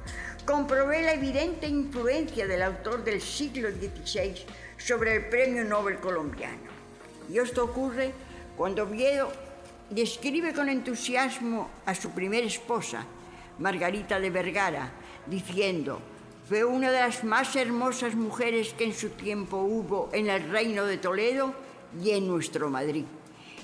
comprobé 0.46 1.02
la 1.02 1.12
evidente 1.12 1.68
influencia 1.68 2.48
del 2.48 2.62
autor 2.62 3.04
del 3.04 3.22
siglo 3.22 3.70
XVI 3.70 4.46
sobre 4.78 5.18
el 5.18 5.26
premio 5.26 5.66
Nobel 5.66 5.98
colombiano. 6.00 6.70
Y 7.30 7.38
esto 7.38 7.66
ocurre 7.66 8.14
cuando 8.60 8.84
Oviedo 8.84 9.32
describe 9.90 10.54
con 10.54 10.68
entusiasmo 10.68 11.70
a 11.86 11.96
su 11.96 12.10
primera 12.10 12.46
esposa, 12.46 13.06
Margarita 13.58 14.20
de 14.20 14.30
Vergara, 14.30 14.92
diciendo, 15.28 16.02
fue 16.46 16.66
una 16.66 16.92
de 16.92 17.00
las 17.00 17.24
más 17.24 17.56
hermosas 17.56 18.16
mujeres 18.16 18.74
que 18.74 18.84
en 18.84 18.94
su 18.94 19.12
tiempo 19.12 19.60
hubo 19.60 20.10
en 20.12 20.28
el 20.28 20.52
reino 20.52 20.84
de 20.84 20.98
Toledo 20.98 21.54
y 22.04 22.10
en 22.10 22.28
nuestro 22.28 22.70
Madrid. 22.70 23.06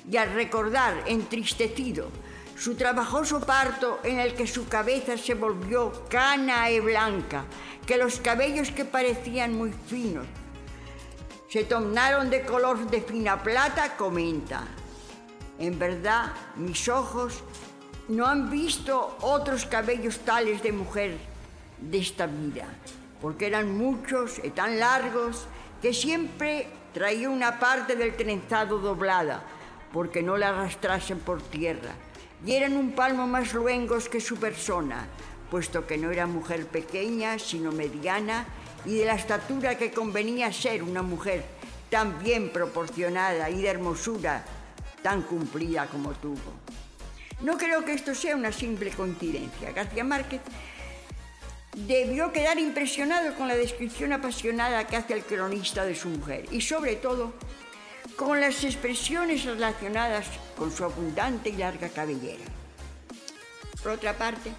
Y 0.10 0.16
al 0.16 0.32
recordar, 0.32 1.04
entristecido, 1.08 2.08
su 2.58 2.76
trabajoso 2.76 3.42
parto 3.42 4.00
en 4.02 4.22
el 4.22 4.34
que 4.34 4.48
su 4.48 4.66
cabeza 4.70 5.18
se 5.18 5.34
volvió 5.34 6.06
cana 6.08 6.72
y 6.72 6.80
blanca, 6.80 7.44
que 7.86 7.98
los 7.98 8.22
cabellos 8.22 8.72
que 8.72 8.86
parecían 8.86 9.58
muy 9.58 9.74
finos 9.74 10.26
se 11.50 11.66
tornaron 11.66 12.30
de 12.30 12.44
color 12.44 12.90
de 12.90 13.02
fina 13.02 13.44
plata, 13.44 13.98
comenta, 13.98 14.66
en 15.60 15.80
verdad, 15.80 16.34
mis 16.56 16.88
ojos 16.90 17.44
no 18.08 18.26
han 18.28 18.50
visto 18.50 19.18
otros 19.22 19.66
cabellos 19.66 20.20
tales 20.20 20.62
de 20.62 20.72
mujer 20.72 21.18
de 21.80 21.98
esta 21.98 22.28
vida, 22.28 22.66
porque 23.22 23.48
eran 23.48 23.78
muchos 23.78 24.40
y 24.44 24.50
tan 24.50 24.80
largos 24.80 25.48
que 25.82 25.94
siempre 25.94 26.68
traía 26.94 27.30
una 27.30 27.60
parte 27.60 27.96
del 27.96 28.16
trenzado 28.16 28.80
doblada, 28.80 29.44
porque 29.92 30.22
no 30.22 30.38
la 30.38 30.50
arrastrasen 30.50 31.20
por 31.20 31.42
tierra, 31.42 31.94
y 32.46 32.54
eran 32.54 32.76
un 32.76 32.92
palmo 32.92 33.28
más 33.28 33.54
luengos 33.54 34.10
que 34.10 34.20
su 34.20 34.38
persona, 34.38 35.08
puesto 35.50 35.88
que 35.88 35.98
no 35.98 36.12
era 36.12 36.28
mujer 36.28 36.68
pequeña, 36.68 37.40
sino 37.40 37.72
mediana, 37.72 38.46
y 38.86 38.98
de 38.98 39.06
la 39.06 39.16
estatura 39.16 39.78
que 39.78 39.92
convenía 39.92 40.54
ser 40.54 40.84
una 40.84 41.02
mujer 41.02 41.44
tan 41.90 42.22
bien 42.22 42.50
proporcionada 42.50 43.50
y 43.50 43.62
de 43.62 43.68
hermosura 43.68 44.44
tan 45.06 45.22
cumplida 45.22 45.86
como 45.86 46.14
tuvo. 46.14 46.52
No 47.42 47.60
creo 47.60 47.86
que 47.86 47.94
esto 47.94 48.16
sea 48.16 48.36
una 48.36 48.52
simple 48.52 48.90
coincidencia. 48.90 49.72
García 49.72 50.04
Márquez 50.04 50.42
debió 51.76 52.32
quedar 52.32 52.58
impresionado 52.58 53.36
con 53.36 53.48
la 53.48 53.56
descripción 53.56 54.14
apasionada 54.14 54.88
que 54.88 54.96
hace 54.96 55.14
el 55.14 55.24
cronista 55.24 55.86
de 55.86 55.94
su 55.94 56.10
mujer 56.10 56.48
y 56.50 56.62
sobre 56.62 56.96
todo 56.96 57.34
con 58.16 58.42
las 58.42 58.64
expresiones 58.64 59.44
relacionadas 59.44 60.26
con 60.58 60.72
su 60.72 60.84
abundante 60.84 61.50
y 61.50 61.58
larga 61.58 61.90
cabellera. 61.90 62.46
Por 63.84 63.92
otra 63.92 64.18
parte, 64.18 64.50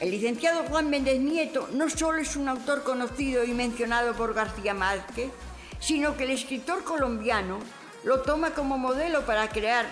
el 0.00 0.10
licenciado 0.10 0.64
Juan 0.64 0.90
Méndez 0.90 1.20
Nieto 1.20 1.68
no 1.72 1.88
solo 1.88 2.18
es 2.18 2.34
un 2.34 2.48
autor 2.48 2.82
conocido 2.82 3.44
y 3.44 3.54
mencionado 3.54 4.12
por 4.14 4.34
García 4.34 4.74
Márquez, 4.74 5.30
sino 5.78 6.16
que 6.16 6.24
el 6.24 6.30
escritor 6.30 6.82
colombiano 6.82 7.60
lo 8.06 8.20
toma 8.20 8.52
como 8.52 8.78
modelo 8.78 9.26
para 9.26 9.48
crear 9.48 9.84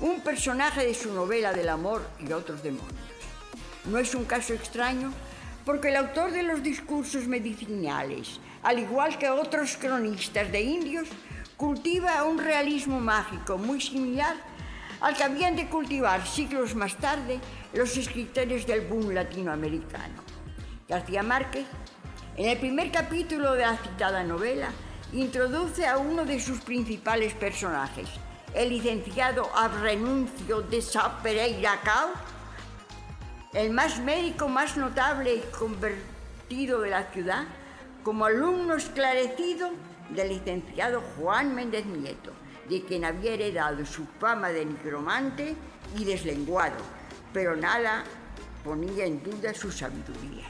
un 0.00 0.20
personaje 0.20 0.86
de 0.86 0.94
su 0.94 1.12
novela 1.12 1.52
del 1.52 1.68
amor 1.68 2.00
y 2.20 2.32
otros 2.32 2.62
demonios. 2.62 2.94
No 3.86 3.98
es 3.98 4.14
un 4.14 4.24
caso 4.24 4.54
extraño 4.54 5.12
porque 5.64 5.88
el 5.88 5.96
autor 5.96 6.30
de 6.30 6.44
los 6.44 6.62
discursos 6.62 7.26
medicinales, 7.26 8.38
al 8.62 8.78
igual 8.78 9.18
que 9.18 9.30
otros 9.30 9.76
cronistas 9.76 10.52
de 10.52 10.60
indios, 10.60 11.08
cultiva 11.56 12.22
un 12.22 12.38
realismo 12.38 13.00
mágico 13.00 13.58
muy 13.58 13.80
similar 13.80 14.36
al 15.00 15.16
que 15.16 15.24
habían 15.24 15.56
de 15.56 15.66
cultivar 15.68 16.24
siglos 16.24 16.76
más 16.76 16.96
tarde 16.96 17.40
los 17.74 17.96
escritores 17.96 18.64
del 18.64 18.82
boom 18.82 19.12
latinoamericano. 19.12 20.22
García 20.88 21.24
Márquez, 21.24 21.66
en 22.36 22.48
el 22.48 22.58
primer 22.58 22.92
capítulo 22.92 23.54
de 23.54 23.62
la 23.62 23.76
citada 23.76 24.22
novela, 24.22 24.68
introduce 25.12 25.86
a 25.86 25.98
uno 25.98 26.24
de 26.24 26.40
sus 26.40 26.60
principales 26.60 27.32
personajes, 27.34 28.08
el 28.54 28.70
licenciado 28.70 29.48
Abrenuncio 29.54 30.62
de 30.62 30.82
Sá 30.82 31.20
Pereira 31.22 31.80
Cao, 31.84 32.10
el 33.52 33.70
más 33.70 34.00
médico 34.00 34.48
más 34.48 34.76
notable 34.76 35.34
y 35.36 35.40
convertido 35.56 36.80
de 36.80 36.90
la 36.90 37.04
ciudad, 37.12 37.44
como 38.02 38.24
alumno 38.24 38.74
esclarecido 38.74 39.70
del 40.10 40.28
licenciado 40.28 41.02
Juan 41.16 41.54
Méndez 41.54 41.86
Nieto, 41.86 42.32
de 42.68 42.82
quien 42.84 43.04
había 43.04 43.32
heredado 43.32 43.86
su 43.86 44.06
fama 44.18 44.48
de 44.50 44.64
nigromante 44.64 45.54
y 45.96 46.04
deslenguado, 46.04 46.76
pero 47.32 47.56
nada 47.56 48.04
ponía 48.64 49.04
en 49.04 49.22
duda 49.22 49.54
su 49.54 49.70
sabiduría. 49.70 50.46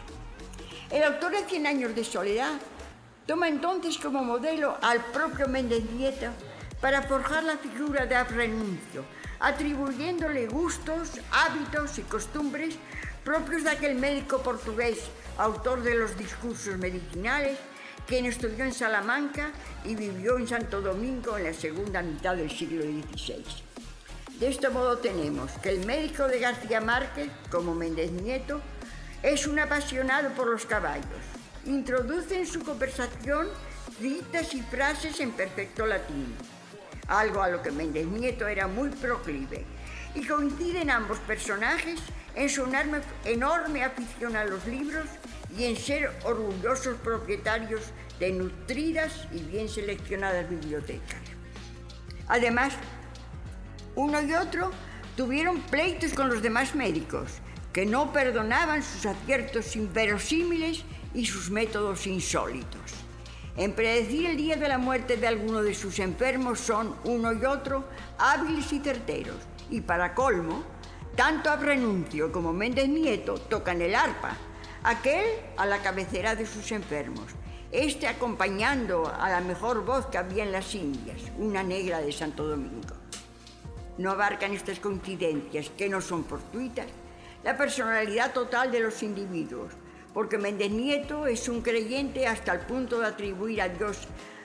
El 0.90 1.02
autor 1.02 1.32
de 1.32 1.44
Cien 1.44 1.66
años 1.66 1.94
de 1.94 2.04
soledad 2.04 2.52
Toma 3.26 3.48
entonces 3.48 3.98
como 3.98 4.22
modelo 4.22 4.76
al 4.82 5.04
propio 5.06 5.48
Méndez 5.48 5.84
Nieto 5.90 6.28
para 6.80 7.02
forjar 7.02 7.42
la 7.42 7.58
figura 7.58 8.06
de 8.06 8.14
Afrenuncio, 8.14 9.04
atribuyéndole 9.40 10.46
gustos, 10.46 11.18
hábitos 11.32 11.98
y 11.98 12.02
costumbres 12.02 12.76
propios 13.24 13.64
de 13.64 13.70
aquel 13.70 13.96
médico 13.96 14.38
portugués, 14.42 15.00
autor 15.38 15.82
de 15.82 15.96
los 15.96 16.16
discursos 16.16 16.78
medicinales, 16.78 17.58
quien 18.06 18.26
estudió 18.26 18.64
en 18.64 18.72
Salamanca 18.72 19.50
y 19.84 19.96
vivió 19.96 20.38
en 20.38 20.46
Santo 20.46 20.80
Domingo 20.80 21.36
en 21.36 21.44
la 21.44 21.52
segunda 21.52 22.02
mitad 22.02 22.36
del 22.36 22.48
siglo 22.48 22.82
XVI. 22.82 23.44
De 24.38 24.48
este 24.48 24.68
modo 24.68 24.98
tenemos 24.98 25.50
que 25.60 25.70
el 25.70 25.84
médico 25.84 26.28
de 26.28 26.38
García 26.38 26.80
Márquez, 26.80 27.28
como 27.50 27.74
Méndez 27.74 28.12
Nieto, 28.12 28.60
es 29.24 29.48
un 29.48 29.58
apasionado 29.58 30.30
por 30.34 30.46
los 30.46 30.64
caballos, 30.64 31.02
introduce 31.66 32.38
en 32.38 32.46
su 32.46 32.60
conversación 32.60 33.48
citas 34.00 34.54
y 34.54 34.62
frases 34.62 35.20
en 35.20 35.32
perfecto 35.32 35.86
latín, 35.86 36.34
algo 37.08 37.42
a 37.42 37.48
lo 37.48 37.62
que 37.62 37.70
Méndez 37.70 38.06
Nieto 38.06 38.46
era 38.46 38.66
muy 38.66 38.88
proclive, 38.90 39.64
y 40.14 40.24
coinciden 40.24 40.90
ambos 40.90 41.18
personajes 41.20 42.00
en 42.34 42.48
su 42.48 42.66
enorme, 43.24 43.84
afición 43.84 44.36
a 44.36 44.44
los 44.44 44.66
libros 44.66 45.06
y 45.56 45.64
en 45.64 45.76
ser 45.76 46.10
orgullosos 46.24 46.96
propietarios 46.98 47.82
de 48.18 48.32
nutridas 48.32 49.26
y 49.32 49.40
bien 49.40 49.68
seleccionadas 49.68 50.48
bibliotecas. 50.48 51.20
Además, 52.28 52.74
uno 53.94 54.20
y 54.22 54.34
otro 54.34 54.70
tuvieron 55.16 55.60
pleitos 55.62 56.12
con 56.12 56.28
los 56.28 56.42
demás 56.42 56.74
médicos, 56.74 57.30
que 57.72 57.86
no 57.86 58.12
perdonaban 58.12 58.82
sus 58.82 59.06
aciertos 59.06 59.76
inverosímiles 59.76 60.84
y 61.16 61.24
sus 61.24 61.50
métodos 61.50 62.06
insólitos. 62.06 62.92
En 63.56 63.72
predecir 63.72 64.26
el 64.26 64.36
día 64.36 64.56
de 64.56 64.68
la 64.68 64.76
muerte 64.76 65.16
de 65.16 65.26
alguno 65.26 65.62
de 65.62 65.74
sus 65.74 65.98
enfermos 65.98 66.60
son 66.60 66.94
uno 67.04 67.32
y 67.32 67.42
otro 67.46 67.84
hábiles 68.18 68.70
y 68.74 68.80
certeros. 68.80 69.38
Y 69.70 69.80
para 69.80 70.14
colmo, 70.14 70.62
tanto 71.16 71.50
Abrenuncio 71.50 72.30
como 72.30 72.52
Méndez 72.52 72.88
Nieto 72.88 73.38
tocan 73.38 73.80
el 73.80 73.94
arpa, 73.94 74.36
aquel 74.84 75.24
a 75.56 75.64
la 75.64 75.78
cabecera 75.78 76.36
de 76.36 76.44
sus 76.44 76.70
enfermos, 76.70 77.32
este 77.72 78.06
acompañando 78.06 79.10
a 79.10 79.30
la 79.30 79.40
mejor 79.40 79.86
voz 79.86 80.06
que 80.06 80.18
había 80.18 80.44
en 80.44 80.52
las 80.52 80.74
Indias, 80.74 81.22
una 81.38 81.62
negra 81.62 82.00
de 82.00 82.12
Santo 82.12 82.46
Domingo. 82.46 82.94
No 83.96 84.10
abarcan 84.10 84.52
estas 84.52 84.78
coincidencias, 84.80 85.70
que 85.70 85.88
no 85.88 86.02
son 86.02 86.26
fortuitas, 86.26 86.88
la 87.42 87.56
personalidad 87.56 88.34
total 88.34 88.70
de 88.70 88.80
los 88.80 89.02
individuos, 89.02 89.72
porque 90.16 90.38
Méndez 90.38 90.70
Nieto 90.70 91.26
es 91.26 91.46
un 91.46 91.60
creyente 91.60 92.26
hasta 92.26 92.54
el 92.54 92.60
punto 92.60 93.00
de 93.00 93.06
atribuir 93.06 93.60
a 93.60 93.68
Dios 93.68 93.98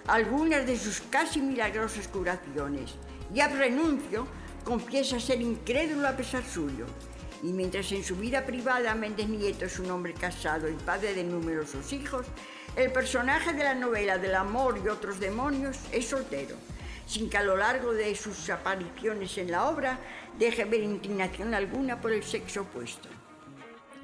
algunas 0.06 0.68
de 0.68 0.78
sus 0.78 1.00
casi 1.00 1.40
milagrosas 1.40 2.10
curaciones, 2.10 2.96
y 3.34 3.40
a 3.40 3.48
renuncio 3.48 4.28
confiesa 4.66 5.18
ser 5.18 5.40
incrédulo 5.40 6.10
a 6.10 6.18
pesar 6.18 6.44
suyo. 6.44 6.88
Y 7.42 7.54
mientras 7.54 7.90
en 7.94 8.04
su 8.04 8.18
vida 8.18 8.46
privada 8.46 8.94
Méndez 8.96 9.30
Nieto 9.30 9.64
es 9.64 9.80
un 9.80 9.90
hombre 9.92 10.14
casado 10.14 10.68
y 10.68 10.74
padre 10.74 11.14
de 11.14 11.24
numerosos 11.24 11.94
hijos, 11.94 12.26
el 12.76 12.92
personaje 12.92 13.54
de 13.54 13.64
la 13.64 13.74
novela 13.74 14.18
del 14.18 14.36
amor 14.36 14.78
y 14.84 14.90
otros 14.90 15.22
demonios 15.22 15.78
es 15.94 16.10
soltero, 16.10 16.58
sin 17.08 17.30
que 17.30 17.38
a 17.38 17.44
lo 17.44 17.56
largo 17.56 17.94
de 17.94 18.14
sus 18.16 18.50
apariciones 18.50 19.38
en 19.38 19.52
la 19.52 19.70
obra 19.70 20.00
deje 20.38 20.66
ver 20.66 20.82
inclinación 20.84 21.54
alguna 21.54 22.02
por 22.02 22.12
el 22.12 22.24
sexo 22.24 22.64
opuesto. 22.64 23.21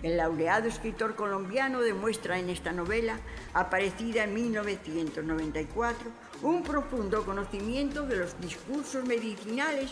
El 0.03 0.17
laureado 0.17 0.67
escritor 0.67 1.15
colombiano 1.15 1.81
demuestra 1.81 2.37
en 2.37 2.49
esta 2.49 2.71
novela, 2.71 3.17
aparecida 3.53 4.25
en 4.25 4.33
1994, 4.35 6.11
un 6.43 6.61
profundo 6.61 7.25
conocimiento 7.25 8.03
de 8.03 8.17
los 8.17 8.39
discursos 8.39 9.03
medicinales 9.05 9.91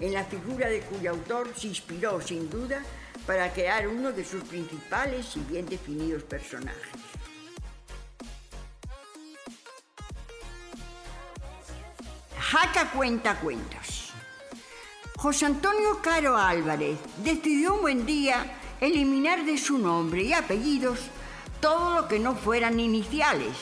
en 0.00 0.14
la 0.14 0.24
figura 0.24 0.68
de 0.68 0.80
cuyo 0.80 1.10
autor 1.10 1.50
se 1.54 1.68
inspiró 1.68 2.20
sin 2.22 2.48
duda 2.48 2.82
para 3.26 3.52
crear 3.52 3.88
uno 3.88 4.10
de 4.10 4.24
sus 4.24 4.42
principales 4.44 5.36
y 5.36 5.40
bien 5.40 5.66
definidos 5.66 6.22
personajes. 6.22 6.90
Jaca 12.38 12.90
cuenta 12.90 13.38
cuentos. 13.38 14.12
José 15.16 15.46
Antonio 15.46 16.00
Caro 16.02 16.36
Álvarez 16.36 16.98
decidió 17.22 17.74
un 17.74 17.82
buen 17.82 18.04
día 18.04 18.58
eliminar 18.82 19.44
de 19.44 19.56
su 19.56 19.78
nombre 19.78 20.22
y 20.24 20.32
apellidos 20.32 20.98
todo 21.60 22.02
lo 22.02 22.08
que 22.08 22.18
no 22.18 22.34
fueran 22.34 22.80
iniciales. 22.80 23.56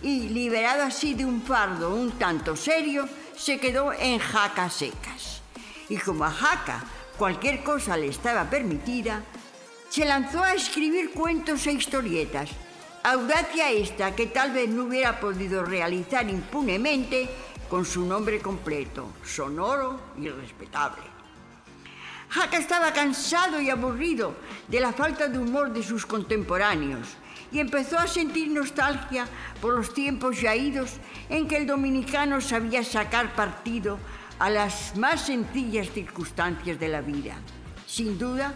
Y, 0.00 0.28
liberado 0.28 0.84
así 0.84 1.14
de 1.14 1.24
un 1.24 1.42
fardo 1.42 1.94
un 1.94 2.12
tanto 2.12 2.56
serio, 2.56 3.08
se 3.36 3.58
quedó 3.58 3.92
en 3.92 4.18
Jaca 4.18 4.70
Secas. 4.70 5.42
Y 5.88 5.96
como 5.98 6.24
a 6.24 6.30
Jaca 6.30 6.84
cualquier 7.18 7.62
cosa 7.64 7.96
le 7.96 8.06
estaba 8.06 8.48
permitida, 8.48 9.22
se 9.90 10.04
lanzó 10.04 10.42
a 10.42 10.54
escribir 10.54 11.10
cuentos 11.10 11.66
e 11.66 11.72
historietas, 11.72 12.50
audacia 13.02 13.72
esta 13.72 14.14
que 14.14 14.28
tal 14.28 14.52
vez 14.52 14.68
no 14.70 14.84
hubiera 14.84 15.18
podido 15.18 15.64
realizar 15.64 16.30
impunemente 16.30 17.28
con 17.68 17.84
su 17.84 18.06
nombre 18.06 18.40
completo, 18.40 19.08
sonoro 19.24 20.00
y 20.16 20.28
respetable. 20.28 21.19
Jaca 22.30 22.58
estaba 22.58 22.92
cansado 22.92 23.60
y 23.60 23.70
aburrido 23.70 24.36
de 24.68 24.78
la 24.78 24.92
falta 24.92 25.26
de 25.26 25.36
humor 25.36 25.72
de 25.72 25.82
sus 25.82 26.06
contemporáneos 26.06 27.08
y 27.50 27.58
empezó 27.58 27.98
a 27.98 28.06
sentir 28.06 28.52
nostalgia 28.52 29.26
por 29.60 29.74
los 29.74 29.92
tiempos 29.92 30.40
ya 30.40 30.54
idos 30.54 30.92
en 31.28 31.48
que 31.48 31.56
el 31.56 31.66
dominicano 31.66 32.40
sabía 32.40 32.84
sacar 32.84 33.34
partido 33.34 33.98
a 34.38 34.48
las 34.48 34.96
más 34.96 35.26
sencillas 35.26 35.90
circunstancias 35.90 36.78
de 36.78 36.88
la 36.88 37.00
vida. 37.00 37.34
Sin 37.84 38.16
duda, 38.16 38.54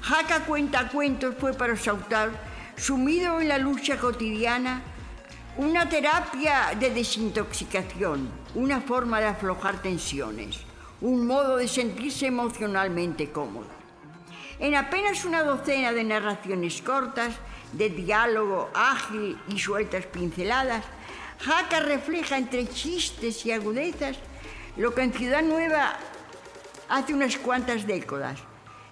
Jaca 0.00 0.46
cuenta 0.46 0.88
cuentos 0.88 1.34
fue 1.38 1.52
para 1.52 1.76
su 1.76 1.90
autor, 1.90 2.32
sumido 2.78 3.38
en 3.42 3.48
la 3.48 3.58
lucha 3.58 3.98
cotidiana, 3.98 4.80
una 5.58 5.90
terapia 5.90 6.70
de 6.78 6.88
desintoxicación, 6.88 8.30
una 8.54 8.80
forma 8.80 9.20
de 9.20 9.26
aflojar 9.26 9.82
tensiones, 9.82 10.69
un 11.00 11.26
modo 11.26 11.56
de 11.56 11.68
sentirse 11.68 12.26
emocionalmente 12.26 13.30
cómodo. 13.30 13.68
En 14.58 14.74
apenas 14.74 15.24
una 15.24 15.42
docena 15.42 15.92
de 15.92 16.04
narraciones 16.04 16.82
cortas, 16.82 17.32
de 17.72 17.88
diálogo 17.88 18.68
ágil 18.74 19.38
y 19.48 19.58
sueltas 19.58 20.06
pinceladas, 20.06 20.84
Jaca 21.38 21.80
refleja 21.80 22.36
entre 22.36 22.68
chistes 22.68 23.46
y 23.46 23.52
agudezas 23.52 24.18
lo 24.76 24.94
que 24.94 25.02
en 25.02 25.12
Ciudad 25.12 25.42
Nueva 25.42 25.94
hace 26.90 27.14
unas 27.14 27.38
cuantas 27.38 27.86
décadas, 27.86 28.40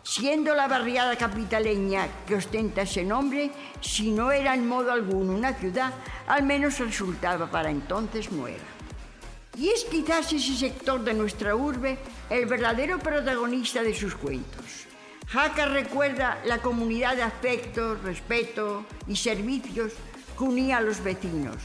siendo 0.03 0.55
la 0.55 0.69
barriada 0.69 1.17
capitaleña 1.17 2.09
que 2.27 2.37
ostenta 2.37 2.83
ese 2.83 3.05
nombre, 3.05 3.51
si 3.83 4.11
no 4.11 4.33
era 4.33 4.55
en 4.55 4.67
modo 4.67 4.91
alguno 4.91 5.35
una 5.35 5.53
ciudad, 5.53 5.93
al 6.27 6.45
menos 6.45 6.79
resultaba 6.79 7.51
para 7.51 7.71
entonces 7.71 8.33
nueva. 8.33 8.78
Y 9.59 9.69
es 9.69 9.85
quizás 9.85 10.33
ese 10.33 10.55
sector 10.55 11.03
de 11.03 11.15
nuestra 11.15 11.57
urbe 11.57 11.99
el 12.31 12.47
verdadero 12.47 12.99
protagonista 12.99 13.83
de 13.83 13.95
sus 13.95 14.15
cuentos. 14.15 14.87
Jaca 15.27 15.67
recuerda 15.67 16.41
la 16.47 16.59
comunidad 16.59 17.17
de 17.17 17.23
afecto, 17.23 17.97
respeto 17.97 18.87
y 19.07 19.17
servicios 19.17 19.93
que 20.37 20.45
unía 20.45 20.79
a 20.79 20.81
los 20.81 21.03
vecinos 21.03 21.57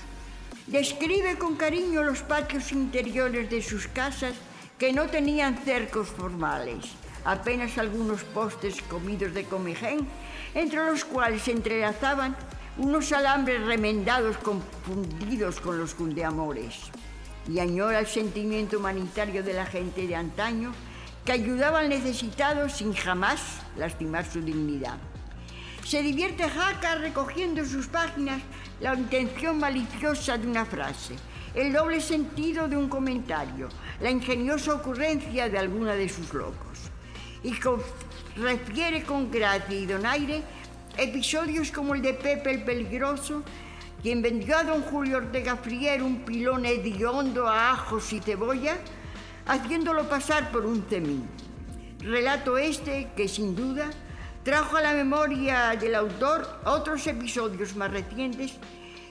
Describe 0.68 1.38
con 1.38 1.58
cariño 1.58 2.04
los 2.04 2.22
patios 2.22 2.72
interiores 2.72 3.50
de 3.50 3.62
sus 3.62 3.88
casas 3.88 4.34
que 4.80 4.94
no 4.94 5.08
tenían 5.08 5.58
cercos 5.58 6.08
formales, 6.08 6.86
apenas 7.26 7.78
algunos 7.78 8.24
postes 8.24 8.82
comidos 8.84 9.34
de 9.34 9.44
comején, 9.44 10.08
entre 10.56 10.86
los 10.86 11.04
cuales 11.04 11.41
se 11.44 11.52
entrelazaban 11.52 12.38
unos 12.78 13.12
alambres 13.12 13.62
remendados 13.66 14.38
confundidos 14.38 15.60
con 15.60 15.78
los 15.78 15.94
cundeamores. 15.94 16.89
Y 17.48 17.60
añora 17.60 18.00
el 18.00 18.08
sentimiento 18.08 18.78
humanitario 18.78 19.44
de 19.44 19.54
la 19.54 19.66
gente 19.66 20.08
de 20.08 20.16
antaño 20.16 20.72
que 21.26 21.32
ayudaba 21.32 21.80
al 21.80 21.89
necesitado 21.89 22.70
sin 22.70 22.94
jamás 22.94 23.41
lastimar 23.78 24.26
su 24.26 24.41
dignidad. 24.41 24.98
Se 25.86 26.02
divierte 26.02 26.50
Jaca 26.50 26.96
recogiendo 26.96 27.62
en 27.62 27.70
sus 27.70 27.88
páginas 27.88 28.41
la 28.80 28.94
intención 28.96 29.58
maliciosa 29.58 30.38
de 30.38 30.48
una 30.48 30.66
frase, 30.66 31.16
el 31.54 31.74
doble 31.74 32.02
sentido 32.02 32.68
de 32.68 32.78
un 32.78 32.89
comentario, 32.89 33.70
la 34.02 34.10
ingeniosa 34.10 34.74
ocurrencia 34.74 35.50
de 35.50 35.58
alguna 35.58 35.94
de 35.94 36.10
sus 36.10 36.34
locos. 36.34 36.89
Y 37.44 37.54
refiere 38.38 39.04
con 39.04 39.30
gracia 39.30 39.78
y 39.78 39.86
donaire 39.86 40.41
episodios 40.98 41.72
como 41.72 41.96
el 41.96 42.02
de 42.02 42.14
Pepe 42.14 42.52
el 42.52 42.64
Peligroso, 42.64 43.44
quien 44.04 44.22
vendió 44.22 44.58
a 44.58 44.66
don 44.66 44.82
Julio 44.82 45.18
Ortega 45.18 45.56
Frier 45.56 46.04
un 46.04 46.26
pilón 46.26 46.66
hediondo 46.66 47.47
a 47.47 47.72
ajos 47.72 48.12
y 48.12 48.20
cebolla, 48.20 48.78
haciéndolo 49.45 50.10
pasar 50.10 50.51
por 50.51 50.66
un 50.66 50.84
cemín. 50.89 51.26
Relato 51.99 52.58
este 52.58 53.12
que 53.16 53.30
sin 53.30 53.56
duda 53.56 53.89
trajo 54.43 54.76
a 54.76 54.82
la 54.82 54.91
memoria 54.91 55.78
del 55.80 55.95
autor 55.95 56.45
otros 56.66 57.08
episodios 57.08 57.78
más 57.78 57.91
recientes 57.91 58.58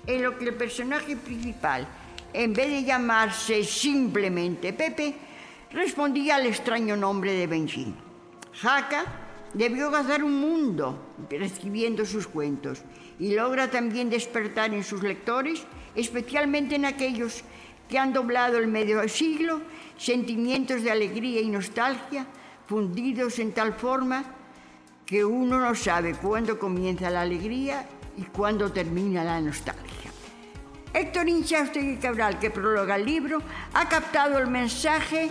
en 0.07 0.23
los 0.23 0.35
que 0.35 0.51
el 0.51 0.55
personaje 0.57 1.17
principal, 1.17 1.89
en 2.35 2.53
vez 2.53 2.69
de 2.69 2.85
llamarse 2.85 3.65
simplemente 3.65 4.75
Pepe, 4.75 5.15
respondía 5.71 6.37
al 6.37 6.45
extraño 6.45 6.99
nombre 6.99 7.33
de 7.33 7.47
Benjín. 7.47 7.97
Jaca 8.61 9.07
debió 9.55 9.91
gozar 9.91 10.23
un 10.23 10.39
mundo 10.39 11.15
escribiendo 11.31 12.05
sus 12.05 12.27
cuentos 12.27 12.83
y 13.23 13.37
logra 13.37 13.71
también 13.71 14.11
despertar 14.11 14.75
en 14.75 14.83
sus 14.83 15.05
lectores, 15.05 15.63
especialmente 15.95 16.75
en 16.75 16.85
aquellos 16.85 17.45
que 17.89 17.97
han 17.97 18.13
doblado 18.13 18.59
el 18.59 18.67
medio 18.67 19.09
siglo, 19.09 19.61
sentimientos 19.97 20.83
de 20.83 20.91
alegría 20.91 21.41
y 21.41 21.49
nostalgia 21.49 22.27
fundidos 22.67 23.39
en 23.39 23.53
tal 23.53 23.75
forma 23.75 24.25
que 25.07 25.25
uno 25.25 25.61
no 25.61 25.73
sabe 25.77 26.15
cuándo 26.15 26.59
comienza 26.59 27.11
la 27.11 27.21
alegría 27.21 27.87
y 28.17 28.23
cuándo 28.23 28.73
termina 28.73 29.23
la 29.23 29.41
nostalgia. 29.41 30.11
Héctor 30.93 31.29
Inchaustegui 31.29 31.99
Cabral, 31.99 32.41
que 32.41 32.51
prologa 32.51 32.97
el 32.97 33.05
libro, 33.05 33.41
ha 33.73 33.89
captado 33.89 34.37
el 34.39 34.49
mensaje 34.49 35.31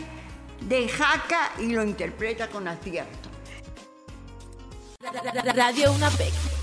de 0.61 0.87
Jaca 0.87 1.51
y 1.59 1.73
lo 1.73 1.83
interpreta 1.83 2.47
con 2.47 2.69
acierto. 2.69 3.29
Radio 5.53 5.91
UNAPEC 5.91 6.60